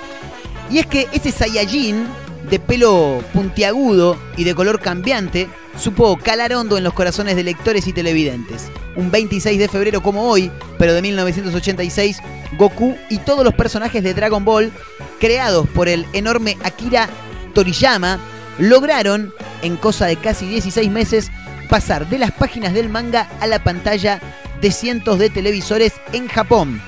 Y 0.71 0.79
es 0.79 0.87
que 0.87 1.09
ese 1.13 1.33
Saiyajin, 1.33 2.07
de 2.51 2.59
pelo 2.59 3.23
puntiagudo 3.33 4.19
y 4.37 4.45
de 4.45 4.55
color 4.55 4.81
cambiante, 4.81 5.49
supo 5.79 6.17
calar 6.19 6.53
hondo 6.53 6.77
en 6.77 6.85
los 6.85 6.93
corazones 6.93 7.37
de 7.37 7.45
lectores 7.45 7.87
y 7.87 7.93
televidentes. 7.93 8.71
Un 8.97 9.11
26 9.11 9.59
de 9.59 9.69
febrero 9.69 10.03
como 10.03 10.29
hoy, 10.29 10.51
pero 10.79 10.95
de 10.95 11.03
1986, 11.03 12.19
Goku 12.59 12.95
y 13.09 13.19
todos 13.19 13.45
los 13.45 13.55
personajes 13.55 14.03
de 14.03 14.15
Dragon 14.15 14.45
Ball, 14.45 14.73
creados 15.19 15.67
por 15.69 15.89
el 15.89 16.07
enorme 16.13 16.57
Akira 16.63 17.09
Toriyama, 17.55 18.19
lograron, 18.59 19.33
en 19.63 19.77
cosa 19.77 20.07
de 20.07 20.17
casi 20.17 20.47
16 20.47 20.91
meses, 20.91 21.31
pasar 21.69 22.09
de 22.09 22.19
las 22.19 22.33
páginas 22.33 22.75
del 22.75 22.89
manga 22.89 23.29
a 23.41 23.47
la 23.47 23.63
pantalla 23.63 24.21
de 24.61 24.71
cientos 24.71 25.19
de 25.19 25.31
televisores 25.31 25.95
en 26.13 26.29
Japón. 26.29 26.81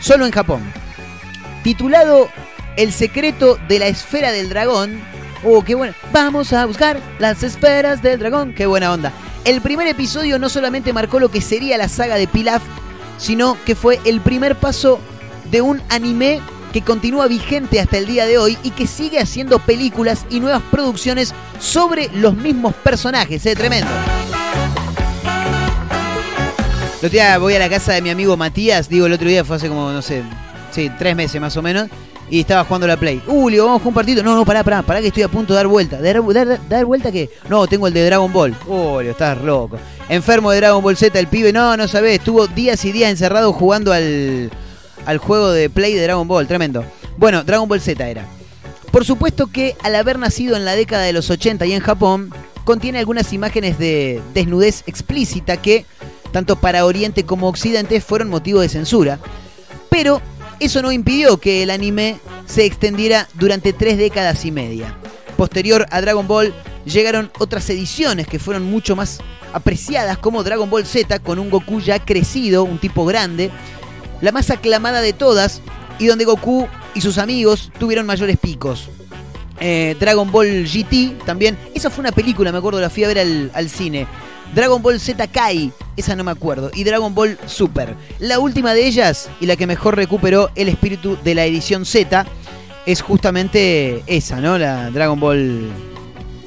Solo 0.00 0.26
en 0.26 0.32
Japón. 0.32 0.62
Titulado 1.62 2.28
El 2.76 2.92
secreto 2.92 3.58
de 3.68 3.78
la 3.78 3.86
esfera 3.86 4.32
del 4.32 4.48
dragón. 4.48 5.00
Oh, 5.44 5.62
qué 5.62 5.74
bueno. 5.74 5.94
Vamos 6.12 6.52
a 6.52 6.66
buscar 6.66 7.00
las 7.18 7.42
esferas 7.42 8.02
del 8.02 8.18
dragón. 8.18 8.52
Qué 8.52 8.66
buena 8.66 8.92
onda. 8.92 9.12
El 9.44 9.60
primer 9.60 9.86
episodio 9.86 10.38
no 10.38 10.48
solamente 10.48 10.92
marcó 10.92 11.20
lo 11.20 11.30
que 11.30 11.40
sería 11.40 11.78
la 11.78 11.88
saga 11.88 12.16
de 12.16 12.26
Pilaf, 12.26 12.62
sino 13.18 13.56
que 13.64 13.74
fue 13.74 14.00
el 14.04 14.20
primer 14.20 14.56
paso 14.56 15.00
de 15.50 15.62
un 15.62 15.80
anime 15.88 16.40
que 16.72 16.82
continúa 16.82 17.26
vigente 17.26 17.80
hasta 17.80 17.98
el 17.98 18.06
día 18.06 18.26
de 18.26 18.38
hoy 18.38 18.58
y 18.62 18.70
que 18.70 18.86
sigue 18.86 19.18
haciendo 19.18 19.58
películas 19.58 20.26
y 20.30 20.40
nuevas 20.40 20.62
producciones 20.70 21.34
sobre 21.58 22.08
los 22.14 22.34
mismos 22.36 22.74
personajes. 22.74 23.44
¿eh? 23.46 23.54
Tremendo. 23.54 23.90
Lo 27.02 27.08
otro 27.08 27.38
voy 27.38 27.54
a 27.54 27.58
la 27.58 27.68
casa 27.68 27.92
de 27.92 28.02
mi 28.02 28.10
amigo 28.10 28.36
Matías, 28.36 28.88
digo 28.88 29.06
el 29.06 29.12
otro 29.12 29.28
día 29.28 29.44
fue 29.44 29.56
hace 29.56 29.68
como, 29.68 29.92
no 29.92 30.02
sé, 30.02 30.22
sí, 30.72 30.90
tres 30.98 31.14
meses 31.14 31.40
más 31.40 31.56
o 31.56 31.62
menos, 31.62 31.88
y 32.30 32.40
estaba 32.40 32.64
jugando 32.64 32.86
la 32.86 32.96
Play. 32.96 33.22
Uh, 33.26 33.50
vamos 33.50 33.52
a 33.52 33.78
jugar 33.78 33.86
un 33.86 33.94
partido. 33.94 34.22
No, 34.22 34.34
no, 34.34 34.44
pará, 34.44 34.64
pará, 34.64 34.82
pará 34.82 35.00
que 35.00 35.08
estoy 35.08 35.22
a 35.22 35.28
punto 35.28 35.52
de 35.52 35.58
dar 35.58 35.66
vuelta. 35.66 36.00
¿Dar, 36.00 36.22
dar, 36.32 36.68
dar 36.68 36.84
vuelta 36.84 37.12
qué? 37.12 37.30
No, 37.48 37.66
tengo 37.66 37.86
el 37.86 37.94
de 37.94 38.04
Dragon 38.04 38.32
Ball. 38.32 38.56
Le 39.02 39.10
estás 39.10 39.40
loco. 39.42 39.78
Enfermo 40.08 40.50
de 40.50 40.56
Dragon 40.56 40.82
Ball 40.82 40.96
Z, 40.96 41.18
el 41.18 41.28
pibe, 41.28 41.52
no, 41.52 41.76
no 41.76 41.86
sabés, 41.86 42.18
estuvo 42.18 42.46
días 42.46 42.84
y 42.84 42.92
días 42.92 43.10
encerrado 43.10 43.52
jugando 43.52 43.92
al, 43.92 44.50
al 45.06 45.18
juego 45.18 45.50
de 45.50 45.70
Play 45.70 45.94
de 45.94 46.02
Dragon 46.02 46.28
Ball, 46.28 46.46
tremendo. 46.46 46.84
Bueno, 47.16 47.44
Dragon 47.44 47.68
Ball 47.68 47.80
Z 47.80 48.06
era. 48.06 48.26
Por 48.90 49.04
supuesto 49.04 49.46
que 49.46 49.76
al 49.82 49.94
haber 49.94 50.18
nacido 50.18 50.56
en 50.56 50.64
la 50.64 50.76
década 50.76 51.04
de 51.04 51.12
los 51.12 51.30
80 51.30 51.64
y 51.66 51.72
en 51.72 51.80
Japón, 51.80 52.30
contiene 52.64 52.98
algunas 52.98 53.32
imágenes 53.32 53.78
de 53.78 54.20
desnudez 54.34 54.82
explícita 54.86 55.56
que, 55.56 55.86
tanto 56.32 56.56
para 56.56 56.84
Oriente 56.84 57.24
como 57.24 57.48
Occidente, 57.48 58.00
fueron 58.00 58.28
motivo 58.28 58.60
de 58.60 58.68
censura. 58.68 59.18
Pero 59.88 60.20
eso 60.60 60.82
no 60.82 60.92
impidió 60.92 61.38
que 61.38 61.62
el 61.62 61.70
anime 61.70 62.18
se 62.46 62.64
extendiera 62.64 63.28
durante 63.34 63.72
tres 63.72 63.98
décadas 63.98 64.44
y 64.44 64.50
media. 64.50 64.96
Posterior 65.36 65.86
a 65.90 66.00
Dragon 66.00 66.26
Ball 66.26 66.54
llegaron 66.84 67.30
otras 67.38 67.68
ediciones 67.70 68.26
que 68.26 68.38
fueron 68.38 68.64
mucho 68.64 68.96
más 68.96 69.20
apreciadas 69.52 70.18
como 70.18 70.42
Dragon 70.42 70.70
Ball 70.70 70.86
Z 70.86 71.18
con 71.18 71.38
un 71.38 71.50
Goku 71.50 71.80
ya 71.80 71.98
crecido, 71.98 72.64
un 72.64 72.78
tipo 72.78 73.04
grande, 73.04 73.50
la 74.20 74.32
más 74.32 74.50
aclamada 74.50 75.00
de 75.00 75.12
todas 75.12 75.60
y 75.98 76.06
donde 76.06 76.24
Goku 76.24 76.68
y 76.94 77.00
sus 77.00 77.18
amigos 77.18 77.70
tuvieron 77.78 78.06
mayores 78.06 78.36
picos. 78.38 78.88
Eh, 79.58 79.96
Dragon 79.98 80.30
Ball 80.30 80.64
GT 80.64 81.24
también, 81.24 81.56
esa 81.74 81.88
fue 81.88 82.02
una 82.02 82.12
película, 82.12 82.52
me 82.52 82.58
acuerdo, 82.58 82.80
la 82.80 82.90
fui 82.90 83.04
a 83.04 83.08
ver 83.08 83.18
al, 83.18 83.50
al 83.54 83.68
cine. 83.68 84.06
Dragon 84.54 84.80
Ball 84.80 85.00
Z 85.00 85.26
Kai, 85.28 85.72
esa 85.96 86.14
no 86.14 86.24
me 86.24 86.30
acuerdo, 86.30 86.70
y 86.74 86.84
Dragon 86.84 87.14
Ball 87.14 87.38
Super. 87.46 87.94
La 88.20 88.38
última 88.38 88.74
de 88.74 88.86
ellas, 88.86 89.28
y 89.40 89.46
la 89.46 89.56
que 89.56 89.66
mejor 89.66 89.96
recuperó 89.96 90.50
el 90.54 90.68
espíritu 90.68 91.18
de 91.24 91.34
la 91.34 91.44
edición 91.44 91.84
Z, 91.84 92.26
es 92.84 93.02
justamente 93.02 94.04
esa, 94.06 94.40
¿no? 94.40 94.58
La 94.58 94.90
Dragon 94.90 95.18
Ball 95.18 95.70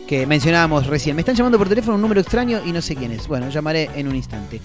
que 0.07 0.25
mencionábamos 0.25 0.87
recién. 0.87 1.15
Me 1.15 1.21
están 1.21 1.35
llamando 1.35 1.59
por 1.59 1.69
teléfono 1.69 1.95
un 1.95 2.01
número 2.01 2.21
extraño 2.21 2.61
y 2.65 2.71
no 2.71 2.81
sé 2.81 2.95
quién 2.95 3.11
es. 3.11 3.27
Bueno, 3.27 3.49
llamaré 3.49 3.91
en 3.95 4.07
un 4.07 4.15
instante. 4.15 4.59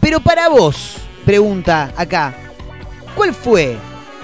Pero 0.00 0.20
para 0.20 0.48
vos, 0.48 0.94
pregunta 1.28 1.92
acá, 1.94 2.34
¿cuál 3.14 3.34
fue 3.34 3.76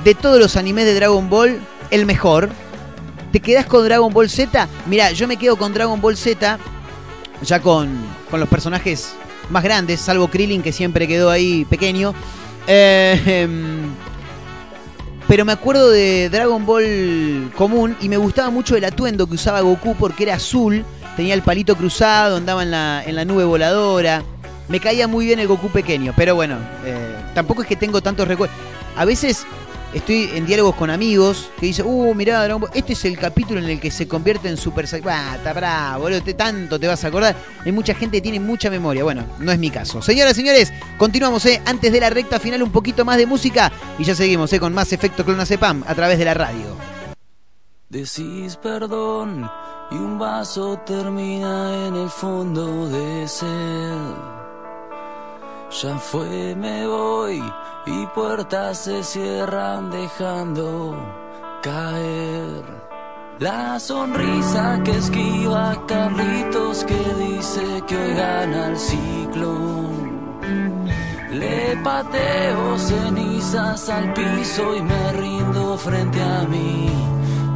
de 0.05 0.14
todos 0.14 0.38
los 0.40 0.57
animes 0.57 0.86
de 0.86 0.94
Dragon 0.94 1.28
Ball 1.28 1.61
el 1.90 2.07
mejor? 2.07 2.48
¿Te 3.30 3.40
quedás 3.40 3.66
con 3.66 3.84
Dragon 3.84 4.11
Ball 4.11 4.30
Z? 4.30 4.66
Mira, 4.86 5.12
yo 5.12 5.28
me 5.28 5.36
quedo 5.36 5.57
con 5.57 5.74
Dragon 5.74 6.00
Ball 6.00 6.16
Z 6.16 6.59
ya 7.42 7.61
con, 7.61 7.90
con 8.30 8.40
los 8.40 8.48
personajes 8.48 9.12
más 9.50 9.62
grandes, 9.62 10.00
salvo 10.00 10.28
Krillin 10.28 10.62
que 10.62 10.72
siempre 10.72 11.07
quedó 11.07 11.28
ahí 11.28 11.66
pequeño. 11.66 12.14
Eh, 12.66 13.20
em, 13.26 13.92
pero 15.28 15.44
me 15.44 15.52
acuerdo 15.52 15.90
de 15.90 16.30
Dragon 16.30 16.64
Ball 16.64 17.52
común 17.55 17.98
y 18.00 18.09
me 18.09 18.16
gustaba 18.16 18.48
mucho 18.48 18.76
el 18.76 18.84
atuendo 18.86 19.26
que 19.26 19.34
usaba 19.34 19.61
Goku 19.61 19.94
porque 19.94 20.22
era 20.22 20.36
azul, 20.36 20.82
tenía 21.18 21.34
el 21.34 21.42
palito 21.42 21.76
cruzado, 21.76 22.38
andaba 22.38 22.62
en 22.62 22.70
la, 22.70 23.02
en 23.05 23.14
la 23.14 23.26
nube 23.26 23.44
voladora. 23.44 24.24
Me 24.68 24.80
caía 24.80 25.06
muy 25.06 25.26
bien 25.26 25.38
el 25.38 25.46
Goku 25.48 25.68
pequeño, 25.68 26.12
pero 26.16 26.34
bueno, 26.34 26.56
eh, 26.84 27.14
tampoco 27.34 27.62
es 27.62 27.68
que 27.68 27.76
tengo 27.76 28.00
tantos 28.00 28.26
recuerdos. 28.26 28.56
A 28.96 29.04
veces 29.04 29.44
estoy 29.92 30.30
en 30.34 30.46
diálogos 30.46 30.74
con 30.76 30.88
amigos 30.90 31.50
que 31.60 31.66
dicen, 31.66 31.84
uh, 31.86 32.14
mirá, 32.14 32.42
Dragon 32.42 32.62
Ball, 32.62 32.70
este 32.74 32.94
es 32.94 33.04
el 33.04 33.18
capítulo 33.18 33.60
en 33.60 33.66
el 33.68 33.78
que 33.78 33.90
se 33.90 34.08
convierte 34.08 34.48
en 34.48 34.56
Super 34.56 34.88
Saiyan. 34.88 35.08
Ah, 35.12 35.34
está 35.36 35.52
bravo, 35.52 36.04
boludo, 36.04 36.22
te- 36.22 36.32
tanto 36.34 36.80
te 36.80 36.86
vas 36.88 37.04
a 37.04 37.08
acordar. 37.08 37.36
Hay 37.64 37.72
mucha 37.72 37.94
gente 37.94 38.16
que 38.16 38.22
tiene 38.22 38.40
mucha 38.40 38.70
memoria. 38.70 39.04
Bueno, 39.04 39.24
no 39.38 39.52
es 39.52 39.58
mi 39.58 39.70
caso. 39.70 40.00
Señoras, 40.00 40.34
señores, 40.34 40.72
continuamos, 40.96 41.44
eh, 41.46 41.60
antes 41.66 41.92
de 41.92 42.00
la 42.00 42.08
recta 42.10 42.40
final 42.40 42.62
un 42.62 42.72
poquito 42.72 43.04
más 43.04 43.18
de 43.18 43.26
música 43.26 43.70
y 43.98 44.04
ya 44.04 44.14
seguimos, 44.14 44.50
eh, 44.54 44.58
con 44.60 44.72
más 44.72 44.92
efecto 44.94 45.24
Clonazepam 45.26 45.84
a 45.86 45.94
través 45.94 46.18
de 46.18 46.24
la 46.24 46.32
radio. 46.34 46.76
Decís 47.90 48.56
perdón 48.56 49.48
y 49.90 49.94
un 49.96 50.18
vaso 50.18 50.78
termina 50.86 51.86
en 51.86 51.94
el 51.96 52.08
fondo 52.08 52.88
de 52.88 53.28
sed. 53.28 54.43
Ya 55.83 55.99
fue, 55.99 56.55
me 56.55 56.87
voy 56.87 57.43
y 57.85 58.07
puertas 58.14 58.79
se 58.79 59.03
cierran 59.03 59.91
dejando 59.91 60.95
caer. 61.62 62.62
La 63.41 63.81
sonrisa 63.81 64.81
que 64.85 64.93
esquiva 64.93 65.72
a 65.72 65.87
Carlitos 65.87 66.85
que 66.85 67.14
dice 67.25 67.83
que 67.89 67.97
hoy 67.97 68.14
gana 68.14 68.68
el 68.68 68.79
ciclón. 68.79 70.39
Le 71.33 71.77
pateo 71.83 72.79
cenizas 72.79 73.89
al 73.89 74.14
piso 74.14 74.77
y 74.77 74.81
me 74.81 75.12
rindo 75.14 75.77
frente 75.77 76.22
a 76.22 76.45
mi 76.45 76.89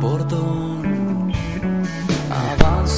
portón. 0.01 0.88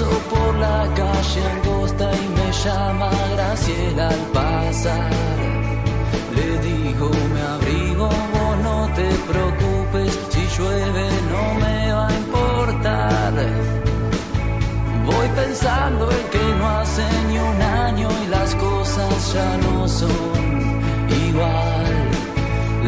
Avanzo 0.01 0.19
por 0.31 0.55
la 0.57 0.89
calle 0.95 1.43
angosta 1.53 2.11
y 2.15 2.29
me 2.29 2.53
llama 2.65 3.11
Graciela 3.33 4.09
al 4.09 4.25
pasar. 4.33 5.11
Le 6.35 6.59
digo, 6.59 7.11
me 7.35 7.41
abrigo, 7.43 8.09
no 8.63 8.89
te 8.95 9.09
preocupes, 9.31 10.19
si 10.31 10.41
llueve 10.57 11.09
no 11.33 11.61
me 11.61 11.93
va 11.93 12.09
a 12.09 12.13
importar. 12.13 13.35
Voy 15.05 15.29
pensando 15.37 16.11
en 16.11 16.25
que 16.31 16.55
no 16.59 16.69
hace 16.79 17.05
ni 17.29 17.39
un 17.39 17.63
año 17.63 18.09
y 18.25 18.27
las 18.29 18.55
cosas 18.55 19.35
ya 19.35 19.57
no 19.59 19.89
son 19.89 20.81
igual. 21.29 22.11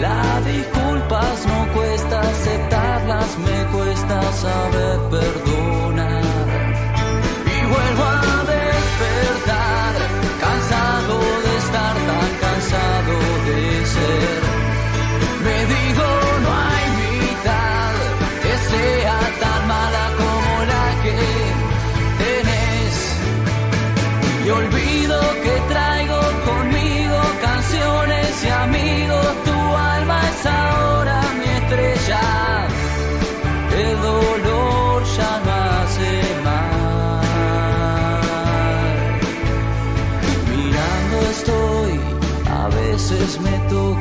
Las 0.00 0.44
disculpas 0.46 1.46
no 1.46 1.72
cuesta 1.74 2.20
aceptarlas, 2.20 3.38
me 3.38 3.76
cuesta 3.76 4.22
saber 4.32 4.98
perdonar. 5.10 5.81
Y 7.72 7.74
vuelvo 7.74 8.21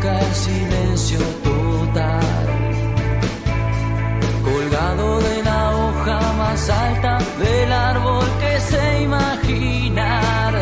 el 0.09 0.33
silencio 0.33 1.19
total. 1.43 2.47
Colgado 4.43 5.19
de 5.21 5.43
la 5.43 5.71
hoja 5.75 6.33
más 6.37 6.69
alta 6.69 7.17
del 7.39 7.71
árbol 7.71 8.25
que 8.39 8.59
sé 8.59 9.03
imaginar. 9.03 10.53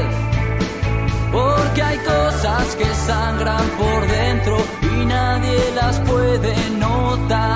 Porque 1.32 1.82
hay 1.82 1.98
cosas 2.00 2.76
que 2.76 2.86
sangran 3.08 3.66
por 3.78 4.08
dentro 4.08 4.58
y 4.82 5.06
nadie 5.06 5.60
las 5.76 6.00
puede 6.02 6.56
notar. 6.72 7.49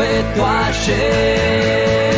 Tuve 0.00 0.24
tu 0.34 2.09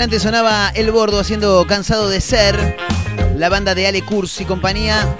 adelante, 0.00 0.18
sonaba 0.18 0.70
El 0.74 0.90
Bordo 0.92 1.20
haciendo 1.20 1.66
Cansado 1.66 2.08
de 2.08 2.22
Ser, 2.22 2.74
la 3.36 3.50
banda 3.50 3.74
de 3.74 3.86
Ale 3.86 4.00
Kurz 4.00 4.40
y 4.40 4.46
compañía. 4.46 5.14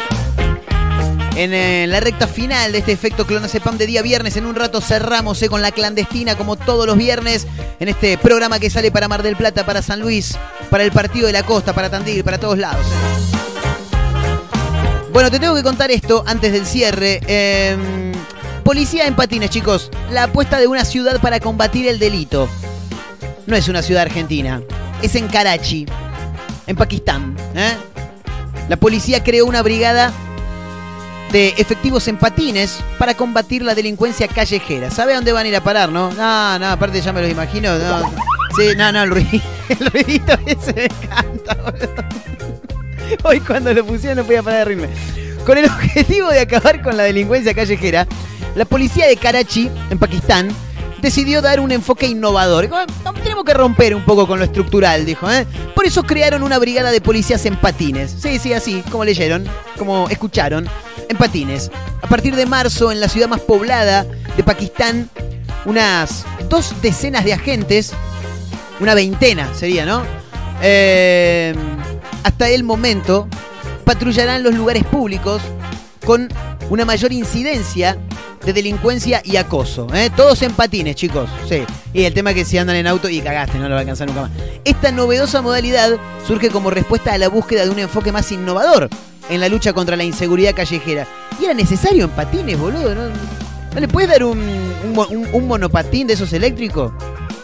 En 1.36 1.52
eh, 1.52 1.86
la 1.86 2.00
recta 2.00 2.26
final 2.26 2.72
de 2.72 2.78
este 2.78 2.92
efecto 2.92 3.26
Clonazepam 3.26 3.76
de 3.76 3.84
día 3.84 4.00
viernes, 4.00 4.38
en 4.38 4.46
un 4.46 4.54
rato 4.54 4.80
cerramos 4.80 5.42
eh, 5.42 5.50
con 5.50 5.60
la 5.60 5.70
clandestina 5.70 6.34
como 6.34 6.56
todos 6.56 6.86
los 6.86 6.96
viernes 6.96 7.46
en 7.78 7.88
este 7.88 8.16
programa 8.16 8.58
que 8.58 8.70
sale 8.70 8.90
para 8.90 9.06
Mar 9.06 9.22
del 9.22 9.36
Plata, 9.36 9.66
para 9.66 9.82
San 9.82 10.00
Luis, 10.00 10.38
para 10.70 10.82
el 10.82 10.92
Partido 10.92 11.26
de 11.26 11.34
la 11.34 11.42
Costa, 11.42 11.74
para 11.74 11.90
Tandil, 11.90 12.24
para 12.24 12.38
todos 12.38 12.56
lados. 12.56 12.86
Bueno, 15.12 15.30
te 15.30 15.38
tengo 15.38 15.54
que 15.56 15.62
contar 15.62 15.90
esto 15.90 16.24
antes 16.26 16.52
del 16.52 16.64
cierre. 16.64 17.20
Em, 17.26 18.12
policía 18.64 19.06
en 19.06 19.14
patines, 19.14 19.50
chicos. 19.50 19.90
La 20.10 20.22
apuesta 20.22 20.58
de 20.58 20.68
una 20.68 20.86
ciudad 20.86 21.20
para 21.20 21.38
combatir 21.38 21.86
el 21.86 21.98
delito. 21.98 22.48
No 23.46 23.56
es 23.56 23.68
una 23.68 23.82
ciudad 23.82 24.02
argentina. 24.02 24.62
Es 25.02 25.14
en 25.14 25.28
Karachi, 25.28 25.86
en 26.66 26.76
Pakistán. 26.76 27.36
¿eh? 27.54 27.76
La 28.68 28.76
policía 28.76 29.22
creó 29.24 29.46
una 29.46 29.62
brigada 29.62 30.12
de 31.32 31.54
efectivos 31.56 32.08
en 32.08 32.16
patines 32.16 32.80
para 32.98 33.14
combatir 33.14 33.62
la 33.62 33.74
delincuencia 33.74 34.28
callejera. 34.28 34.90
¿Sabe 34.90 35.14
dónde 35.14 35.32
van 35.32 35.46
a 35.46 35.48
ir 35.48 35.56
a 35.56 35.62
parar, 35.62 35.90
no? 35.90 36.10
No, 36.12 36.58
no, 36.58 36.66
aparte 36.66 37.00
ya 37.00 37.12
me 37.12 37.22
lo 37.22 37.28
imagino. 37.28 37.78
No. 37.78 38.10
Sí, 38.56 38.76
no, 38.76 38.92
no, 38.92 39.02
el 39.02 39.10
ruidito, 39.10 39.46
el 39.68 39.86
ruidito 39.90 40.32
ese 40.46 40.72
me 40.74 40.84
encanta, 40.84 41.54
boludo. 41.54 42.04
Hoy 43.24 43.40
cuando 43.40 43.72
lo 43.72 43.84
pusieron 43.84 44.18
no 44.18 44.24
podía 44.24 44.42
parar 44.42 44.60
de 44.60 44.64
reírme. 44.66 44.88
Con 45.46 45.56
el 45.58 45.64
objetivo 45.64 46.28
de 46.28 46.40
acabar 46.40 46.82
con 46.82 46.96
la 46.96 47.04
delincuencia 47.04 47.54
callejera, 47.54 48.06
la 48.54 48.64
policía 48.64 49.06
de 49.06 49.16
Karachi, 49.16 49.70
en 49.90 49.98
Pakistán, 49.98 50.48
decidió 51.02 51.42
dar 51.42 51.60
un 51.60 51.70
enfoque 51.72 52.06
innovador. 52.06 52.68
"Ah, 52.72 52.86
Tenemos 53.22 53.44
que 53.44 53.54
romper 53.54 53.94
un 53.94 54.04
poco 54.04 54.26
con 54.26 54.38
lo 54.38 54.44
estructural, 54.44 55.04
dijo. 55.04 55.30
¿eh? 55.30 55.46
Por 55.74 55.84
eso 55.86 56.02
crearon 56.02 56.42
una 56.42 56.58
brigada 56.58 56.90
de 56.90 57.00
policías 57.00 57.44
en 57.46 57.56
patines. 57.56 58.14
Sí, 58.20 58.38
sí, 58.38 58.52
así, 58.52 58.82
como 58.90 59.04
leyeron, 59.04 59.44
como 59.78 60.08
escucharon, 60.08 60.68
en 61.08 61.16
patines. 61.16 61.70
A 62.02 62.06
partir 62.06 62.34
de 62.36 62.46
marzo, 62.46 62.90
en 62.92 63.00
la 63.00 63.08
ciudad 63.08 63.28
más 63.28 63.40
poblada 63.40 64.06
de 64.36 64.42
Pakistán, 64.42 65.08
unas 65.64 66.24
dos 66.48 66.74
decenas 66.82 67.24
de 67.24 67.34
agentes, 67.34 67.92
una 68.80 68.94
veintena 68.94 69.52
sería, 69.54 69.84
¿no? 69.84 70.02
Eh, 70.62 71.54
hasta 72.24 72.48
el 72.48 72.64
momento 72.64 73.28
patrullarán 73.84 74.42
los 74.42 74.54
lugares 74.54 74.84
públicos 74.84 75.42
con 76.04 76.28
una 76.70 76.84
mayor 76.84 77.12
incidencia 77.12 77.96
de 78.44 78.52
delincuencia 78.52 79.20
y 79.24 79.36
acoso. 79.36 79.86
¿eh? 79.94 80.10
Todos 80.16 80.42
en 80.42 80.52
patines, 80.52 80.96
chicos. 80.96 81.28
Sí. 81.48 81.62
Y 81.92 82.04
el 82.04 82.14
tema 82.14 82.30
es 82.30 82.36
que 82.36 82.44
si 82.44 82.58
andan 82.58 82.76
en 82.76 82.86
auto 82.86 83.08
y 83.08 83.20
cagaste, 83.20 83.58
no 83.58 83.64
lo 83.64 83.70
va 83.70 83.76
a 83.76 83.80
alcanzar 83.80 84.08
nunca 84.08 84.22
más. 84.22 84.30
Esta 84.64 84.90
novedosa 84.92 85.42
modalidad 85.42 85.90
surge 86.26 86.48
como 86.50 86.70
respuesta 86.70 87.12
a 87.12 87.18
la 87.18 87.28
búsqueda 87.28 87.64
de 87.64 87.70
un 87.70 87.78
enfoque 87.78 88.12
más 88.12 88.30
innovador 88.32 88.88
en 89.28 89.40
la 89.40 89.48
lucha 89.48 89.72
contra 89.72 89.96
la 89.96 90.04
inseguridad 90.04 90.54
callejera. 90.54 91.06
Y 91.40 91.44
era 91.44 91.54
necesario 91.54 92.04
en 92.04 92.10
patines, 92.10 92.58
boludo. 92.58 92.94
¿No, 92.94 93.02
¿No 93.74 93.80
le 93.80 93.86
puedes 93.88 94.10
dar 94.10 94.24
un- 94.24 94.72
un 95.32 95.46
monopatín 95.46 96.06
de 96.08 96.14
esos 96.14 96.32
eléctricos? 96.32 96.92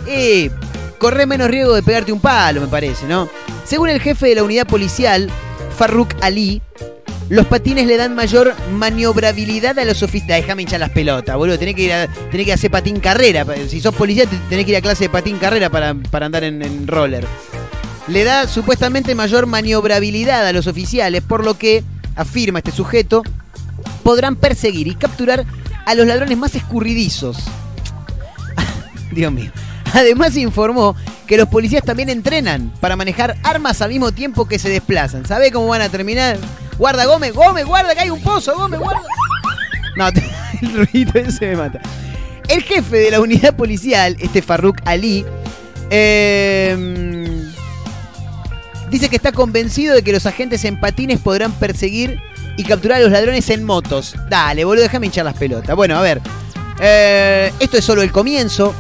Eh, 0.09 0.51
corre 0.99 1.27
menos 1.27 1.49
riesgo 1.49 1.75
de 1.75 1.83
pegarte 1.83 2.13
un 2.13 2.21
palo, 2.21 2.61
me 2.63 2.67
parece, 2.69 3.07
¿no? 3.07 3.29
Según 3.65 3.91
el 3.91 4.01
jefe 4.01 4.29
de 4.29 4.35
la 4.37 4.43
unidad 4.45 4.67
policial, 4.67 5.31
Farruk 5.77 6.15
Ali, 6.23 6.63
los 7.29 7.47
patines 7.47 7.87
le 7.87 7.97
dan 7.97 8.15
mayor 8.15 8.55
maniobrabilidad 8.73 9.79
a 9.79 9.85
los 9.85 10.03
oficiales. 10.03 10.45
Déjame 10.45 10.63
hinchar 10.63 10.81
las 10.81 10.91
pelotas, 10.91 11.37
boludo. 11.37 11.59
Tenés 11.59 11.75
que, 11.75 11.83
ir 12.33 12.45
que 12.45 12.53
hacer 12.53 12.71
patín 12.71 13.01
carrera. 13.01 13.45
Si 13.69 13.81
sos 13.81 13.95
policía, 13.95 14.27
te- 14.27 14.37
tenés 14.49 14.65
que 14.65 14.71
ir 14.73 14.77
a 14.77 14.81
clase 14.81 15.05
de 15.05 15.11
patín 15.11 15.39
carrera 15.39 15.69
para, 15.71 15.95
para 15.95 16.27
andar 16.27 16.45
en, 16.45 16.63
en 16.63 16.87
roller. 16.87 17.27
Le 18.09 18.23
da 18.23 18.47
supuestamente 18.47 19.15
mayor 19.17 19.47
maniobrabilidad 19.47 20.47
a 20.47 20.53
los 20.53 20.69
oficiales, 20.69 21.23
por 21.23 21.45
lo 21.45 21.59
que, 21.59 21.83
afirma 22.15 22.61
este 22.61 22.71
sujeto, 22.71 23.23
podrán 24.05 24.37
perseguir 24.37 24.87
y 24.87 24.95
capturar 24.95 25.45
a 25.85 25.95
los 25.97 26.07
ladrones 26.07 26.39
más 26.39 26.55
escurridizos. 26.55 27.37
Dios 29.13 29.33
mío. 29.33 29.51
Además 29.93 30.37
informó 30.37 30.95
que 31.27 31.37
los 31.37 31.49
policías 31.49 31.83
también 31.83 32.09
entrenan 32.09 32.73
para 32.81 32.95
manejar 32.97 33.37
armas 33.43 33.81
al 33.83 33.91
mismo 33.91 34.13
tiempo 34.13 34.47
que 34.47 34.59
se 34.59 34.69
desplazan. 34.69 35.27
¿Sabe 35.27 35.51
cómo 35.51 35.67
van 35.69 35.83
a 35.83 35.89
terminar? 35.89 36.39
Guarda, 36.79 37.07
Gómez, 37.07 37.33
Gómez, 37.35 37.65
guarda, 37.65 37.95
que 37.95 38.01
hay 38.01 38.11
un 38.11 38.21
pozo, 38.23 38.55
Gómez, 38.55 38.81
guarda. 38.81 39.03
No, 39.97 40.09
el 40.63 40.87
ruido 40.87 41.13
ese 41.15 41.49
me 41.49 41.57
mata. 41.57 41.81
El 42.49 42.63
jefe 42.63 42.97
de 42.97 43.11
la 43.11 43.21
unidad 43.21 43.57
policial, 43.57 44.17
este 44.21 44.43
Farruk 44.43 44.81
Ali, 44.85 45.25
eh, 45.91 47.47
dice 48.91 49.09
que 49.09 49.17
está 49.17 49.33
convencido 49.33 49.95
de 49.95 50.03
que 50.03 50.13
los 50.13 50.27
agentes 50.27 50.65
en 50.65 50.79
patines 50.79 51.19
podrán 51.21 51.53
perseguir 51.53 52.21
y 52.57 52.65
capturar 52.65 52.99
a 52.99 53.03
los 53.05 53.11
ladrones 53.13 53.49
en 53.51 53.65
motos. 53.65 54.15
Dale, 54.29 54.65
boludo, 54.65 54.83
déjame 54.85 55.07
hinchar 55.07 55.25
las 55.25 55.35
pelotas. 55.37 55.75
Bueno, 55.75 55.97
a 55.97 56.03
ver. 56.03 56.21
eh, 56.81 57.53
esto 57.59 57.77
es 57.79 57.85
solo 57.85 58.03
el 58.03 58.13
comienzo. 58.13 58.75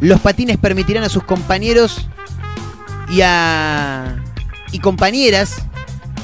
Los 0.00 0.20
patines 0.20 0.58
permitirán 0.58 1.02
a 1.04 1.08
sus 1.08 1.24
compañeros 1.24 2.06
y 3.10 3.20
a. 3.22 4.16
y 4.70 4.78
compañeras 4.78 5.56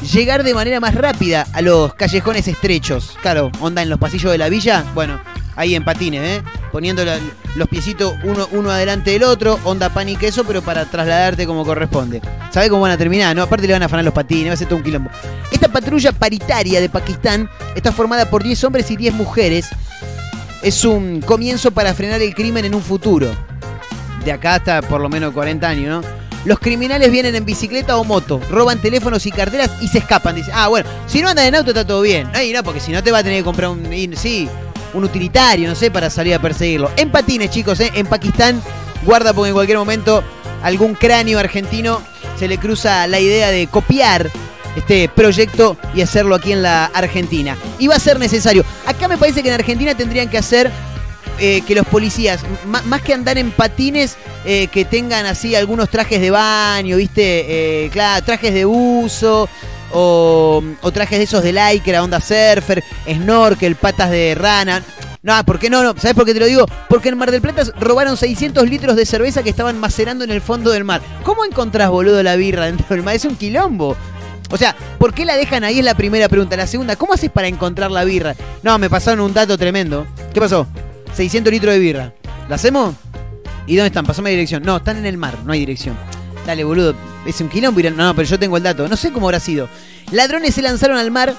llegar 0.03 0.43
de 0.43 0.55
manera 0.55 0.81
más 0.81 0.95
rápida 0.95 1.47
a 1.53 1.61
los 1.63 1.95
callejones 1.95 2.49
estrechos. 2.49 3.17
Claro, 3.23 3.51
onda 3.61 3.83
en 3.83 3.89
los 3.89 3.99
pasillos 3.99 4.33
de 4.33 4.39
la 4.39 4.49
villa. 4.49 4.85
Bueno, 4.95 5.21
ahí 5.57 5.75
en 5.75 5.85
patines, 5.85 6.23
¿eh? 6.23 6.43
Poniendo 6.73 7.05
los 7.57 7.69
piecitos 7.69 8.15
uno, 8.25 8.49
uno 8.53 8.71
adelante 8.71 9.13
del 9.13 9.23
otro, 9.23 9.59
onda 9.65 9.89
pan 9.91 10.09
y 10.09 10.17
queso, 10.17 10.45
pero 10.45 10.63
para 10.63 10.85
trasladarte 10.87 11.47
como 11.47 11.65
corresponde. 11.65 12.21
¿Sabe 12.51 12.69
cómo 12.69 12.83
van 12.83 12.93
a 12.93 12.99
terminar? 12.99 13.35
No, 13.37 13.43
aparte 13.43 13.67
le 13.67 13.73
van 13.73 13.83
a 13.83 13.87
afanar 13.87 14.05
los 14.05 14.15
patines, 14.15 14.51
va 14.51 14.55
a 14.55 14.57
ser 14.57 14.69
todo 14.69 14.79
un 14.79 14.85
quilombo. 14.85 15.11
Esta 15.51 15.69
patrulla 15.69 16.13
paritaria 16.13 16.81
de 16.81 16.89
Pakistán 16.89 17.49
está 17.75 17.93
formada 17.93 18.29
por 18.29 18.43
10 18.43 18.65
hombres 18.65 18.91
y 18.91 18.97
10 18.97 19.15
mujeres. 19.15 19.69
Es 20.63 20.85
un 20.85 21.21
comienzo 21.21 21.71
para 21.71 21.95
frenar 21.95 22.23
el 22.23 22.35
crimen 22.35 22.65
en 22.65 22.75
un 22.75 22.83
futuro. 22.83 23.31
De 24.25 24.33
acá 24.33 24.55
hasta 24.55 24.83
por 24.83 25.01
lo 25.01 25.09
menos 25.09 25.33
40 25.33 25.69
años, 25.69 26.03
¿no? 26.03 26.24
Los 26.45 26.59
criminales 26.59 27.11
vienen 27.11 27.35
en 27.35 27.45
bicicleta 27.45 27.97
o 27.97 28.05
moto, 28.05 28.41
roban 28.51 28.81
teléfonos 28.81 29.25
y 29.27 29.31
carteras 29.31 29.71
y 29.81 29.89
se 29.89 29.99
escapan. 29.99 30.35
Dicen, 30.35 30.53
ah, 30.55 30.69
bueno, 30.69 30.89
si 31.07 31.23
no 31.23 31.29
andan 31.29 31.47
en 31.47 31.55
auto 31.55 31.71
está 31.71 31.87
todo 31.87 32.03
bien. 32.03 32.29
Ay, 32.35 32.53
no, 32.53 32.63
porque 32.63 32.81
si 32.81 32.93
no 32.93 33.03
te 33.03 33.11
va 33.11 33.19
a 33.19 33.23
tener 33.23 33.39
que 33.39 33.45
comprar 33.45 33.71
un. 33.71 33.85
Sí, 34.17 34.49
un 34.93 35.05
utilitario, 35.05 35.69
no 35.69 35.75
sé, 35.75 35.91
para 35.91 36.11
salir 36.11 36.35
a 36.35 36.39
perseguirlo. 36.39 36.91
En 36.97 37.11
patines, 37.11 37.51
chicos, 37.51 37.81
¿eh? 37.81 37.91
en 37.95 38.07
Pakistán, 38.07 38.63
guarda 39.05 39.33
porque 39.33 39.49
en 39.49 39.55
cualquier 39.55 39.79
momento 39.79 40.23
algún 40.63 40.95
cráneo 40.95 41.39
argentino 41.39 42.01
se 42.39 42.49
le 42.49 42.59
cruza 42.59 43.07
la 43.07 43.21
idea 43.21 43.51
de 43.51 43.67
copiar 43.67 44.31
este 44.77 45.09
proyecto 45.09 45.77
y 45.95 46.03
hacerlo 46.03 46.35
aquí 46.35 46.53
en 46.53 46.63
la 46.63 46.87
Argentina. 46.87 47.57
Y 47.79 47.87
va 47.87 47.97
a 47.97 48.01
ser 48.01 48.19
necesario. 48.19 48.65
Acá 48.87 49.09
me 49.09 49.19
parece 49.19 49.43
que 49.43 49.49
en 49.49 49.55
Argentina 49.55 49.95
tendrían 49.95 50.29
que 50.29 50.39
hacer 50.39 50.71
eh, 51.39 51.63
que 51.67 51.75
los 51.75 51.87
policías, 51.87 52.41
más 52.67 53.03
que 53.03 53.15
andar 53.15 53.39
en 53.39 53.51
patines, 53.51 54.17
eh, 54.45 54.69
que 54.69 54.85
tengan 54.85 55.27
así 55.27 55.55
algunos 55.55 55.89
trajes 55.89 56.21
de 56.21 56.31
baño, 56.31 56.97
¿viste? 56.97 57.85
Eh, 57.85 57.91
claro, 57.91 58.25
trajes 58.25 58.55
de 58.55 58.67
uso. 58.67 59.49
O, 59.97 60.61
o 60.81 60.91
trajes 60.91 61.19
de 61.19 61.25
esos 61.25 61.45
de 61.45 61.53
lycra, 61.53 62.03
onda 62.03 62.19
surfer, 62.19 62.83
snorkel, 63.07 63.77
patas 63.77 64.11
de 64.11 64.35
rana. 64.35 64.83
No, 65.23 65.43
¿por 65.45 65.59
qué 65.59 65.71
no? 65.71 65.85
no? 65.85 65.95
¿Sabes 65.97 66.15
por 66.15 66.27
qué 66.27 66.35
te 66.35 66.41
lo 66.41 66.47
digo? 66.47 66.67
Porque 66.89 67.09
en 67.09 67.17
Mar 67.17 67.31
del 67.31 67.41
Plata 67.41 67.63
robaron 67.79 68.17
600 68.17 68.69
litros 68.69 68.95
de 68.95 69.07
cerveza 69.07 69.43
que 69.43 69.51
estaban 69.51 69.79
macerando 69.79 70.25
en 70.25 70.31
el 70.31 70.41
fondo 70.41 70.71
del 70.71 70.85
mar. 70.85 71.01
¿Cómo 71.23 71.45
encontrás, 71.45 71.91
boludo, 71.91 72.23
la 72.23 72.37
birra 72.37 72.67
dentro 72.67 72.87
del 72.91 73.03
mar? 73.03 73.15
Es 73.15 73.25
un 73.25 73.37
quilombo. 73.37 73.97
O 74.51 74.59
sea, 74.59 74.77
¿por 74.99 75.15
qué 75.15 75.25
la 75.25 75.37
dejan 75.37 75.65
ahí? 75.65 75.79
Es 75.79 75.85
la 75.85 75.95
primera 75.95 76.29
pregunta. 76.29 76.57
La 76.57 76.67
segunda, 76.67 76.97
¿cómo 76.97 77.15
haces 77.15 77.31
para 77.31 77.49
encontrar 77.49 77.91
la 77.91 78.05
birra? 78.05 78.35
No, 78.63 78.79
me 78.79 78.91
pasaron 78.91 79.21
un 79.21 79.33
dato 79.33 79.57
tremendo. 79.57 80.07
¿Qué 80.35 80.41
pasó? 80.41 80.67
600 81.15 81.53
litros 81.53 81.75
de 81.75 81.79
birra. 81.79 82.15
¿La 82.49 82.57
hacemos? 82.57 82.95
¿Y 83.67 83.77
dónde 83.77 83.89
están? 83.89 84.05
Pasame 84.05 84.31
dirección. 84.31 84.63
No, 84.63 84.77
están 84.77 84.99
en 84.99 85.07
el 85.07 85.17
mar, 85.17 85.39
no 85.45 85.53
hay 85.53 85.61
dirección. 85.61 85.97
Dale, 86.47 86.65
boludo. 86.65 86.95
Es 87.27 87.41
un 87.41 87.49
quilombo. 87.49 87.81
No, 87.91 88.15
pero 88.15 88.29
yo 88.29 88.39
tengo 88.39 88.57
el 88.57 88.63
dato. 88.63 88.89
No 88.89 88.97
sé 88.97 89.13
cómo 89.13 89.27
habrá 89.27 89.41
sido. 89.41 89.69
Ladrones 90.11 90.55
se 90.55 90.63
lanzaron 90.63 90.99
al 90.99 91.11
mar 91.11 91.35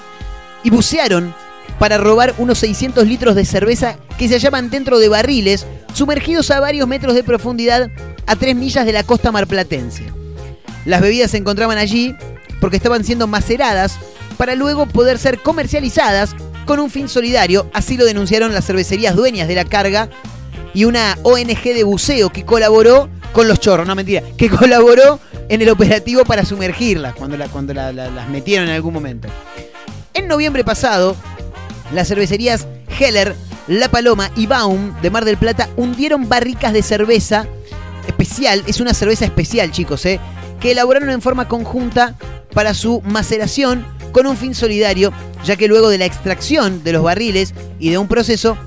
y 0.64 0.70
bucearon 0.70 1.32
para 1.78 1.98
robar 1.98 2.34
unos 2.38 2.58
600 2.58 3.06
litros 3.06 3.34
de 3.34 3.44
cerveza 3.44 3.98
que 4.18 4.28
se 4.28 4.34
hallaban 4.34 4.70
dentro 4.70 4.98
de 4.98 5.08
barriles 5.08 5.66
sumergidos 5.92 6.50
a 6.50 6.60
varios 6.60 6.88
metros 6.88 7.14
de 7.14 7.22
profundidad 7.22 7.90
a 8.26 8.36
3 8.36 8.56
millas 8.56 8.86
de 8.86 8.92
la 8.92 9.04
costa 9.04 9.30
marplatense. 9.30 10.04
Las 10.84 11.00
bebidas 11.00 11.30
se 11.30 11.36
encontraban 11.36 11.78
allí 11.78 12.14
porque 12.60 12.76
estaban 12.76 13.04
siendo 13.04 13.26
maceradas 13.26 13.98
para 14.36 14.54
luego 14.54 14.86
poder 14.86 15.18
ser 15.18 15.38
comercializadas 15.40 16.34
con 16.66 16.78
un 16.80 16.90
fin 16.90 17.08
solidario, 17.08 17.70
así 17.72 17.96
lo 17.96 18.04
denunciaron 18.04 18.52
las 18.52 18.66
cervecerías 18.66 19.16
dueñas 19.16 19.48
de 19.48 19.54
la 19.54 19.64
carga 19.64 20.10
y 20.74 20.84
una 20.84 21.16
ONG 21.22 21.62
de 21.62 21.84
buceo 21.84 22.28
que 22.30 22.44
colaboró 22.44 23.08
con 23.32 23.48
los 23.48 23.58
chorros, 23.60 23.86
no 23.86 23.94
mentira, 23.94 24.22
que 24.36 24.50
colaboró 24.50 25.18
en 25.48 25.62
el 25.62 25.70
operativo 25.70 26.24
para 26.24 26.44
sumergirlas 26.44 27.14
cuando, 27.14 27.38
cuando 27.50 27.72
la- 27.72 27.92
la- 27.92 28.10
las 28.10 28.28
metieron 28.28 28.68
en 28.68 28.74
algún 28.74 28.92
momento. 28.92 29.28
En 30.12 30.26
noviembre 30.28 30.64
pasado, 30.64 31.16
las 31.94 32.08
cervecerías 32.08 32.66
Heller, 32.98 33.34
La 33.68 33.88
Paloma 33.90 34.30
y 34.36 34.46
Baum 34.46 34.92
de 35.02 35.10
Mar 35.10 35.24
del 35.24 35.36
Plata 35.36 35.68
hundieron 35.76 36.28
barricas 36.28 36.72
de 36.72 36.82
cerveza 36.82 37.46
especial, 38.06 38.62
es 38.66 38.80
una 38.80 38.94
cerveza 38.94 39.24
especial 39.24 39.70
chicos, 39.70 40.04
¿eh? 40.06 40.18
que 40.60 40.72
elaboraron 40.72 41.10
en 41.10 41.20
forma 41.22 41.48
conjunta 41.48 42.14
para 42.54 42.72
su 42.74 43.02
maceración 43.02 43.84
con 44.12 44.26
un 44.26 44.36
fin 44.36 44.54
solidario, 44.54 45.12
ya 45.46 45.56
que 45.56 45.68
luego 45.68 45.88
de 45.88 45.98
la 45.98 46.04
extracción 46.04 46.82
de 46.82 46.92
los 46.92 47.02
barriles 47.02 47.54
y 47.78 47.90
de 47.90 47.98
un 47.98 48.08
proceso, 48.08 48.58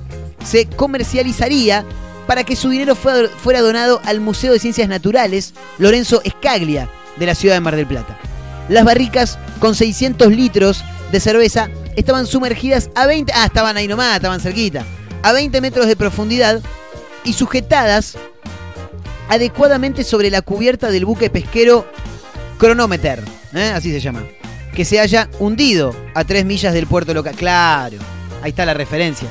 se 0.44 0.66
comercializaría 0.66 1.84
para 2.26 2.44
que 2.44 2.56
su 2.56 2.70
dinero 2.70 2.94
fuera, 2.96 3.60
donado 3.60 4.00
al 4.04 4.20
Museo 4.20 4.52
de 4.52 4.58
Ciencias 4.58 4.88
Naturales 4.88 5.52
Lorenzo 5.78 6.22
Escaglia 6.24 6.88
de 7.18 7.26
la 7.26 7.34
ciudad 7.34 7.54
de 7.54 7.60
Mar 7.60 7.76
del 7.76 7.86
Plata. 7.86 8.18
Las 8.68 8.84
barricas 8.84 9.38
con 9.58 9.74
600 9.74 10.28
litros 10.28 10.82
de 11.12 11.20
cerveza 11.20 11.68
estaban 11.96 12.26
sumergidas 12.26 12.88
a 12.94 13.06
20... 13.06 13.32
Ah, 13.34 13.46
estaban 13.46 13.76
ahí 13.76 13.88
nomás, 13.88 14.16
estaban 14.16 14.40
cerquita. 14.40 14.86
A 15.22 15.32
20 15.32 15.60
metros 15.60 15.86
de 15.86 15.96
profundidad 15.96 16.62
y 17.24 17.34
sujetadas 17.34 18.16
adecuadamente 19.28 20.02
sobre 20.04 20.30
la 20.30 20.40
cubierta 20.40 20.90
del 20.90 21.04
buque 21.04 21.30
pesquero 21.30 21.86
Cronometer, 22.58 23.22
¿eh? 23.54 23.72
así 23.74 23.90
se 23.90 24.00
llama, 24.00 24.22
que 24.74 24.84
se 24.84 25.00
haya 25.00 25.28
hundido 25.38 25.94
a 26.14 26.24
3 26.24 26.44
millas 26.44 26.72
del 26.74 26.86
puerto 26.86 27.12
local. 27.14 27.34
Claro, 27.36 27.96
ahí 28.42 28.50
está 28.50 28.64
la 28.64 28.74
referencia. 28.74 29.28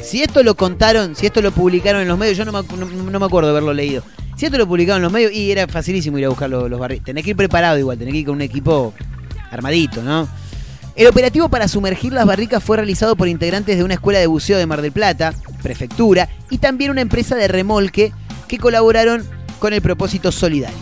Si 0.00 0.22
esto 0.22 0.42
lo 0.42 0.54
contaron, 0.56 1.16
si 1.16 1.26
esto 1.26 1.42
lo 1.42 1.50
publicaron 1.52 2.02
en 2.02 2.08
los 2.08 2.18
medios, 2.18 2.36
yo 2.36 2.44
no 2.44 2.52
me, 2.52 2.62
no- 3.12 3.20
me 3.20 3.26
acuerdo 3.26 3.50
haberlo 3.50 3.72
leído. 3.72 4.02
Si 4.36 4.46
esto 4.46 4.56
lo 4.58 4.66
publicaron 4.68 4.98
en 4.98 5.02
los 5.04 5.12
medios, 5.12 5.32
y 5.32 5.50
era 5.50 5.66
facilísimo 5.66 6.18
ir 6.18 6.26
a 6.26 6.28
buscar 6.28 6.48
los, 6.48 6.70
los 6.70 6.78
barriles. 6.78 7.04
Tenés 7.04 7.24
que 7.24 7.30
ir 7.30 7.36
preparado 7.36 7.76
igual, 7.78 7.98
tenés 7.98 8.12
que 8.12 8.18
ir 8.20 8.26
con 8.26 8.36
un 8.36 8.42
equipo 8.42 8.94
armadito, 9.50 10.02
¿no? 10.02 10.28
El 10.94 11.06
operativo 11.08 11.48
para 11.48 11.66
sumergir 11.68 12.12
las 12.12 12.26
barricas 12.26 12.62
fue 12.62 12.76
realizado 12.76 13.16
por 13.16 13.28
integrantes 13.28 13.76
de 13.76 13.84
una 13.84 13.94
escuela 13.94 14.18
de 14.18 14.26
buceo 14.26 14.58
de 14.58 14.66
Mar 14.66 14.82
del 14.82 14.92
Plata, 14.92 15.32
prefectura, 15.62 16.28
y 16.50 16.58
también 16.58 16.90
una 16.90 17.00
empresa 17.00 17.34
de 17.36 17.48
remolque 17.48 18.12
que 18.48 18.58
colaboraron 18.58 19.24
con 19.58 19.72
el 19.72 19.82
propósito 19.82 20.30
solidario. 20.32 20.76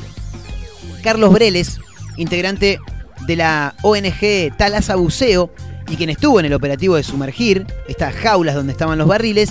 Carlos 1.03 1.33
Breles, 1.33 1.79
integrante 2.16 2.79
de 3.26 3.36
la 3.36 3.74
ONG 3.82 4.56
Talasa 4.56 4.96
Buceo 4.96 5.52
y 5.88 5.96
quien 5.96 6.10
estuvo 6.10 6.40
en 6.40 6.46
el 6.46 6.54
operativo 6.54 6.96
de 6.96 7.02
sumergir 7.02 7.66
estas 7.88 8.14
jaulas 8.14 8.54
donde 8.54 8.72
estaban 8.72 8.98
los 8.98 9.08
barriles, 9.08 9.50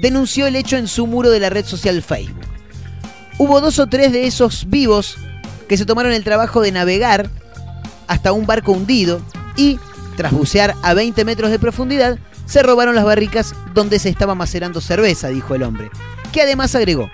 denunció 0.00 0.46
el 0.46 0.56
hecho 0.56 0.76
en 0.76 0.88
su 0.88 1.06
muro 1.06 1.30
de 1.30 1.40
la 1.40 1.50
red 1.50 1.64
social 1.64 2.02
Facebook. 2.02 2.46
Hubo 3.38 3.60
dos 3.60 3.78
o 3.78 3.86
tres 3.86 4.12
de 4.12 4.26
esos 4.26 4.68
vivos 4.68 5.16
que 5.68 5.76
se 5.76 5.86
tomaron 5.86 6.12
el 6.12 6.24
trabajo 6.24 6.60
de 6.60 6.72
navegar 6.72 7.28
hasta 8.06 8.32
un 8.32 8.46
barco 8.46 8.72
hundido 8.72 9.20
y, 9.56 9.78
tras 10.16 10.32
bucear 10.32 10.74
a 10.82 10.94
20 10.94 11.24
metros 11.24 11.50
de 11.50 11.58
profundidad, 11.58 12.18
se 12.46 12.62
robaron 12.62 12.94
las 12.94 13.04
barricas 13.04 13.54
donde 13.74 13.98
se 13.98 14.08
estaba 14.08 14.34
macerando 14.34 14.80
cerveza, 14.80 15.28
dijo 15.28 15.54
el 15.54 15.62
hombre, 15.62 15.90
que 16.32 16.42
además 16.42 16.74
agregó 16.74 17.10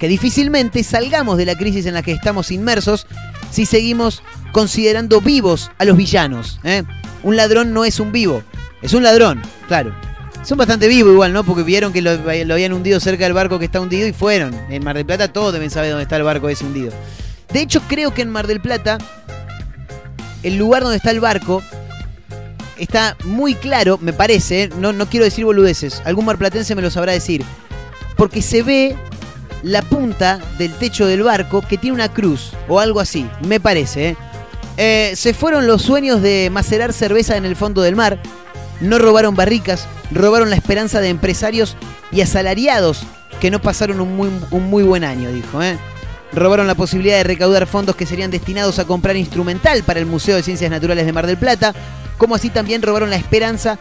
que 0.00 0.08
difícilmente 0.08 0.82
salgamos 0.82 1.36
de 1.36 1.44
la 1.44 1.56
crisis 1.56 1.84
en 1.84 1.94
la 1.94 2.02
que 2.02 2.12
estamos 2.12 2.50
inmersos 2.50 3.06
si 3.50 3.66
seguimos 3.66 4.22
considerando 4.52 5.20
vivos 5.20 5.70
a 5.78 5.84
los 5.84 5.96
villanos. 5.96 6.60
¿eh? 6.64 6.82
Un 7.22 7.36
ladrón 7.36 7.72
no 7.72 7.84
es 7.84 8.00
un 8.00 8.12
vivo, 8.12 8.42
es 8.82 8.94
un 8.94 9.02
ladrón, 9.02 9.42
claro. 9.68 9.94
Son 10.42 10.56
bastante 10.56 10.88
vivos 10.88 11.12
igual, 11.12 11.34
¿no? 11.34 11.44
Porque 11.44 11.62
vieron 11.62 11.92
que 11.92 12.00
lo, 12.00 12.10
habían 12.12 12.72
hundido 12.72 12.98
cerca 12.98 13.24
del 13.24 13.34
barco 13.34 13.58
que 13.58 13.66
está 13.66 13.80
hundido 13.80 14.08
y 14.08 14.12
fueron. 14.12 14.54
En 14.70 14.82
Mar 14.82 14.96
del 14.96 15.04
Plata 15.04 15.28
todos 15.28 15.52
deben 15.52 15.70
saber 15.70 15.90
dónde 15.90 16.04
está 16.04 16.16
el 16.16 16.22
barco 16.22 16.48
ese 16.48 16.64
hundido. 16.64 16.92
De 17.52 17.60
hecho, 17.60 17.82
creo 17.88 18.14
que 18.14 18.22
en 18.22 18.30
Mar 18.30 18.46
del 18.46 18.60
Plata, 18.60 18.96
el 20.42 20.56
lugar 20.56 20.82
donde 20.82 20.96
está 20.96 21.10
el 21.10 21.20
barco 21.20 21.62
está 22.78 23.16
muy 23.24 23.54
claro, 23.54 23.98
me 24.00 24.14
parece, 24.14 24.62
¿eh? 24.62 24.70
no, 24.78 24.94
no 24.94 25.06
quiero 25.06 25.24
decir 25.24 25.44
boludeces, 25.44 26.00
algún 26.06 26.24
marplatense 26.24 26.74
me 26.74 26.80
lo 26.80 26.90
sabrá 26.90 27.12
decir, 27.12 27.44
porque 28.16 28.40
se 28.40 28.62
ve 28.62 28.96
la 29.62 29.82
punta 29.82 30.40
del 30.58 30.72
techo 30.72 31.06
del 31.06 31.22
barco 31.22 31.60
que 31.60 31.76
tiene 31.76 31.94
una 31.94 32.10
cruz 32.10 32.52
o 32.68 32.80
algo 32.80 33.00
así, 33.00 33.26
me 33.46 33.60
parece. 33.60 34.10
¿eh? 34.10 34.16
Eh, 34.76 35.12
se 35.14 35.34
fueron 35.34 35.66
los 35.66 35.82
sueños 35.82 36.22
de 36.22 36.48
macerar 36.50 36.92
cerveza 36.92 37.36
en 37.36 37.44
el 37.44 37.56
fondo 37.56 37.82
del 37.82 37.96
mar, 37.96 38.18
no 38.80 38.98
robaron 38.98 39.34
barricas, 39.34 39.86
robaron 40.10 40.50
la 40.50 40.56
esperanza 40.56 41.00
de 41.00 41.08
empresarios 41.08 41.76
y 42.10 42.22
asalariados 42.22 43.02
que 43.40 43.50
no 43.50 43.60
pasaron 43.60 44.00
un 44.00 44.16
muy, 44.50 44.82
buen 44.82 45.04
año, 45.04 45.30
dijo. 45.30 45.62
¿eh? 45.62 45.78
Robaron 46.32 46.66
la 46.66 46.74
posibilidad 46.74 47.16
de 47.16 47.24
recaudar 47.24 47.66
fondos 47.66 47.96
que 47.96 48.06
serían 48.06 48.30
destinados 48.30 48.78
a 48.78 48.84
comprar 48.84 49.16
instrumental 49.16 49.82
para 49.82 50.00
el 50.00 50.06
Museo 50.06 50.36
de 50.36 50.42
Ciencias 50.42 50.70
Naturales 50.70 51.06
de 51.06 51.12
Mar 51.12 51.26
del 51.26 51.38
Plata, 51.38 51.74
como 52.18 52.34
así 52.34 52.50
también 52.50 52.82
robaron 52.82 53.10
la 53.10 53.16
esperanza 53.16 53.78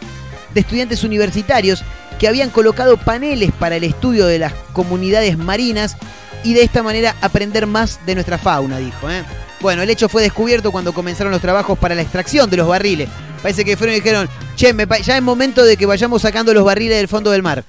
de 0.54 0.62
estudiantes 0.62 1.04
universitarios 1.04 1.84
que 2.18 2.28
habían 2.28 2.50
colocado 2.50 2.98
paneles 2.98 3.52
para 3.52 3.76
el 3.76 3.84
estudio 3.84 4.26
de 4.26 4.40
las 4.40 4.54
comunidades 4.74 5.38
marinas 5.38 5.98
y 6.44 6.54
de 6.54 6.64
esta 6.64 6.84
manera 6.84 7.16
aprender 7.22 7.68
más 7.68 8.00
de 8.06 8.16
nuestra 8.16 8.38
fauna, 8.38 8.78
dijo. 8.78 9.10
¿eh? 9.10 9.24
Bueno, 9.62 9.82
el 9.82 9.90
hecho 9.90 10.08
fue 10.08 10.22
descubierto 10.22 10.72
cuando 10.72 10.94
comenzaron 10.94 11.32
los 11.32 11.42
trabajos 11.42 11.78
para 11.78 11.96
la 11.96 12.02
extracción 12.02 12.50
de 12.50 12.58
los 12.58 12.68
barriles. 12.68 13.10
Parece 13.42 13.66
que 13.66 13.76
fueron 13.76 13.96
y 13.96 14.00
dijeron, 14.00 14.30
che, 14.56 14.74
me 14.74 14.88
ya 15.04 15.18
es 15.18 15.24
momento 15.24 15.64
de 15.64 15.76
que 15.78 15.86
vayamos 15.86 16.22
sacando 16.22 16.54
los 16.54 16.64
barriles 16.64 16.98
del 16.98 17.08
fondo 17.08 17.32
del 17.32 17.44
mar. 17.44 17.64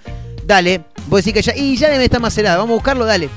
Dale, 0.44 0.84
vos 1.06 1.24
decís 1.24 1.34
que 1.34 1.42
ya, 1.42 1.56
y 1.56 1.76
ya 1.76 1.88
debe 1.88 2.04
estar 2.04 2.20
macerado, 2.20 2.58
vamos 2.58 2.72
a 2.72 2.76
buscarlo, 2.76 3.04
dale. 3.04 3.28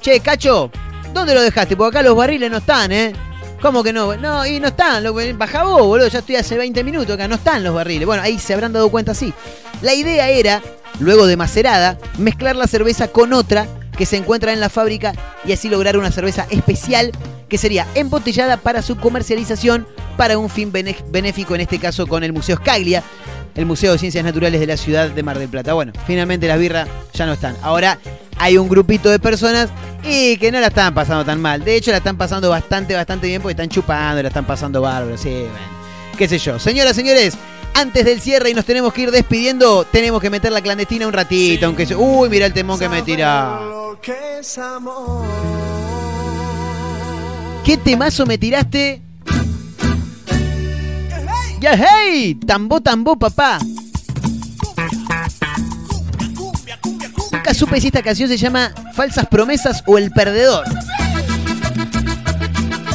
Che, 0.00 0.20
Cacho, 0.20 0.70
¿dónde 1.12 1.34
lo 1.34 1.42
dejaste? 1.42 1.76
Porque 1.76 1.98
acá 1.98 2.06
los 2.06 2.16
barriles 2.16 2.50
no 2.50 2.58
están, 2.58 2.92
¿eh? 2.92 3.12
¿Cómo 3.60 3.82
que 3.82 3.92
no? 3.92 4.16
No, 4.16 4.46
y 4.46 4.60
no 4.60 4.68
están. 4.68 5.04
Baja 5.38 5.64
vos, 5.64 5.86
boludo. 5.86 6.08
Ya 6.08 6.18
estoy 6.18 6.36
hace 6.36 6.56
20 6.56 6.84
minutos 6.84 7.14
acá. 7.14 7.26
No 7.26 7.36
están 7.36 7.64
los 7.64 7.74
barriles. 7.74 8.06
Bueno, 8.06 8.22
ahí 8.22 8.38
se 8.38 8.54
habrán 8.54 8.72
dado 8.72 8.90
cuenta, 8.90 9.14
sí. 9.14 9.32
La 9.82 9.94
idea 9.94 10.28
era, 10.28 10.62
luego 11.00 11.26
de 11.26 11.36
macerada, 11.36 11.98
mezclar 12.18 12.54
la 12.54 12.66
cerveza 12.66 13.08
con 13.08 13.32
otra 13.32 13.66
que 13.96 14.06
se 14.06 14.16
encuentra 14.16 14.52
en 14.52 14.60
la 14.60 14.68
fábrica 14.68 15.14
y 15.44 15.52
así 15.52 15.68
lograr 15.68 15.96
una 15.96 16.12
cerveza 16.12 16.46
especial 16.50 17.12
que 17.48 17.58
sería 17.58 17.86
embotellada 17.94 18.56
para 18.56 18.82
su 18.82 18.96
comercialización 18.96 19.86
para 20.16 20.38
un 20.38 20.48
fin 20.50 20.72
benéfico, 20.72 21.54
en 21.54 21.60
este 21.60 21.78
caso 21.78 22.06
con 22.06 22.24
el 22.24 22.32
Museo 22.32 22.56
Scaglia, 22.56 23.02
el 23.54 23.66
Museo 23.66 23.92
de 23.92 23.98
Ciencias 23.98 24.24
Naturales 24.24 24.60
de 24.60 24.66
la 24.66 24.76
ciudad 24.76 25.08
de 25.10 25.22
Mar 25.22 25.38
del 25.38 25.48
Plata. 25.48 25.72
Bueno, 25.74 25.92
finalmente 26.06 26.46
las 26.48 26.58
birras 26.58 26.88
ya 27.14 27.26
no 27.26 27.32
están. 27.34 27.56
Ahora 27.62 27.98
hay 28.38 28.58
un 28.58 28.68
grupito 28.68 29.08
de 29.10 29.18
personas 29.18 29.70
y 30.04 30.36
que 30.38 30.52
no 30.52 30.60
la 30.60 30.66
están 30.68 30.92
pasando 30.94 31.24
tan 31.24 31.40
mal. 31.40 31.64
De 31.64 31.76
hecho, 31.76 31.90
la 31.90 31.98
están 31.98 32.16
pasando 32.16 32.50
bastante, 32.50 32.94
bastante 32.94 33.26
bien 33.28 33.40
porque 33.40 33.52
están 33.52 33.68
chupando, 33.68 34.22
la 34.22 34.28
están 34.28 34.44
pasando 34.46 34.80
bárbaro. 34.82 35.16
Sí, 35.16 35.30
bueno. 35.30 35.76
Qué 36.18 36.28
sé 36.28 36.38
yo. 36.38 36.58
Señoras, 36.58 36.96
señores, 36.96 37.34
Antes 37.78 38.06
del 38.06 38.22
cierre 38.22 38.48
y 38.48 38.54
nos 38.54 38.64
tenemos 38.64 38.90
que 38.94 39.02
ir 39.02 39.10
despidiendo, 39.10 39.84
tenemos 39.84 40.22
que 40.22 40.30
meter 40.30 40.50
la 40.50 40.62
clandestina 40.62 41.06
un 41.06 41.12
ratito, 41.12 41.66
aunque 41.66 41.84
se- 41.84 41.94
Uy, 41.94 42.30
mira 42.30 42.46
el 42.46 42.54
temón 42.54 42.78
que 42.78 42.88
me 42.88 43.02
tira. 43.02 43.58
¿Qué 47.66 47.76
temazo 47.76 48.24
me 48.26 48.38
tiraste? 48.38 49.02
¡Ya 51.58 51.74
hey! 51.74 52.38
Tambo, 52.46 52.80
tambo, 52.80 53.18
papá. 53.18 53.58
Nunca 57.32 57.52
supe 57.52 57.80
si 57.80 57.88
esta 57.88 58.04
canción 58.04 58.28
se 58.28 58.36
llama 58.36 58.72
Falsas 58.94 59.26
Promesas 59.26 59.82
o 59.84 59.98
El 59.98 60.12
Perdedor. 60.12 60.64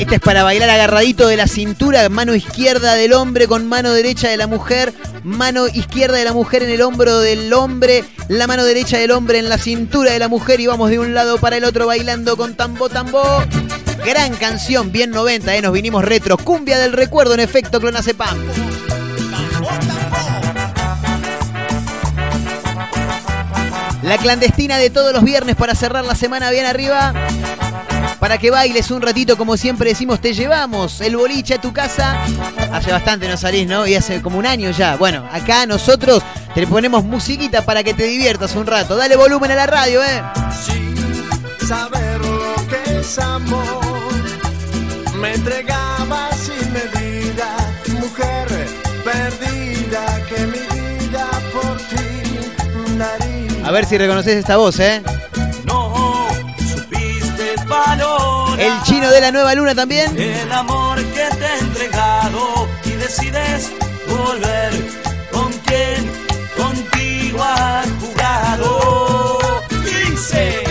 Esta 0.01 0.15
es 0.15 0.21
para 0.21 0.41
bailar 0.41 0.67
agarradito 0.71 1.27
de 1.27 1.37
la 1.37 1.45
cintura, 1.45 2.09
mano 2.09 2.33
izquierda 2.33 2.95
del 2.95 3.13
hombre 3.13 3.47
con 3.47 3.67
mano 3.67 3.93
derecha 3.93 4.29
de 4.29 4.35
la 4.35 4.47
mujer, 4.47 4.95
mano 5.23 5.67
izquierda 5.67 6.17
de 6.17 6.25
la 6.25 6.33
mujer 6.33 6.63
en 6.63 6.71
el 6.71 6.81
hombro 6.81 7.19
del 7.19 7.53
hombre, 7.53 8.03
la 8.27 8.47
mano 8.47 8.65
derecha 8.65 8.97
del 8.97 9.11
hombre 9.11 9.37
en 9.37 9.47
la 9.47 9.59
cintura 9.59 10.11
de 10.11 10.17
la 10.17 10.27
mujer 10.27 10.59
y 10.59 10.65
vamos 10.65 10.89
de 10.89 10.97
un 10.97 11.13
lado 11.13 11.37
para 11.37 11.57
el 11.57 11.65
otro 11.65 11.85
bailando 11.85 12.35
con 12.35 12.55
tambo 12.55 12.89
tambo. 12.89 13.21
Gran 14.03 14.33
canción, 14.37 14.91
bien 14.91 15.11
90, 15.11 15.55
¿eh? 15.55 15.61
nos 15.61 15.71
vinimos 15.71 16.03
retro. 16.03 16.35
Cumbia 16.35 16.79
del 16.79 16.93
recuerdo 16.93 17.35
en 17.35 17.41
efecto 17.41 17.79
clonazepam. 17.79 18.39
La 24.01 24.17
clandestina 24.17 24.79
de 24.79 24.89
todos 24.89 25.13
los 25.13 25.23
viernes 25.23 25.55
para 25.55 25.75
cerrar 25.75 26.03
la 26.05 26.15
semana 26.15 26.49
bien 26.49 26.65
arriba. 26.65 27.13
Para 28.21 28.37
que 28.37 28.51
bailes 28.51 28.91
un 28.91 29.01
ratito, 29.01 29.35
como 29.35 29.57
siempre 29.57 29.89
decimos, 29.89 30.21
te 30.21 30.35
llevamos 30.35 31.01
el 31.01 31.17
boliche 31.17 31.55
a 31.55 31.59
tu 31.59 31.73
casa. 31.73 32.23
Hace 32.71 32.91
bastante 32.91 33.27
no 33.27 33.35
salís, 33.35 33.67
¿no? 33.67 33.87
Y 33.87 33.95
hace 33.95 34.21
como 34.21 34.37
un 34.37 34.45
año 34.45 34.69
ya. 34.69 34.95
Bueno, 34.95 35.27
acá 35.31 35.65
nosotros 35.65 36.21
te 36.53 36.67
ponemos 36.67 37.03
musiquita 37.03 37.65
para 37.65 37.83
que 37.83 37.95
te 37.95 38.03
diviertas 38.03 38.55
un 38.55 38.67
rato. 38.67 38.95
Dale 38.95 39.15
volumen 39.15 39.49
a 39.49 39.55
la 39.55 39.65
radio, 39.65 40.03
¿eh? 40.03 40.21
saber 41.67 42.19
lo 42.19 42.67
que 42.67 42.99
es 42.99 43.17
amor. 43.17 43.81
Me 45.19 45.33
entregaba 45.33 46.29
sin 46.33 46.71
medida, 46.73 47.55
mujer 47.87 48.67
perdida, 49.03 50.23
que 50.29 50.45
mi 50.45 50.59
vida 50.79 51.27
por 51.51 51.75
ti 51.77 52.97
daría. 52.99 53.67
A 53.67 53.71
ver 53.71 53.85
si 53.87 53.97
reconoces 53.97 54.35
esta 54.35 54.57
voz, 54.57 54.79
¿eh? 54.79 55.01
Valorar 57.85 58.59
El 58.59 58.81
chino 58.83 59.09
de 59.09 59.21
la 59.21 59.31
nueva 59.31 59.55
luna 59.55 59.73
también. 59.75 60.17
el 60.19 60.51
amor 60.51 60.97
que 60.97 61.27
te 61.37 61.45
he 61.45 61.59
entregado 61.59 62.67
y 62.85 62.91
decides 62.91 63.71
volver 64.07 64.71
con 65.31 65.51
quien 65.65 66.11
contigo 66.57 67.43
ha 67.43 67.83
jugado. 67.99 69.39
Dice. 69.83 70.63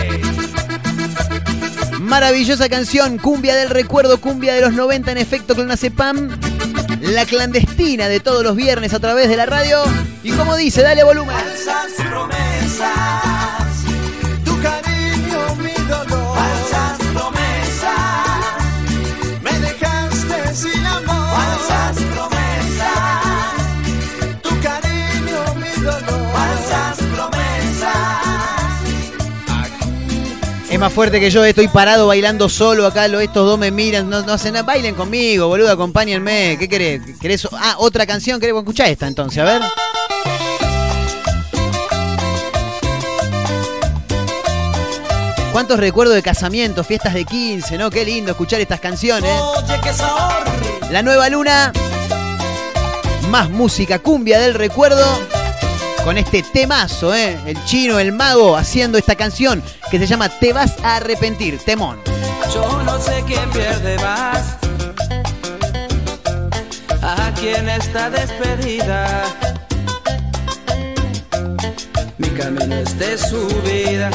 Maravillosa 2.00 2.68
canción, 2.68 3.18
cumbia 3.18 3.54
del 3.54 3.70
recuerdo, 3.70 4.20
cumbia 4.20 4.54
de 4.54 4.60
los 4.62 4.72
90 4.72 5.12
en 5.12 5.18
efecto 5.18 5.54
clonazepam. 5.54 6.28
La 7.00 7.24
clandestina 7.24 8.08
de 8.08 8.20
todos 8.20 8.42
los 8.44 8.54
viernes 8.56 8.92
a 8.94 9.00
través 9.00 9.28
de 9.28 9.36
la 9.36 9.46
radio. 9.46 9.82
Y 10.22 10.32
como 10.32 10.54
dice, 10.56 10.82
dale 10.82 11.02
volumen. 11.02 11.34
Falsas 11.34 11.92
promesas, 12.08 13.39
Falsas 21.30 21.96
promesas, 22.14 23.52
tu 24.42 24.50
cariño, 24.60 25.54
mi 25.56 25.82
dolor. 25.82 26.32
Falsas 26.32 26.98
promesas. 27.14 28.30
Es 30.70 30.78
más 30.78 30.92
fuerte 30.92 31.18
que 31.20 31.30
yo, 31.30 31.44
estoy 31.44 31.68
parado 31.68 32.06
bailando 32.06 32.48
solo 32.48 32.86
acá, 32.86 33.06
estos 33.06 33.46
dos 33.46 33.58
me 33.58 33.70
miran, 33.70 34.08
no, 34.08 34.22
no 34.22 34.32
hacen 34.34 34.52
nada, 34.52 34.64
bailen 34.64 34.94
conmigo, 34.94 35.48
boludo, 35.48 35.70
acompáñenme. 35.70 36.56
¿Qué 36.58 36.68
querés? 36.68 37.02
¿Querés? 37.20 37.48
Ah, 37.52 37.74
otra 37.78 38.06
canción, 38.06 38.38
querés 38.38 38.56
escuchar 38.56 38.88
esta 38.88 39.06
entonces, 39.06 39.38
a 39.38 39.44
ver. 39.44 39.62
¿Cuántos 45.52 45.80
recuerdos 45.80 46.14
de 46.14 46.22
casamientos, 46.22 46.86
fiestas 46.86 47.12
de 47.12 47.24
15, 47.24 47.76
no? 47.76 47.90
Qué 47.90 48.04
lindo 48.04 48.30
escuchar 48.30 48.60
estas 48.60 48.78
canciones. 48.78 49.30
Oye, 49.30 49.80
qué 49.82 49.92
sabor. 49.92 50.44
La 50.90 51.02
nueva 51.02 51.28
luna. 51.28 51.72
Más 53.28 53.50
música 53.50 53.98
cumbia 53.98 54.38
del 54.38 54.54
recuerdo. 54.54 55.04
Con 56.04 56.18
este 56.18 56.42
temazo, 56.42 57.14
¿eh? 57.14 57.38
El 57.46 57.62
chino, 57.64 57.98
el 57.98 58.12
mago, 58.12 58.56
haciendo 58.56 58.96
esta 58.96 59.16
canción 59.16 59.62
que 59.90 59.98
se 59.98 60.06
llama 60.06 60.28
Te 60.28 60.52
vas 60.52 60.76
a 60.82 60.96
arrepentir, 60.96 61.58
temón. 61.58 61.98
Yo 62.54 62.82
no 62.84 62.98
sé 63.00 63.22
quién 63.26 63.50
pierde 63.50 63.96
más. 63.98 64.56
A 67.02 67.32
quién 67.38 67.68
está 67.68 68.08
despedida. 68.08 69.24
Mi 72.18 72.28
camino 72.30 72.76
es 72.76 72.98
de 72.98 73.18
subida, 73.18 74.10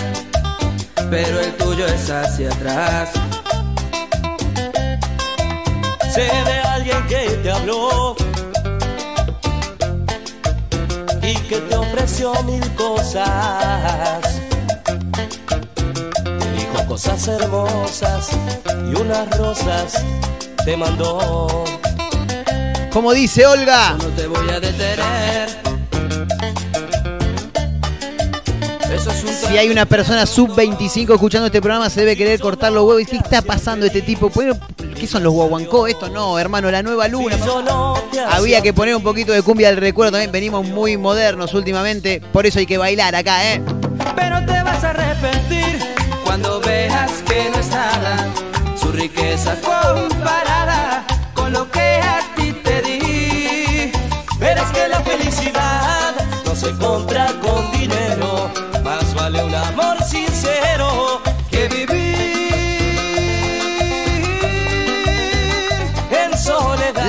pero 1.10 1.40
el 1.40 1.56
tuyo 1.56 1.86
es 1.86 2.10
hacia 2.10 2.50
atrás. 2.50 3.10
Sé 6.14 6.22
de 6.22 6.60
alguien 6.60 7.08
que 7.08 7.30
te 7.44 7.52
habló 7.52 8.16
y 11.22 11.34
que 11.48 11.58
te 11.58 11.76
ofreció 11.76 12.34
mil 12.44 12.74
cosas. 12.76 14.42
Dijo 16.56 16.88
cosas 16.88 17.28
hermosas 17.28 18.30
y 18.70 18.96
unas 19.00 19.38
rosas 19.38 20.04
te 20.64 20.78
mandó. 20.78 21.66
Como 22.92 23.12
dice 23.14 23.46
Olga, 23.46 23.98
No 24.02 24.08
te 24.10 24.28
voy 24.28 24.50
a 24.50 24.60
detener. 24.60 25.65
Si 29.14 29.58
hay 29.58 29.70
una 29.70 29.86
persona 29.86 30.26
sub 30.26 30.54
25 30.56 31.14
escuchando 31.14 31.48
este 31.48 31.62
programa, 31.62 31.90
se 31.90 32.02
debe 32.02 32.16
querer 32.16 32.40
cortar 32.40 32.72
los 32.72 32.84
huevos. 32.86 33.02
¿Y 33.02 33.06
qué 33.06 33.18
está 33.18 33.42
pasando 33.42 33.86
este 33.86 34.02
tipo? 34.02 34.30
¿Puede- 34.30 34.60
¿Qué 35.00 35.08
son 35.08 35.24
los 35.24 35.34
guaguancó? 35.34 35.88
Esto 35.88 36.10
no, 36.10 36.40
hermano, 36.40 36.72
la 36.72 36.82
nueva 36.82 37.08
luna. 37.08 37.38
Había 38.32 38.62
que 38.62 38.74
poner 38.74 38.96
un 38.96 39.04
poquito 39.04 39.32
de 39.34 39.42
cumbia 39.42 39.68
del 39.70 39.78
recuerdo 39.78 40.14
también. 40.14 40.32
Venimos 40.32 40.66
muy 40.68 40.98
modernos 40.98 41.54
últimamente. 41.54 42.22
Por 42.32 42.46
eso 42.46 42.60
hay 42.60 42.66
que 42.66 42.78
bailar 42.78 43.14
acá, 43.16 43.54
¿eh? 43.54 43.62
Pero 44.16 44.40
te 44.46 44.64
vas 44.64 44.84
a 44.84 44.90
arrepentir 44.92 45.80
cuando 46.24 46.60
veas 46.62 47.12
que 47.28 47.50
no 47.52 47.60
es 47.60 47.68
nada 47.68 48.28
su 48.80 48.92
riqueza 48.92 49.56
comparada 49.62 51.06
con 51.34 51.52
lo 51.52 51.70
que 51.70 51.80
a 52.02 52.20
ti 52.36 52.54
te 52.64 52.82
di. 52.82 53.92
Verás 54.40 54.72
que 54.72 54.88
la 54.88 55.02
felicidad 55.02 56.14
no 56.46 56.56
se 56.56 56.72
compra 56.78 57.28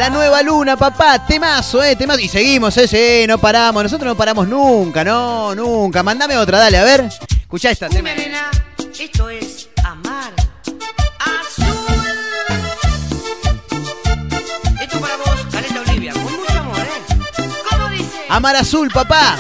La 0.07 0.11
nueva 0.11 0.41
luna, 0.41 0.77
papá, 0.77 1.27
temazo, 1.27 1.83
eh, 1.83 1.97
temazo. 1.97 2.21
Y 2.21 2.29
seguimos, 2.29 2.77
eh, 2.77 2.87
sí, 2.87 3.27
no 3.27 3.39
paramos. 3.39 3.83
Nosotros 3.83 4.07
no 4.07 4.17
paramos 4.17 4.47
nunca, 4.47 5.03
no, 5.03 5.53
nunca. 5.53 6.05
Mándame 6.05 6.37
otra, 6.37 6.61
dale, 6.61 6.79
a 6.79 6.85
ver. 6.85 7.09
Escuchá 7.41 7.73
esta 7.73 7.89
tema. 7.89 8.15
nena, 8.15 8.49
esto 8.97 9.29
es 9.29 9.69
amar. 9.83 10.33
Azul. 11.19 11.67
Esto 14.81 15.01
para 15.01 15.17
vos, 15.17 15.47
Caleta 15.51 15.81
Olivia, 15.81 16.13
con 16.13 16.23
mucho 16.23 16.57
amor, 16.57 16.79
¿eh? 16.79 17.15
¿Cómo 17.69 17.89
dice? 17.89 18.17
Amar 18.29 18.55
Azul, 18.55 18.89
papá. 18.95 19.37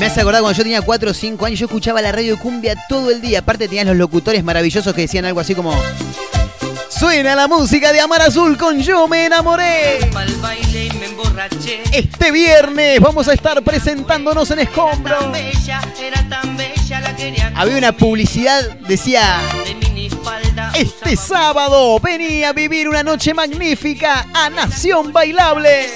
Me 0.00 0.06
hace 0.06 0.20
acordar 0.20 0.40
cuando 0.42 0.58
yo 0.58 0.64
tenía 0.64 0.82
4 0.82 1.10
o 1.12 1.14
5 1.14 1.46
años, 1.46 1.60
yo 1.60 1.66
escuchaba 1.66 2.02
la 2.02 2.10
radio 2.10 2.34
de 2.34 2.40
cumbia 2.40 2.74
todo 2.88 3.08
el 3.12 3.20
día. 3.20 3.38
Aparte 3.38 3.68
tenías 3.68 3.86
los 3.86 3.96
locutores 3.96 4.42
maravillosos 4.42 4.92
que 4.96 5.02
decían 5.02 5.26
algo 5.26 5.38
así 5.38 5.54
como... 5.54 5.72
Suena 6.98 7.34
la 7.34 7.46
música 7.46 7.92
de 7.92 8.00
Amar 8.00 8.22
Azul 8.22 8.56
con 8.56 8.80
Yo 8.80 9.06
me 9.06 9.26
enamoré. 9.26 9.98
Me. 10.00 10.88
Este 11.92 12.32
viernes 12.32 13.00
vamos 13.00 13.28
a 13.28 13.34
estar 13.34 13.62
presentándonos 13.62 14.50
en 14.50 14.60
Escombro. 14.60 15.16
Había 17.54 17.76
una 17.76 17.92
publicidad, 17.92 18.78
decía... 18.88 19.40
Este 20.74 21.16
sábado 21.16 21.98
venía 22.00 22.50
a 22.50 22.52
vivir 22.52 22.88
una 22.88 23.02
noche 23.02 23.34
magnífica 23.34 24.26
a 24.32 24.48
Nación 24.48 25.12
Bailable. 25.12 25.90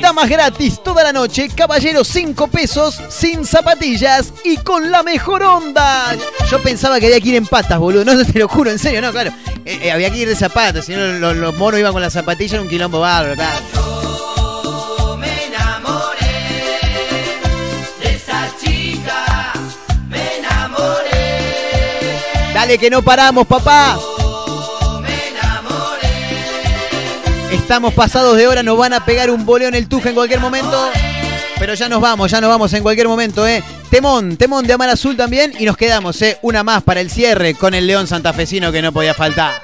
Damas 0.00 0.28
gratis 0.28 0.80
toda 0.82 1.02
la 1.02 1.12
noche, 1.12 1.48
caballeros 1.48 2.06
5 2.08 2.48
pesos, 2.48 3.00
sin 3.08 3.44
zapatillas 3.44 4.32
y 4.44 4.56
con 4.58 4.90
la 4.90 5.02
mejor 5.02 5.42
onda. 5.42 6.14
Yo 6.50 6.62
pensaba 6.62 7.00
que 7.00 7.06
había 7.06 7.20
que 7.20 7.28
ir 7.28 7.34
en 7.34 7.46
patas, 7.46 7.78
boludo. 7.78 8.04
No, 8.04 8.24
te 8.24 8.38
lo 8.38 8.48
juro, 8.48 8.70
en 8.70 8.78
serio, 8.78 9.00
no, 9.02 9.10
claro. 9.10 9.32
Eh, 9.64 9.80
eh, 9.82 9.92
había 9.92 10.10
que 10.10 10.18
ir 10.18 10.28
de 10.28 10.36
zapatos, 10.36 10.86
si 10.86 10.94
no 10.94 11.34
los, 11.34 11.56
monos 11.56 11.80
iban 11.80 11.92
con 11.92 12.00
las 12.00 12.12
zapatillas, 12.12 12.54
era 12.54 12.62
un 12.62 12.68
quilombo 12.68 13.00
bárbaro, 13.00 13.34
claro. 13.34 13.58
Me 15.18 15.44
enamoré 15.46 16.60
de 18.00 18.14
esa 18.14 18.50
chica, 18.62 19.52
me 20.08 20.36
enamoré. 20.38 21.42
Dale 22.54 22.78
que 22.78 22.88
no 22.88 23.02
paramos, 23.02 23.46
papá. 23.46 23.98
Estamos 27.50 27.94
pasados 27.94 28.36
de 28.36 28.46
hora, 28.46 28.62
nos 28.62 28.76
van 28.76 28.92
a 28.92 29.04
pegar 29.04 29.30
un 29.30 29.46
boleo 29.46 29.68
en 29.68 29.74
el 29.74 29.88
tuje 29.88 30.10
en 30.10 30.14
cualquier 30.14 30.40
momento. 30.40 30.90
Pero 31.58 31.74
ya 31.74 31.88
nos 31.88 32.00
vamos, 32.00 32.30
ya 32.30 32.40
nos 32.40 32.50
vamos 32.50 32.72
en 32.74 32.82
cualquier 32.82 33.08
momento, 33.08 33.46
¿eh? 33.46 33.62
Temón, 33.90 34.36
temón 34.36 34.66
de 34.66 34.74
Amar 34.74 34.90
Azul 34.90 35.16
también. 35.16 35.52
Y 35.58 35.64
nos 35.64 35.76
quedamos, 35.76 36.20
¿eh? 36.22 36.38
Una 36.42 36.62
más 36.62 36.82
para 36.82 37.00
el 37.00 37.10
cierre 37.10 37.54
con 37.54 37.74
el 37.74 37.86
León 37.86 38.06
Santafesino 38.06 38.70
que 38.70 38.82
no 38.82 38.92
podía 38.92 39.14
faltar. 39.14 39.60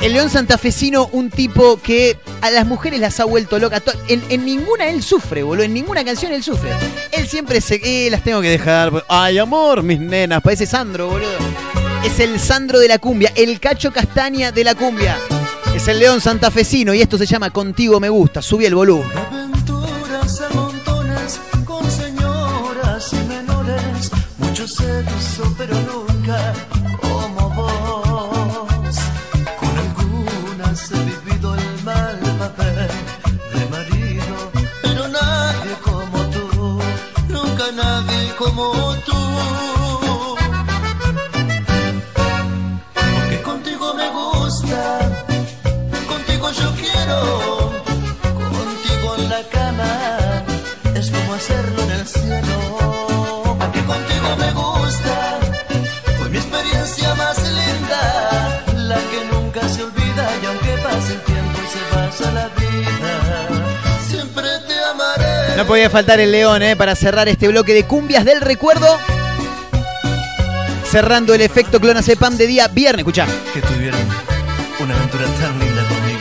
El 0.00 0.12
León 0.12 0.30
Santafesino, 0.30 1.08
un 1.10 1.30
tipo 1.30 1.80
que 1.82 2.16
a 2.42 2.50
las 2.50 2.66
mujeres 2.66 3.00
las 3.00 3.18
ha 3.18 3.24
vuelto 3.24 3.58
locas. 3.58 3.82
En, 4.08 4.22
en 4.28 4.44
ninguna 4.44 4.86
él 4.86 5.02
sufre, 5.02 5.42
boludo. 5.42 5.64
En 5.64 5.74
ninguna 5.74 6.04
canción 6.04 6.32
él 6.32 6.42
sufre. 6.42 6.70
Él 7.10 7.26
siempre 7.26 7.60
se. 7.60 7.80
Eh, 7.82 8.10
las 8.10 8.22
tengo 8.22 8.40
que 8.40 8.50
dejar. 8.50 9.04
Ay, 9.08 9.38
amor, 9.38 9.82
mis 9.82 9.98
nenas. 9.98 10.42
Parece 10.42 10.66
Sandro, 10.66 11.08
boludo. 11.08 11.77
Es 12.08 12.20
el 12.20 12.40
Sandro 12.40 12.78
de 12.78 12.88
la 12.88 12.98
cumbia. 12.98 13.30
El 13.36 13.60
cacho 13.60 13.92
castaña 13.92 14.50
de 14.50 14.64
la 14.64 14.74
cumbia. 14.74 15.18
Es 15.74 15.88
el 15.88 15.98
León 15.98 16.22
Santafesino 16.22 16.94
y 16.94 17.02
esto 17.02 17.18
se 17.18 17.26
llama 17.26 17.50
Contigo 17.50 18.00
Me 18.00 18.08
Gusta. 18.08 18.40
Subí 18.40 18.64
el 18.64 18.74
volumen. 18.74 19.06
Aventuras 19.30 20.40
a 20.40 20.48
montones 20.54 21.38
con 21.66 21.88
señoras 21.90 23.12
y 23.12 23.28
menores. 23.28 24.10
Mucho 24.38 24.66
sexo, 24.66 25.54
pero 25.58 25.74
nunca 25.74 26.54
como 27.02 27.50
vos. 27.50 28.96
Con 29.60 29.78
algunas 29.78 30.90
he 30.90 31.04
vivido 31.04 31.54
el 31.56 31.84
mal 31.84 32.18
papel 32.38 32.88
de 33.52 33.66
marido, 33.66 34.50
pero 34.82 35.08
nadie 35.08 35.76
como 35.84 36.24
tú. 36.30 36.80
Nunca 37.28 37.64
nadie 37.76 38.34
como 38.38 38.87
No 65.58 65.66
podía 65.66 65.90
faltar 65.90 66.20
el 66.20 66.30
León, 66.30 66.62
¿eh? 66.62 66.76
Para 66.76 66.94
cerrar 66.94 67.26
este 67.26 67.48
bloque 67.48 67.74
de 67.74 67.82
cumbias 67.82 68.24
del 68.24 68.40
recuerdo. 68.40 68.86
Cerrando 70.84 71.34
el 71.34 71.40
efecto 71.40 71.80
Clonazepam 71.80 72.36
de 72.36 72.46
día 72.46 72.68
viernes. 72.68 73.00
Escuchá. 73.00 73.26
Que 73.52 73.60
tuvieran 73.60 74.00
una 74.78 74.94
aventura 74.94 75.24
tan 75.24 75.58
linda 75.58 75.82
conmigo. 75.88 76.20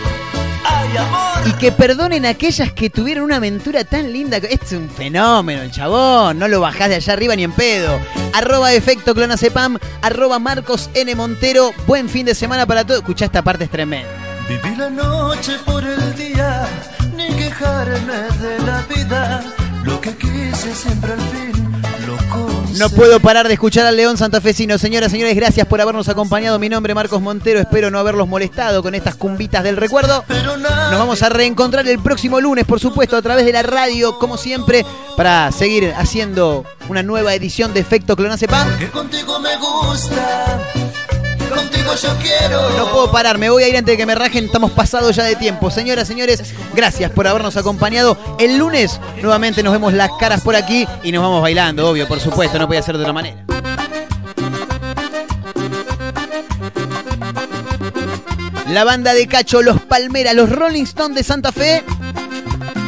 ¡Ay, 0.66 0.98
amor! 0.98 1.48
Y 1.50 1.52
que 1.60 1.72
perdonen 1.72 2.26
a 2.26 2.30
aquellas 2.30 2.72
que 2.72 2.90
tuvieron 2.90 3.26
una 3.26 3.36
aventura 3.36 3.84
tan 3.84 4.12
linda. 4.12 4.38
Este 4.38 4.66
es 4.66 4.72
un 4.72 4.90
fenómeno, 4.90 5.62
el 5.62 5.72
chabón. 5.72 6.40
No 6.40 6.48
lo 6.48 6.60
bajás 6.60 6.90
de 6.90 6.96
allá 6.96 7.14
arriba 7.14 7.36
ni 7.36 7.44
en 7.44 7.52
pedo. 7.52 8.00
Arroba 8.34 8.74
efecto 8.74 9.14
clonazepam. 9.14 9.78
Arroba 10.02 10.40
Marcos 10.40 10.90
N. 10.96 11.14
Montero. 11.14 11.74
Buen 11.86 12.10
fin 12.10 12.26
de 12.26 12.34
semana 12.34 12.66
para 12.66 12.84
todos. 12.84 13.02
Escuchá, 13.02 13.26
esta 13.26 13.44
parte 13.44 13.66
es 13.66 13.70
tremenda. 13.70 14.10
Viví 14.50 14.78
la 14.78 14.90
noche 14.90 15.58
por 15.66 15.84
el 15.84 16.16
día, 16.16 16.47
quejarme 17.48 18.14
de 18.42 18.60
la 18.60 18.82
vida. 18.94 19.44
Lo 19.84 20.02
que 20.02 20.16
quise 20.16 20.76
siempre 20.76 21.14
al 21.14 21.20
fin 21.20 21.82
lo 22.06 22.18
conseguí. 22.30 22.80
No 22.80 22.90
puedo 22.90 23.20
parar 23.20 23.48
de 23.48 23.54
escuchar 23.54 23.86
al 23.86 23.96
León 23.96 24.18
Santafesino. 24.18 24.78
Señoras, 24.78 25.12
señores, 25.12 25.36
gracias 25.36 25.66
por 25.66 25.80
habernos 25.80 26.10
acompañado. 26.10 26.60
Mi 26.60 26.68
nombre 26.68 26.92
es 26.92 26.96
Marcos 26.96 27.22
Montero. 27.22 27.60
Espero 27.60 27.90
no 27.90 28.00
haberlos 28.00 28.28
molestado 28.28 28.84
con 28.84 28.96
estas 28.96 29.16
cumbitas 29.16 29.64
del 29.64 29.78
recuerdo. 29.78 30.26
Nos 30.28 31.00
vamos 31.00 31.24
a 31.24 31.30
reencontrar 31.30 31.88
el 31.88 32.00
próximo 32.00 32.42
lunes, 32.42 32.66
por 32.66 32.80
supuesto, 32.80 33.16
a 33.16 33.22
través 33.22 33.46
de 33.46 33.54
la 33.54 33.64
radio, 33.64 34.20
como 34.20 34.38
siempre, 34.38 34.86
para 35.16 35.52
seguir 35.52 35.94
haciendo 35.96 36.66
una 36.90 37.04
nueva 37.04 37.34
edición 37.34 37.74
de 37.74 37.80
Efecto 37.80 38.16
Clonazepam. 38.16 38.78
Que 38.78 38.90
contigo 38.90 39.40
me 39.40 39.56
gusta, 39.58 40.60
contigo 41.50 41.96
yo 41.96 42.16
quiero. 42.22 42.70
No 42.78 42.92
puedo 42.92 43.12
parar, 43.12 43.38
me 43.38 43.50
voy 43.50 43.64
a 43.64 43.68
ir 43.68 43.78
antes 43.78 43.94
de 43.94 43.98
que 43.98 44.06
me 44.06 44.16
rajen, 44.16 44.46
estamos 44.46 44.72
pasados 44.72 45.16
ya 45.16 45.24
de 45.24 45.36
tiempo. 45.36 45.72
Señoras, 45.72 46.08
señores, 46.08 46.44
gracias 46.74 47.12
por 47.12 47.28
habernos 47.28 47.58
acompañado. 47.58 48.18
El 48.40 48.58
lunes 48.58 49.00
nuevamente 49.22 49.64
nos 49.64 49.74
vemos 49.74 49.94
las 49.94 50.10
caras 50.20 50.42
por 50.42 50.56
aquí 50.56 50.88
y 51.04 51.12
nos 51.12 51.24
vamos 51.24 51.42
bailando, 51.42 51.90
obvio, 51.90 52.08
por 52.08 52.20
supuesto, 52.20 52.60
no 52.60 52.68
podía 52.68 52.82
ser 52.82 52.96
de 52.98 53.02
otra 53.02 53.14
manera. 53.14 53.44
La 58.70 58.84
banda 58.84 59.14
de 59.14 59.28
Cacho, 59.28 59.62
los 59.62 59.82
Palmeras, 59.82 60.36
los 60.36 60.50
Rolling 60.50 60.84
Stones 60.84 61.16
de 61.16 61.24
Santa 61.24 61.52
Fe. 61.52 61.84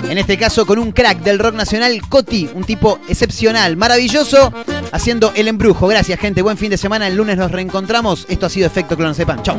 En 0.10 0.18
este 0.18 0.38
caso 0.38 0.66
con 0.66 0.80
un 0.80 0.92
crack 0.92 1.20
del 1.20 1.40
rock 1.40 1.54
nacional, 1.54 2.02
Coti, 2.10 2.50
un 2.54 2.64
tipo 2.64 3.00
excepcional, 3.08 3.78
maravilloso, 3.78 4.52
haciendo 4.92 5.32
el 5.36 5.48
embrujo. 5.48 5.88
Gracias, 5.88 6.20
gente. 6.20 6.42
Buen 6.42 6.58
fin 6.58 6.70
de 6.70 6.78
semana. 6.78 7.08
El 7.08 7.16
lunes 7.16 7.38
nos 7.38 7.52
reencontramos. 7.52 8.26
Esto 8.30 8.46
ha 8.46 8.50
sido 8.50 8.68
Efecto 8.68 8.96
Clonazepam. 8.96 9.42
Chau. 9.44 9.58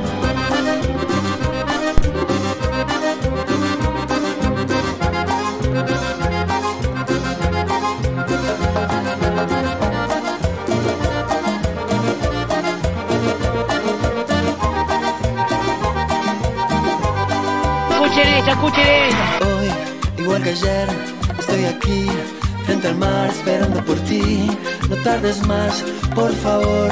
Tardes 25.20 25.46
más, 25.46 25.84
por 26.14 26.32
favor, 26.32 26.90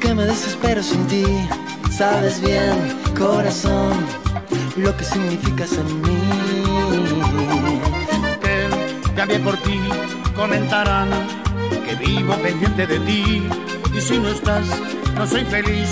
que 0.00 0.14
me 0.14 0.24
desespero 0.24 0.80
sin 0.80 1.04
ti. 1.08 1.24
Sabes 1.90 2.40
bien, 2.40 2.72
corazón, 3.18 3.94
lo 4.76 4.96
que 4.96 5.04
significas 5.04 5.72
en 5.72 6.02
mí. 6.02 6.20
También 9.16 9.42
por 9.42 9.56
ti 9.58 9.80
comentarán 10.36 11.08
que 11.84 11.94
vivo 11.96 12.34
pendiente 12.34 12.86
de 12.86 13.00
ti. 13.00 13.42
Y 13.92 14.00
si 14.00 14.18
no 14.18 14.28
estás, 14.28 14.66
no 15.16 15.26
soy 15.26 15.44
feliz. 15.44 15.88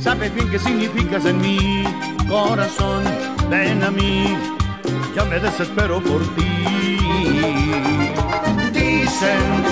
Sabes 0.00 0.34
bien 0.34 0.48
qué 0.50 0.58
significas 0.58 1.26
en 1.26 1.40
mi 1.40 1.84
corazón. 2.26 3.04
Ven 3.50 3.84
a 3.84 3.90
mí, 3.90 4.34
yo 5.14 5.26
me 5.26 5.40
desespero 5.40 6.00
por 6.00 6.22
ti. 6.36 6.98
Dicen 8.72 9.66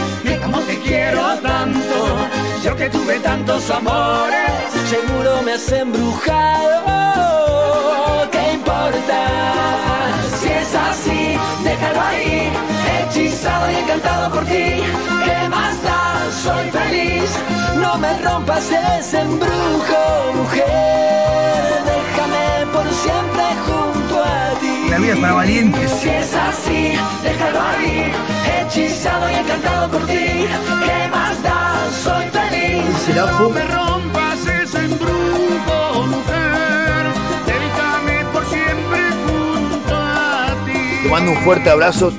como 0.44 0.60
te 0.60 0.78
quiero 0.80 1.38
tanto, 1.38 2.28
yo 2.62 2.76
que 2.76 2.90
tuve 2.90 3.18
tantos 3.20 3.70
amores. 3.70 4.50
Seguro 4.88 5.42
me 5.42 5.52
has 5.52 5.72
embrujado. 5.72 6.70
¿Qué 8.30 8.52
importa? 8.52 9.20
Si 10.38 10.48
es 10.48 10.74
así, 10.74 11.38
déjalo 11.64 12.00
ahí, 12.00 12.52
hechizado 12.94 13.70
y 13.70 13.74
encantado 13.76 14.30
por 14.34 14.44
ti. 14.44 14.82
¿Qué 15.24 15.48
más 15.48 15.82
da? 15.82 16.20
Soy 16.42 16.70
feliz. 16.70 17.30
No 17.80 17.96
me 17.98 18.18
rompas 18.18 18.70
ese 18.98 19.20
embrujo, 19.20 20.32
mujer. 20.34 21.64
Déjame 21.92 22.66
por 22.72 22.86
siempre 22.92 23.44
junto. 23.66 23.93
La 24.90 24.98
vida 24.98 25.14
es 25.14 25.18
para 25.18 25.32
valientes. 25.34 25.90
Si 25.90 26.08
es 26.08 26.34
así, 26.34 26.92
déjalo 27.22 27.60
ahí, 27.60 28.12
hechizado 28.60 29.30
y 29.30 29.34
encantado 29.34 29.90
por 29.90 30.06
ti. 30.06 30.14
¿Qué 30.14 31.08
más 31.10 31.42
da? 31.42 31.74
Soy 32.02 32.26
feliz. 32.30 32.84
No 33.14 33.50
me 33.50 33.64
rompas 33.66 34.46
ese 34.46 34.84
embrujo, 34.84 36.06
mujer. 36.06 37.06
Déjame 37.46 38.24
por 38.32 38.46
siempre 38.46 39.00
junto 39.26 39.94
a 39.94 40.46
ti. 40.66 41.02
Te 41.02 41.08
mando 41.08 41.32
un 41.32 41.38
fuerte 41.38 41.70
abrazo. 41.70 42.12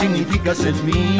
Significas 0.00 0.64
en 0.64 0.86
mí. 0.86 1.18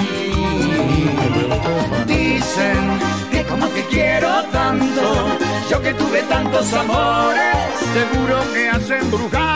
Dicen 2.06 2.98
que 3.30 3.44
como 3.44 3.66
te 3.68 3.84
quiero 3.86 4.42
tanto, 4.50 5.28
yo 5.70 5.82
que 5.82 5.92
tuve 5.94 6.22
tantos 6.22 6.72
amores, 6.72 7.56
seguro 7.92 8.40
que 8.54 8.68
has 8.70 8.90
embrujado. 8.90 9.49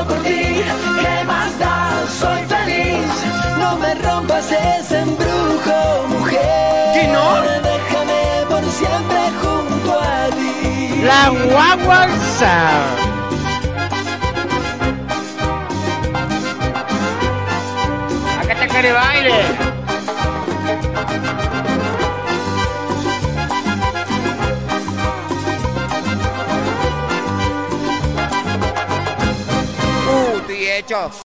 Y 0.00 0.04
encantado 0.04 0.06
por 0.06 0.18
ti. 0.22 0.62
¿Qué 1.00 1.24
más 1.24 1.58
da? 1.58 2.06
Soy 2.08 2.44
feliz. 2.44 3.06
No 3.58 3.76
me 3.76 3.94
rompas 3.94 4.50
ese 4.50 5.00
embrujo, 5.00 6.06
mujer. 6.08 6.92
¿Qué 6.94 7.08
no? 7.08 7.42
Déjame 7.42 8.46
por 8.48 8.64
siempre 8.70 9.30
junto 9.42 10.00
a 10.00 10.28
ti. 10.30 11.02
La 11.04 11.30
está 18.52 18.66
cara 18.66 18.82
de 18.82 18.92
baile. 18.92 19.69
Uh, 30.90 30.96
estoy 30.96 31.06
hecho. 31.06 31.10